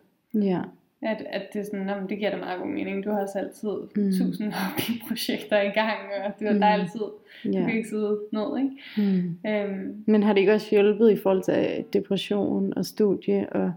ja. 0.45 0.61
At, 1.05 1.23
at 1.29 1.41
det 1.53 1.59
er 1.59 1.63
sådan, 1.63 1.85
"Nå, 1.85 1.95
men 1.95 2.09
det 2.09 2.17
giver 2.17 2.29
da 2.31 2.37
meget 2.37 2.59
god 2.61 2.67
mening. 2.69 3.03
Du 3.05 3.09
har 3.11 3.21
også 3.21 3.39
altid 3.39 3.69
Mm. 4.03 4.11
tusind 4.19 4.51
hobbyprojekter 4.59 5.61
i 5.61 5.69
gang, 5.69 5.99
og 6.25 6.31
du, 6.39 6.45
mm. 6.53 6.59
der 6.59 6.65
er 6.67 6.77
Mm. 6.77 6.81
altid, 6.81 6.99
du 6.99 7.49
ja. 7.51 7.59
kan 7.65 7.77
ikke 7.77 7.89
sidde 7.89 8.19
ned, 8.31 8.57
ikke? 8.57 8.71
Mm. 8.97 9.49
Øhm, 9.49 10.03
Men 10.07 10.23
har 10.23 10.33
det 10.33 10.39
ikke 10.39 10.53
også 10.53 10.67
hjulpet 10.71 11.11
i 11.11 11.15
forhold 11.17 11.43
til 11.43 11.85
depression 11.93 12.73
og 12.77 12.85
studie 12.85 13.49
og 13.49 13.73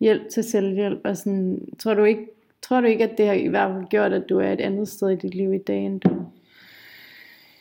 hjælp 0.00 0.28
til 0.28 0.44
selvhjælp? 0.44 1.00
Og 1.04 1.16
sådan, 1.16 1.68
tror, 1.78 1.94
du 1.94 2.04
ikke, 2.04 2.26
tror 2.62 2.80
du 2.80 2.86
ikke, 2.86 3.04
at 3.04 3.18
det 3.18 3.26
har 3.26 3.34
i 3.34 3.46
hvert 3.46 3.70
fald 3.74 3.84
gjort, 3.88 4.12
at 4.12 4.28
du 4.28 4.38
er 4.38 4.52
et 4.52 4.60
andet 4.60 4.88
sted 4.88 5.10
i 5.10 5.16
dit 5.16 5.34
liv 5.34 5.54
i 5.54 5.58
dag, 5.58 5.86
end 5.86 6.00
du, 6.00 6.26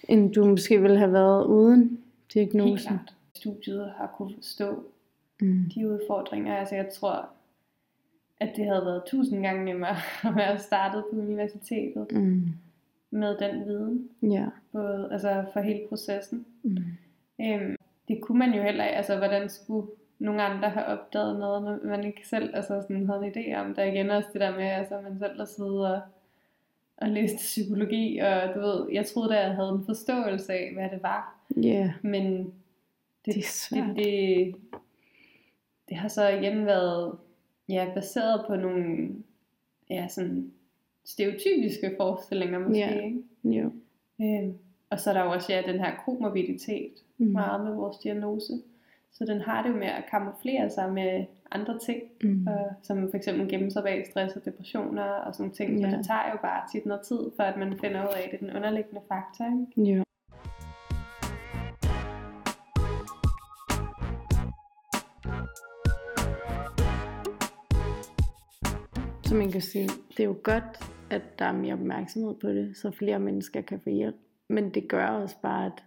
end 0.09 0.33
du 0.33 0.45
måske 0.45 0.81
ville 0.81 0.97
have 0.97 1.13
været 1.13 1.45
uden 1.45 1.79
helt 1.79 2.33
diagnosen? 2.33 2.87
klart. 2.87 3.13
Studiet 3.33 3.91
har 3.97 4.13
kunne 4.17 4.31
forstå 4.35 4.83
Mm. 5.41 5.63
de 5.75 5.87
udfordringer. 5.89 6.55
Altså 6.55 6.75
jeg 6.75 6.87
tror, 6.93 7.29
at 8.39 8.49
det 8.55 8.65
havde 8.65 8.85
været 8.85 9.03
tusind 9.07 9.43
gange 9.43 9.65
nemmere 9.65 9.95
at 10.27 10.35
være 10.35 10.59
startet 10.59 11.03
på 11.13 11.19
universitetet 11.19 12.07
Mm. 12.11 12.43
med 13.11 13.37
den 13.37 13.65
viden. 13.65 14.09
Ja. 14.21 14.45
Både, 14.71 15.09
altså 15.11 15.45
for 15.53 15.59
hele 15.59 15.81
processen. 15.89 16.45
Mm. 16.63 16.77
Øhm, 17.41 17.75
det 18.07 18.21
kunne 18.21 18.39
man 18.39 18.53
jo 18.53 18.61
heller 18.63 18.83
ikke, 18.85 18.97
altså 18.97 19.17
hvordan 19.17 19.49
skulle 19.49 19.87
nogle 20.19 20.43
andre 20.43 20.69
have 20.69 20.85
opdaget 20.85 21.39
noget, 21.39 21.63
når 21.63 21.79
man 21.83 22.03
ikke 22.03 22.27
selv 22.27 22.55
altså 22.55 22.81
sådan, 22.81 23.05
havde 23.09 23.25
en 23.25 23.31
idé 23.37 23.55
om. 23.59 23.75
Der 23.75 23.81
er 23.83 23.91
igen 23.91 24.09
også 24.09 24.29
det 24.33 24.41
der 24.41 24.51
med, 24.55 24.63
altså 24.65 25.01
man 25.03 25.19
selv 25.19 25.37
har 25.37 25.45
siddet 25.45 25.87
og, 25.87 26.01
og 26.97 27.07
læste 27.09 27.37
psykologi, 27.37 28.17
og 28.17 28.55
du 28.55 28.59
ved, 28.59 28.87
jeg 28.91 29.05
troede, 29.05 29.37
at 29.37 29.45
jeg 29.47 29.55
havde 29.55 29.69
en 29.69 29.85
forståelse 29.85 30.53
af, 30.53 30.71
hvad 30.73 30.89
det 30.89 31.03
var. 31.03 31.35
Yeah. 31.57 31.89
Men 32.01 32.43
det, 33.25 33.35
det 33.35 33.37
er 33.37 33.41
svært. 33.47 33.87
det, 33.95 34.05
det, 34.05 34.55
det 35.89 35.97
har 35.97 36.07
så 36.07 36.27
igen 36.27 36.65
været 36.65 37.17
ja, 37.69 37.91
baseret 37.95 38.43
på 38.47 38.55
nogle 38.55 39.09
ja, 39.89 40.07
sådan 40.07 40.51
stereotypiske 41.05 41.93
forestillinger 41.97 42.59
måske. 42.59 42.79
Ja. 42.79 42.99
Ikke? 43.01 43.23
Jo. 43.43 43.71
Øhm, 44.21 44.53
og 44.89 44.99
så 44.99 45.09
er 45.09 45.13
der 45.13 45.23
jo 45.23 45.31
også 45.31 45.53
ja, 45.53 45.61
den 45.71 45.79
her 45.79 45.91
komorbiditet 46.05 46.91
Mm. 47.21 47.25
meget 47.27 47.63
med 47.65 47.73
vores 47.73 47.97
diagnose. 47.97 48.53
Så 49.11 49.25
den 49.25 49.41
har 49.41 49.63
det 49.63 49.69
jo 49.69 49.75
med 49.75 49.87
at 49.87 50.03
kamuflere 50.11 50.69
sig 50.69 50.93
med 50.93 51.25
andre 51.51 51.79
ting, 51.79 52.01
Mm. 52.23 52.47
og, 52.47 52.71
som 52.81 53.09
for 53.09 53.17
eksempel 53.17 53.49
gemme 53.49 53.71
sig 53.71 53.83
bag 53.83 54.05
stress 54.11 54.35
og 54.35 54.45
depressioner 54.45 55.03
og 55.03 55.35
sådan 55.35 55.51
ting. 55.51 55.79
Ja. 55.81 55.89
Så 55.91 55.97
det 55.97 56.05
tager 56.05 56.31
jo 56.31 56.37
bare 56.41 56.61
tit 56.71 56.85
noget 56.85 57.01
tid, 57.01 57.19
for 57.35 57.43
at 57.43 57.57
man 57.57 57.79
finder 57.79 58.01
ud 58.03 58.13
af, 58.17 58.21
at 58.25 58.31
det 58.31 58.33
er 58.41 58.45
den 58.47 58.55
underliggende 58.57 59.01
faktor. 59.07 59.45
Ikke? 59.77 59.91
Jo. 59.91 60.03
Så 69.29 69.35
man 69.35 69.51
kan 69.51 69.61
sige, 69.61 69.89
det 70.09 70.19
er 70.19 70.27
jo 70.27 70.35
godt, 70.43 70.63
at 71.09 71.39
der 71.39 71.45
er 71.45 71.51
mere 71.57 71.73
opmærksomhed 71.73 72.35
på 72.35 72.49
det, 72.49 72.77
så 72.77 72.91
flere 72.91 73.19
mennesker 73.19 73.61
kan 73.61 73.79
få 73.79 73.89
hjælp. 73.89 74.15
Men 74.47 74.73
det 74.73 74.89
gør 74.89 75.07
også 75.07 75.35
bare, 75.41 75.65
at, 75.65 75.83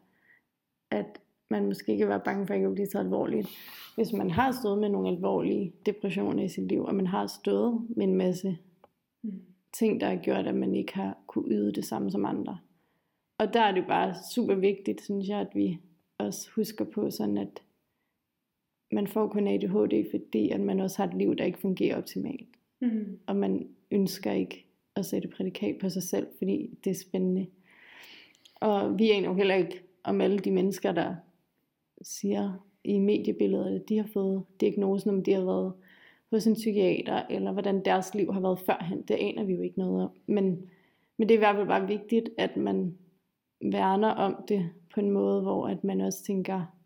at 0.90 1.20
man 1.50 1.66
måske 1.66 1.98
kan 1.98 2.08
være 2.08 2.20
bange 2.24 2.46
for 2.46 2.54
ikke 2.54 2.66
at 2.66 2.74
blive 2.74 2.86
taget 2.86 3.04
alvorligt. 3.04 3.48
Hvis 3.94 4.12
man 4.12 4.30
har 4.30 4.52
stået 4.52 4.78
med 4.78 4.88
nogle 4.88 5.08
alvorlige 5.08 5.72
depressioner 5.86 6.42
i 6.42 6.48
sit 6.48 6.68
liv, 6.68 6.84
og 6.84 6.94
man 6.94 7.06
har 7.06 7.26
stået 7.26 7.86
med 7.96 8.06
en 8.06 8.14
masse 8.14 8.58
Mm. 9.22 9.42
ting, 9.72 10.00
der 10.00 10.08
har 10.08 10.16
gjort, 10.16 10.46
at 10.46 10.54
man 10.54 10.74
ikke 10.74 10.94
har 10.94 11.18
kunne 11.26 11.50
yde 11.50 11.72
det 11.72 11.84
samme 11.84 12.10
som 12.10 12.24
andre. 12.24 12.58
Og 13.38 13.54
der 13.54 13.60
er 13.60 13.72
det 13.72 13.84
bare 13.86 14.14
super 14.34 14.54
vigtigt, 14.54 15.02
synes 15.02 15.28
jeg, 15.28 15.40
at 15.40 15.54
vi 15.54 15.78
også 16.18 16.50
husker 16.54 16.84
på 16.84 17.10
sådan, 17.10 17.38
at 17.38 17.62
man 18.92 19.06
får 19.06 19.28
kun 19.28 19.48
ADHD, 19.48 20.10
fordi 20.10 20.50
at 20.50 20.60
man 20.60 20.80
også 20.80 21.02
har 21.02 21.10
et 21.10 21.16
liv, 21.18 21.36
der 21.36 21.44
ikke 21.44 21.58
fungerer 21.58 21.96
optimalt. 21.96 22.48
Mm. 22.82 23.18
Og 23.26 23.36
man 23.36 23.68
ønsker 23.90 24.32
ikke 24.32 24.66
at 24.96 25.06
sætte 25.06 25.28
prædikat 25.28 25.78
på 25.80 25.88
sig 25.88 26.02
selv, 26.02 26.26
fordi 26.38 26.78
det 26.84 26.90
er 26.90 26.94
spændende. 26.94 27.46
Og 28.54 28.98
vi 28.98 29.10
aner 29.10 29.28
jo 29.28 29.34
heller 29.34 29.54
ikke 29.54 29.82
om 30.04 30.20
alle 30.20 30.38
de 30.38 30.50
mennesker, 30.50 30.92
der 30.92 31.14
siger 32.02 32.66
i 32.84 32.98
mediebilledet, 32.98 33.80
at 33.80 33.88
de 33.88 33.96
har 33.96 34.08
fået 34.12 34.42
diagnosen, 34.60 35.10
om 35.10 35.24
de 35.24 35.32
har 35.32 35.44
været 35.44 35.72
hos 36.30 36.46
en 36.46 36.54
psykiater, 36.54 37.22
eller 37.30 37.52
hvordan 37.52 37.84
deres 37.84 38.14
liv 38.14 38.32
har 38.32 38.40
været 38.40 38.58
førhen. 38.58 39.02
Det 39.02 39.14
aner 39.14 39.44
vi 39.44 39.52
jo 39.52 39.60
ikke 39.60 39.78
noget 39.78 40.02
om. 40.02 40.10
Men, 40.26 40.44
men 41.16 41.28
det 41.28 41.34
er 41.34 41.38
i 41.38 41.44
hvert 41.44 41.56
fald 41.56 41.66
bare 41.66 41.88
vigtigt, 41.88 42.28
at 42.38 42.56
man 42.56 42.98
værner 43.60 44.08
om 44.08 44.44
det 44.48 44.70
på 44.94 45.00
en 45.00 45.10
måde, 45.10 45.42
hvor 45.42 45.68
at 45.68 45.84
man 45.84 46.00
også 46.00 46.24
tænker, 46.24 46.76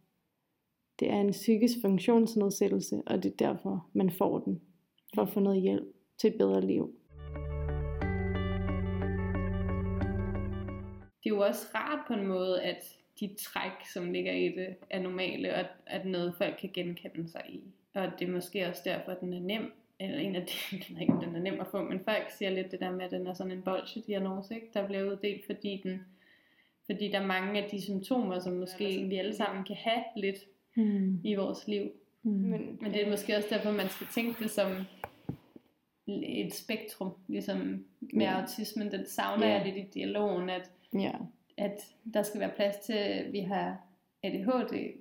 det 1.00 1.10
er 1.10 1.20
en 1.20 1.30
psykisk 1.30 1.76
funktionsnedsættelse, 1.82 3.02
og 3.06 3.22
det 3.22 3.32
er 3.32 3.36
derfor, 3.36 3.86
man 3.92 4.10
får 4.10 4.38
den, 4.38 4.60
for 5.16 5.22
at 5.22 5.28
få 5.28 5.40
noget 5.40 5.62
hjælp 5.62 5.86
til 6.18 6.30
et 6.30 6.38
bedre 6.38 6.60
liv. 6.60 6.94
Det 11.24 11.32
er 11.32 11.36
jo 11.36 11.40
også 11.40 11.66
rart 11.74 12.04
på 12.08 12.14
en 12.14 12.26
måde, 12.26 12.62
at 12.62 12.98
de 13.20 13.34
træk, 13.38 13.86
som 13.92 14.12
ligger 14.12 14.32
i 14.32 14.48
det, 14.48 14.76
er 14.90 15.00
normale, 15.00 15.52
og 15.52 15.60
at, 15.60 15.66
at 15.86 16.06
noget 16.06 16.34
folk 16.34 16.56
kan 16.60 16.70
genkende 16.74 17.28
sig 17.28 17.42
i. 17.48 17.60
Og 17.94 18.10
det 18.18 18.28
er 18.28 18.32
måske 18.32 18.66
også 18.66 18.82
derfor, 18.84 19.12
at 19.12 19.20
den 19.20 19.32
er 19.32 19.40
nem, 19.40 19.72
eller 20.00 20.18
en 20.18 20.36
af 20.36 20.46
de, 20.46 20.76
ikke, 21.00 21.12
den 21.20 21.36
er 21.36 21.40
nem 21.40 21.60
at 21.60 21.66
få, 21.66 21.82
men 21.82 22.00
folk 22.04 22.30
siger 22.30 22.50
lidt 22.50 22.70
det 22.70 22.80
der 22.80 22.90
med, 22.90 23.04
at 23.04 23.10
den 23.10 23.26
er 23.26 23.34
sådan 23.34 23.52
en 23.52 23.62
bolsjediagnose, 23.62 24.54
ikke? 24.54 24.68
der 24.74 24.86
bliver 24.86 25.12
uddelt, 25.12 25.46
fordi, 25.46 25.80
den, 25.84 26.00
fordi 26.86 27.08
der 27.08 27.20
er 27.20 27.26
mange 27.26 27.62
af 27.62 27.70
de 27.70 27.82
symptomer, 27.82 28.38
som 28.38 28.52
måske 28.52 29.06
vi 29.08 29.16
alle 29.16 29.34
sammen 29.34 29.64
kan 29.64 29.76
have 29.76 30.02
lidt 30.16 30.38
Mm. 30.76 31.20
i 31.24 31.34
vores 31.34 31.68
liv. 31.68 31.90
Mm. 32.26 32.32
Men, 32.32 32.78
men 32.80 32.92
det 32.92 33.06
er 33.06 33.10
måske 33.10 33.36
også 33.36 33.48
derfor, 33.50 33.72
man 33.72 33.88
skal 33.88 34.06
tænke 34.14 34.44
det 34.44 34.50
som 34.50 34.66
et 36.08 36.54
spektrum, 36.54 37.10
ligesom 37.28 37.58
med 38.12 38.26
Ja. 38.26 38.40
autismen, 38.40 38.92
den 38.92 39.06
savner 39.06 39.46
Ja. 39.46 39.52
jeg 39.54 39.64
lidt 39.64 39.76
i 39.76 39.90
dialogen, 39.94 40.50
at 40.50 40.70
Ja. 40.94 41.12
at 41.56 41.80
der 42.14 42.22
skal 42.22 42.40
være 42.40 42.50
plads 42.56 42.76
til, 42.76 42.92
at 42.92 43.32
vi 43.32 43.40
har 43.40 43.76
ADHD 44.22 44.92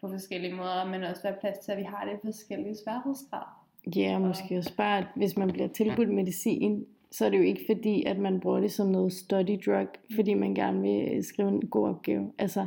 på 0.00 0.08
forskellige 0.08 0.54
måder, 0.54 0.84
men 0.90 1.02
også 1.02 1.22
være 1.22 1.36
plads 1.40 1.58
til, 1.58 1.72
at 1.72 1.78
vi 1.78 1.82
har 1.82 2.04
det 2.04 2.12
i 2.12 2.16
forskellige 2.24 2.76
sværhedsgrader. 2.84 3.66
Ja, 3.96 4.14
og 4.14 4.20
måske 4.20 4.58
også 4.58 4.76
bare, 4.76 4.98
at 4.98 5.06
hvis 5.16 5.36
man 5.36 5.48
bliver 5.52 5.68
tilbudt 5.68 6.08
medicin, 6.08 6.86
så 7.12 7.26
er 7.26 7.30
det 7.30 7.38
jo 7.38 7.42
ikke 7.42 7.62
fordi, 7.74 8.04
at 8.04 8.18
man 8.18 8.40
bruger 8.40 8.60
det 8.60 8.72
som 8.72 8.88
noget 8.88 9.12
study 9.12 9.58
drug, 9.66 9.88
fordi 10.14 10.34
man 10.34 10.54
gerne 10.54 10.82
vil 10.82 11.24
skrive 11.24 11.48
en 11.48 11.68
god 11.68 11.88
opgave. 11.88 12.32
Altså, 12.38 12.66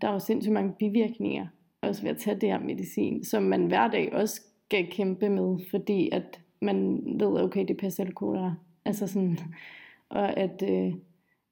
der 0.00 0.08
er 0.08 0.12
jo 0.12 0.18
sindssygt 0.18 0.52
mange 0.52 0.72
bivirkninger, 0.78 1.46
også 1.88 2.02
ved 2.02 2.10
at 2.10 2.16
tage 2.16 2.40
det 2.40 2.48
her 2.48 2.58
medicin, 2.58 3.24
som 3.24 3.42
man 3.42 3.66
hver 3.66 3.88
dag 3.88 4.12
også 4.12 4.42
skal 4.66 4.90
kæmpe 4.90 5.28
med, 5.28 5.58
fordi 5.70 6.08
at 6.12 6.40
man 6.62 7.02
ved, 7.20 7.42
okay, 7.42 7.68
det 7.68 7.76
passer 7.76 8.04
eller. 8.04 8.54
Altså 8.84 9.06
sådan, 9.06 9.38
og 10.08 10.36
at, 10.36 10.62
øh, 10.70 10.92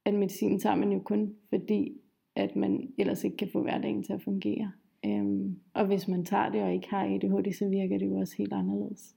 at 0.04 0.14
medicinen 0.14 0.60
tager 0.60 0.76
man 0.76 0.92
jo 0.92 0.98
kun, 0.98 1.34
fordi 1.48 1.92
at 2.36 2.56
man 2.56 2.92
ellers 2.98 3.24
ikke 3.24 3.36
kan 3.36 3.48
få 3.52 3.62
hverdagen 3.62 4.02
til 4.02 4.12
at 4.12 4.22
fungere. 4.22 4.72
Øhm, 5.06 5.60
og 5.74 5.86
hvis 5.86 6.08
man 6.08 6.24
tager 6.24 6.48
det 6.48 6.62
og 6.62 6.74
ikke 6.74 6.90
har 6.90 7.04
ADHD, 7.04 7.52
så 7.52 7.68
virker 7.68 7.98
det 7.98 8.06
jo 8.06 8.16
også 8.16 8.36
helt 8.36 8.52
anderledes. 8.52 9.14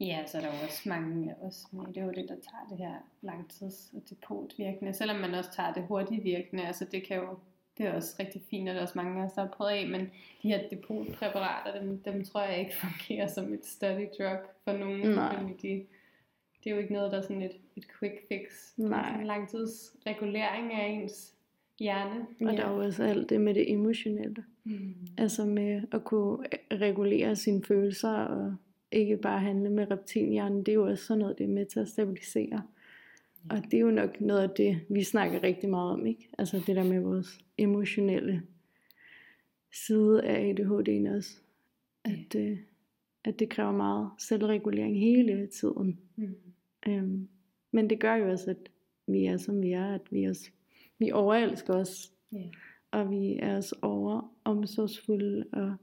Ja, 0.00 0.22
så 0.26 0.38
er 0.38 0.42
der 0.42 0.48
jo 0.48 0.64
også 0.64 0.88
mange 0.88 1.34
også 1.40 1.66
med 1.72 1.82
ADHD, 1.88 2.28
der 2.28 2.34
tager 2.34 2.66
det 2.70 2.78
her 2.78 2.94
langtids- 3.22 3.96
og 3.96 4.02
depotvirkende, 4.10 4.92
selvom 4.92 5.16
man 5.16 5.34
også 5.34 5.50
tager 5.56 5.72
det 5.72 5.82
hurtigt 5.82 6.24
virkende. 6.24 6.66
Altså 6.66 6.84
det 6.92 7.06
kan 7.06 7.16
jo 7.16 7.38
det 7.78 7.86
er 7.86 7.92
også 7.92 8.16
rigtig 8.18 8.42
fint, 8.50 8.68
og 8.68 8.74
der 8.74 8.80
er 8.80 8.82
også 8.82 8.98
mange 8.98 9.20
af 9.20 9.26
os, 9.26 9.32
der 9.32 9.40
har 9.40 9.48
prøvet 9.48 9.70
af, 9.70 9.88
men 9.88 10.00
de 10.42 10.48
her 10.48 10.68
depotpræparater, 10.70 11.80
dem, 11.80 11.98
dem 11.98 12.24
tror 12.24 12.42
jeg 12.42 12.58
ikke 12.58 12.76
fungerer 12.84 13.26
som 13.26 13.52
et 13.52 13.66
study 13.66 14.06
drug 14.18 14.38
for 14.64 14.72
nogen. 14.72 15.00
Nej. 15.00 15.36
Fordi 15.36 15.52
de, 15.62 15.84
det 16.64 16.70
er 16.70 16.74
jo 16.74 16.80
ikke 16.80 16.92
noget, 16.92 17.12
der 17.12 17.18
er 17.18 17.22
sådan 17.22 17.42
et, 17.42 17.56
et 17.76 17.84
quick 17.98 18.14
fix. 18.28 18.74
Det 18.76 18.84
er 18.84 18.88
Nej. 18.88 19.20
en 19.20 19.26
langtidsregulering 19.26 20.72
af 20.72 20.86
ens 20.86 21.34
hjerne. 21.78 22.26
Og 22.40 22.52
der 22.52 22.64
er 22.64 22.72
jo 22.72 22.84
også 22.84 23.02
alt 23.02 23.30
det 23.30 23.40
med 23.40 23.54
det 23.54 23.72
emotionelle. 23.72 24.44
Mm. 24.64 24.94
Altså 25.18 25.44
med 25.44 25.82
at 25.92 26.04
kunne 26.04 26.46
regulere 26.72 27.36
sine 27.36 27.64
følelser 27.64 28.10
og 28.10 28.54
ikke 28.92 29.16
bare 29.16 29.40
handle 29.40 29.70
med 29.70 29.90
reptilhjernen. 29.90 30.58
Det 30.58 30.68
er 30.68 30.74
jo 30.74 30.86
også 30.86 31.04
sådan 31.04 31.18
noget, 31.18 31.38
det 31.38 31.44
er 31.44 31.48
med 31.48 31.66
til 31.66 31.80
at 31.80 31.88
stabilisere. 31.88 32.62
Og 33.50 33.62
det 33.64 33.74
er 33.74 33.78
jo 33.80 33.90
nok 33.90 34.20
noget 34.20 34.42
af 34.42 34.50
det, 34.50 34.80
vi 34.88 35.02
snakker 35.02 35.42
rigtig 35.42 35.70
meget 35.70 35.92
om, 35.92 36.06
ikke? 36.06 36.28
Altså 36.38 36.62
det 36.66 36.76
der 36.76 36.84
med 36.84 37.00
vores 37.00 37.44
emotionelle 37.58 38.42
side 39.72 40.22
af 40.24 40.52
ADHD'en 40.52 41.16
også. 41.16 41.40
At, 42.04 42.34
øh, 42.36 42.58
at 43.24 43.38
det 43.38 43.48
kræver 43.50 43.72
meget 43.72 44.10
selvregulering 44.18 44.98
hele 44.98 45.46
tiden. 45.46 45.98
Mm. 46.16 46.34
Øhm, 46.88 47.28
men 47.72 47.90
det 47.90 48.00
gør 48.00 48.14
jo 48.14 48.30
også, 48.30 48.50
at 48.50 48.70
vi 49.06 49.24
er 49.24 49.36
som 49.36 49.62
vi 49.62 49.72
er, 49.72 49.94
at 49.94 50.12
vi 50.12 50.24
også 50.24 50.50
vi 50.98 51.10
overelsker 51.12 51.74
os, 51.74 52.12
Ja. 52.32 52.44
og 52.90 53.10
vi 53.10 53.38
er 53.42 53.56
også 53.56 53.76
over 53.82 54.34
omsorgsfulde 54.44 55.44
og 55.52 55.74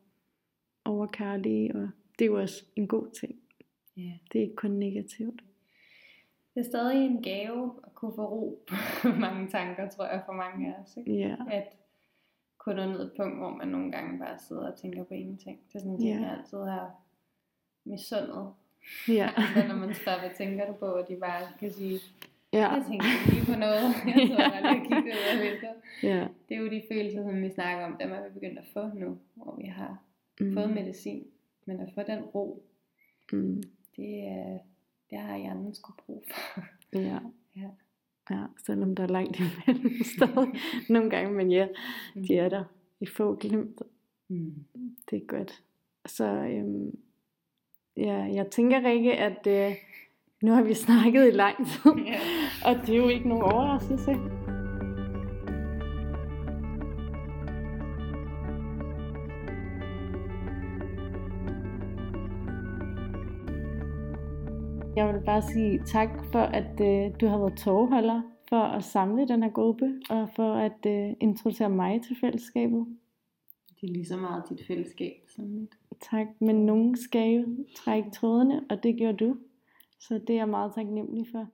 overkærlige, 0.86 1.76
og 1.76 1.90
det 2.20 2.26
er 2.26 2.30
jo 2.30 2.40
også 2.42 2.66
en 2.76 2.88
god 2.88 3.08
ting. 3.20 3.40
Ja. 3.98 4.12
Det 4.32 4.40
er 4.40 4.44
ikke 4.44 4.56
kun 4.56 4.72
negativt. 4.72 5.42
Det 6.56 6.62
er 6.62 6.66
stadig 6.70 7.06
en 7.06 7.22
gave 7.22 7.74
at 7.86 7.94
kunne 7.96 8.14
få 8.16 8.26
ro 8.26 8.64
på 9.02 9.08
mange 9.26 9.48
tanker, 9.48 9.90
tror 9.90 10.06
jeg, 10.06 10.22
for 10.26 10.34
mange 10.34 10.76
af 10.76 10.80
os. 10.82 10.98
Ikke? 10.98 11.12
Ja, 11.18 11.36
At 11.52 11.68
kunne 12.58 12.76
nå 12.76 12.86
ned 12.92 13.02
et 13.02 13.12
punkt, 13.18 13.38
hvor 13.38 13.50
man 13.50 13.68
nogle 13.68 13.92
gange 13.92 14.20
bare 14.20 14.40
sidder 14.40 14.72
og 14.72 14.78
tænker 14.78 15.04
på 15.04 15.14
ingenting. 15.14 15.60
Det 15.68 15.76
er 15.76 15.80
sådan 15.80 15.92
en 15.92 16.00
ting, 16.00 16.10
Ja. 16.20 16.22
jeg 16.22 16.38
altid 16.38 16.58
har 16.58 16.92
misundet. 17.86 18.54
ja, 19.08 19.30
Altså, 19.38 19.68
når 19.68 19.76
man 19.76 19.94
spørger, 19.94 20.20
hvad 20.20 20.30
tænker 20.38 20.68
du 20.68 20.74
på, 20.74 20.86
og 20.86 21.08
de 21.08 21.16
bare 21.16 21.42
kan 21.60 21.72
sige, 21.72 22.00
ja, 22.54 22.68
jeg 22.74 22.84
tænker 22.88 23.06
lige 23.34 23.46
på 23.54 23.60
noget. 23.60 23.82
Jeg 24.08 24.16
sidder 24.28 24.62
lige 24.62 24.82
og 24.82 24.88
kigger 24.88 25.14
ud 25.14 25.38
vinduet. 25.44 25.76
ja. 26.04 26.28
Det 26.50 26.58
er 26.58 26.62
jo 26.62 26.70
de 26.70 26.82
følelser, 26.92 27.24
som 27.24 27.42
vi 27.42 27.50
snakker 27.50 27.86
om, 27.86 27.98
dem 28.02 28.12
er 28.12 28.24
vi 28.24 28.34
begyndt 28.34 28.60
at 28.60 28.68
få 28.74 28.88
nu, 28.88 29.18
hvor 29.36 29.56
vi 29.62 29.66
har 29.68 29.98
Mm, 30.40 30.54
fået 30.54 30.70
medicin. 30.74 31.24
Men 31.66 31.80
at 31.80 31.90
få 31.96 32.02
den 32.08 32.22
ro, 32.24 32.64
mm, 33.34 33.64
det, 33.96 34.28
er, 34.28 34.58
det 35.16 35.24
har 35.24 35.38
hjernen 35.38 35.76
skulle 35.76 35.98
brug 36.06 36.24
for. 36.28 36.64
ja. 36.94 37.20
Ja. 37.56 37.70
Ja, 38.30 38.44
selvom 38.66 38.96
der 38.96 39.04
er 39.04 39.08
langt 39.08 39.40
imellem 39.40 40.04
stadig 40.16 40.48
nogle 40.90 41.10
gange, 41.10 41.34
men 41.34 41.52
ja, 41.52 41.68
de 42.28 42.38
er 42.38 42.50
der 42.50 42.64
i 43.00 43.06
få 43.06 43.36
glimt. 43.36 43.82
Mm. 44.28 44.66
Det 45.10 45.22
er 45.22 45.26
godt. 45.28 45.64
Så 46.06 46.26
øhm, 46.26 46.98
ja, 47.98 48.18
jeg 48.34 48.48
tænker, 48.52 48.90
Rikke, 48.90 49.14
at 49.14 49.48
øh, 49.48 49.76
nu 50.42 50.52
har 50.52 50.64
vi 50.64 50.74
snakket 50.74 51.28
i 51.28 51.32
lang 51.32 51.58
tid, 51.68 51.92
og 52.68 52.76
det 52.86 52.90
er 52.90 52.98
jo 52.98 53.08
ikke 53.08 53.30
nogen 53.30 53.44
overraskelse. 53.44 54.45
Jeg 64.96 65.14
vil 65.14 65.22
bare 65.26 65.42
sige 65.42 65.82
tak 65.86 66.10
for, 66.32 66.40
at 66.40 66.82
øh, 66.82 67.20
du 67.22 67.28
har 67.28 67.38
været 67.38 67.58
tårholder 67.58 68.22
for 68.50 68.62
at 68.62 68.84
samle 68.84 69.28
den 69.28 69.44
her 69.44 69.50
gruppe, 69.50 70.02
og 70.10 70.30
for 70.36 70.54
at 70.54 70.86
øh, 70.88 71.16
introducere 71.20 71.70
mig 71.70 72.02
til 72.02 72.16
fællesskabet. 72.22 72.86
Det 73.82 73.90
er 73.90 73.94
lige 73.94 74.06
så 74.06 74.18
meget 74.18 74.44
dit 74.50 74.68
fællesskab 74.68 75.14
som 75.36 75.46
mit. 75.46 75.72
Tak, 76.12 76.28
men 76.40 76.66
nogen 76.66 76.98
skal 76.98 77.30
jo 77.30 77.46
trække 77.76 78.12
trådene, 78.12 78.62
og 78.70 78.84
det 78.84 78.96
gjorde 78.96 79.18
du. 79.18 79.38
Så 80.00 80.14
det 80.14 80.30
er 80.30 80.38
jeg 80.38 80.50
meget 80.50 80.74
taknemmelig 80.76 81.28
for. 81.32 81.48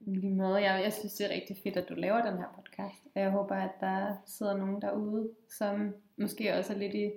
Lige 0.00 0.34
måde. 0.34 0.56
Jeg, 0.56 0.82
jeg 0.84 0.92
synes, 0.92 1.14
det 1.14 1.26
er 1.26 1.34
rigtig 1.34 1.56
fedt, 1.62 1.76
at 1.76 1.88
du 1.88 1.94
laver 1.94 2.30
den 2.30 2.38
her 2.38 2.48
podcast. 2.56 3.06
Og 3.14 3.20
jeg 3.20 3.30
håber, 3.30 3.54
at 3.54 3.70
der 3.80 4.14
sidder 4.26 4.56
nogen 4.56 4.82
derude, 4.82 5.28
som 5.58 5.94
måske 6.16 6.54
også 6.54 6.72
er 6.72 6.78
lidt 6.78 6.94
i, 6.94 7.10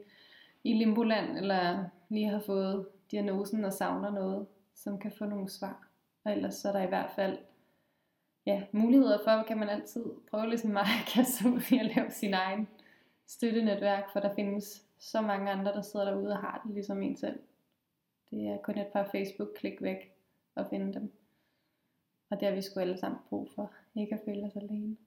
i 0.64 0.74
limboland, 0.74 1.38
eller 1.38 1.84
lige 2.10 2.30
har 2.30 2.39
fået 2.45 2.88
diagnosen 3.12 3.66
og 3.66 3.74
savner 3.74 4.12
noget, 4.12 4.47
som 4.84 4.99
kan 4.99 5.11
få 5.11 5.25
nogle 5.25 5.49
svar. 5.49 5.88
Og 6.23 6.32
ellers 6.32 6.55
så 6.55 6.67
er 6.67 6.71
der 6.71 6.84
i 6.84 6.88
hvert 6.88 7.11
fald 7.15 7.38
ja, 8.45 8.63
muligheder 8.71 9.17
for, 9.23 9.43
kan 9.47 9.57
man 9.57 9.69
altid 9.69 10.05
prøve 10.30 10.49
ligesom 10.49 10.71
mig 10.71 10.82
at 10.82 11.13
kaste 11.13 11.49
ud 11.49 11.61
i 11.71 11.77
at 11.77 11.95
lave 11.95 12.11
sin 12.11 12.34
egen 12.34 12.67
støttenetværk, 13.27 14.03
for 14.13 14.19
der 14.19 14.36
findes 14.36 14.86
så 14.99 15.21
mange 15.21 15.51
andre, 15.51 15.73
der 15.73 15.82
sidder 15.82 16.05
derude 16.05 16.32
og 16.32 16.38
har 16.38 16.61
det 16.65 16.73
ligesom 16.73 17.01
en 17.01 17.15
selv. 17.15 17.39
Det 18.32 18.47
er 18.47 18.57
kun 18.57 18.77
et 18.77 18.88
par 18.93 19.09
Facebook-klik 19.11 19.82
væk 19.82 20.13
at 20.55 20.65
finde 20.69 20.93
dem. 20.93 21.13
Og 22.30 22.39
det 22.39 22.47
har 22.47 22.55
vi 22.55 22.61
sgu 22.61 22.80
alle 22.80 22.97
sammen 22.97 23.19
brug 23.30 23.49
for, 23.55 23.73
ikke 23.95 24.15
at 24.15 24.21
føle 24.25 24.45
os 24.45 24.55
alene. 24.55 24.97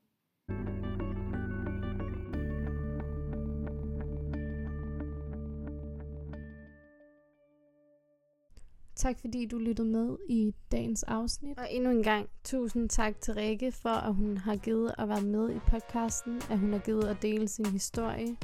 Tak 9.02 9.20
fordi 9.20 9.46
du 9.46 9.58
lyttede 9.58 9.88
med 9.88 10.16
i 10.28 10.54
dagens 10.72 11.02
afsnit. 11.02 11.58
Og 11.58 11.66
endnu 11.70 11.90
en 11.90 12.02
gang, 12.02 12.28
tusind 12.44 12.88
tak 12.88 13.20
til 13.20 13.34
Rikke 13.34 13.72
for, 13.72 13.88
at 13.88 14.14
hun 14.14 14.36
har 14.36 14.56
givet 14.56 14.94
at 14.98 15.08
være 15.08 15.22
med 15.22 15.50
i 15.50 15.58
podcasten, 15.70 16.42
at 16.50 16.58
hun 16.58 16.72
har 16.72 16.78
givet 16.78 17.04
at 17.04 17.22
dele 17.22 17.48
sin 17.48 17.66
historie 17.66 18.36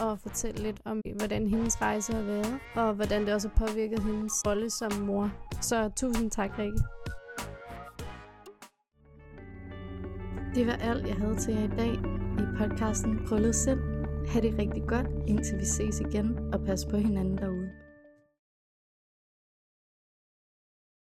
og 0.00 0.18
fortælle 0.18 0.62
lidt 0.62 0.80
om, 0.84 1.00
hvordan 1.16 1.46
hendes 1.48 1.82
rejse 1.82 2.12
har 2.12 2.22
været, 2.22 2.58
og 2.74 2.94
hvordan 2.94 3.26
det 3.26 3.34
også 3.34 3.48
har 3.48 3.66
påvirket 3.66 4.02
hendes 4.02 4.46
rolle 4.46 4.70
som 4.70 4.92
mor. 4.92 5.32
Så 5.62 5.90
tusind 5.96 6.30
tak, 6.30 6.58
Rikke. 6.58 6.78
Det 10.54 10.66
var 10.66 10.76
alt, 10.90 11.06
jeg 11.06 11.16
havde 11.16 11.36
til 11.36 11.54
jer 11.54 11.64
i 11.64 11.76
dag 11.76 11.94
i 12.38 12.44
podcasten 12.58 13.26
Krøllet 13.26 13.54
selv. 13.54 13.80
Ha' 14.28 14.40
det 14.40 14.58
rigtig 14.58 14.82
godt, 14.86 15.06
indtil 15.26 15.58
vi 15.58 15.64
ses 15.64 16.00
igen, 16.00 16.38
og 16.52 16.60
pas 16.66 16.86
på 16.90 16.96
hinanden 16.96 17.38
derude. 17.38 17.89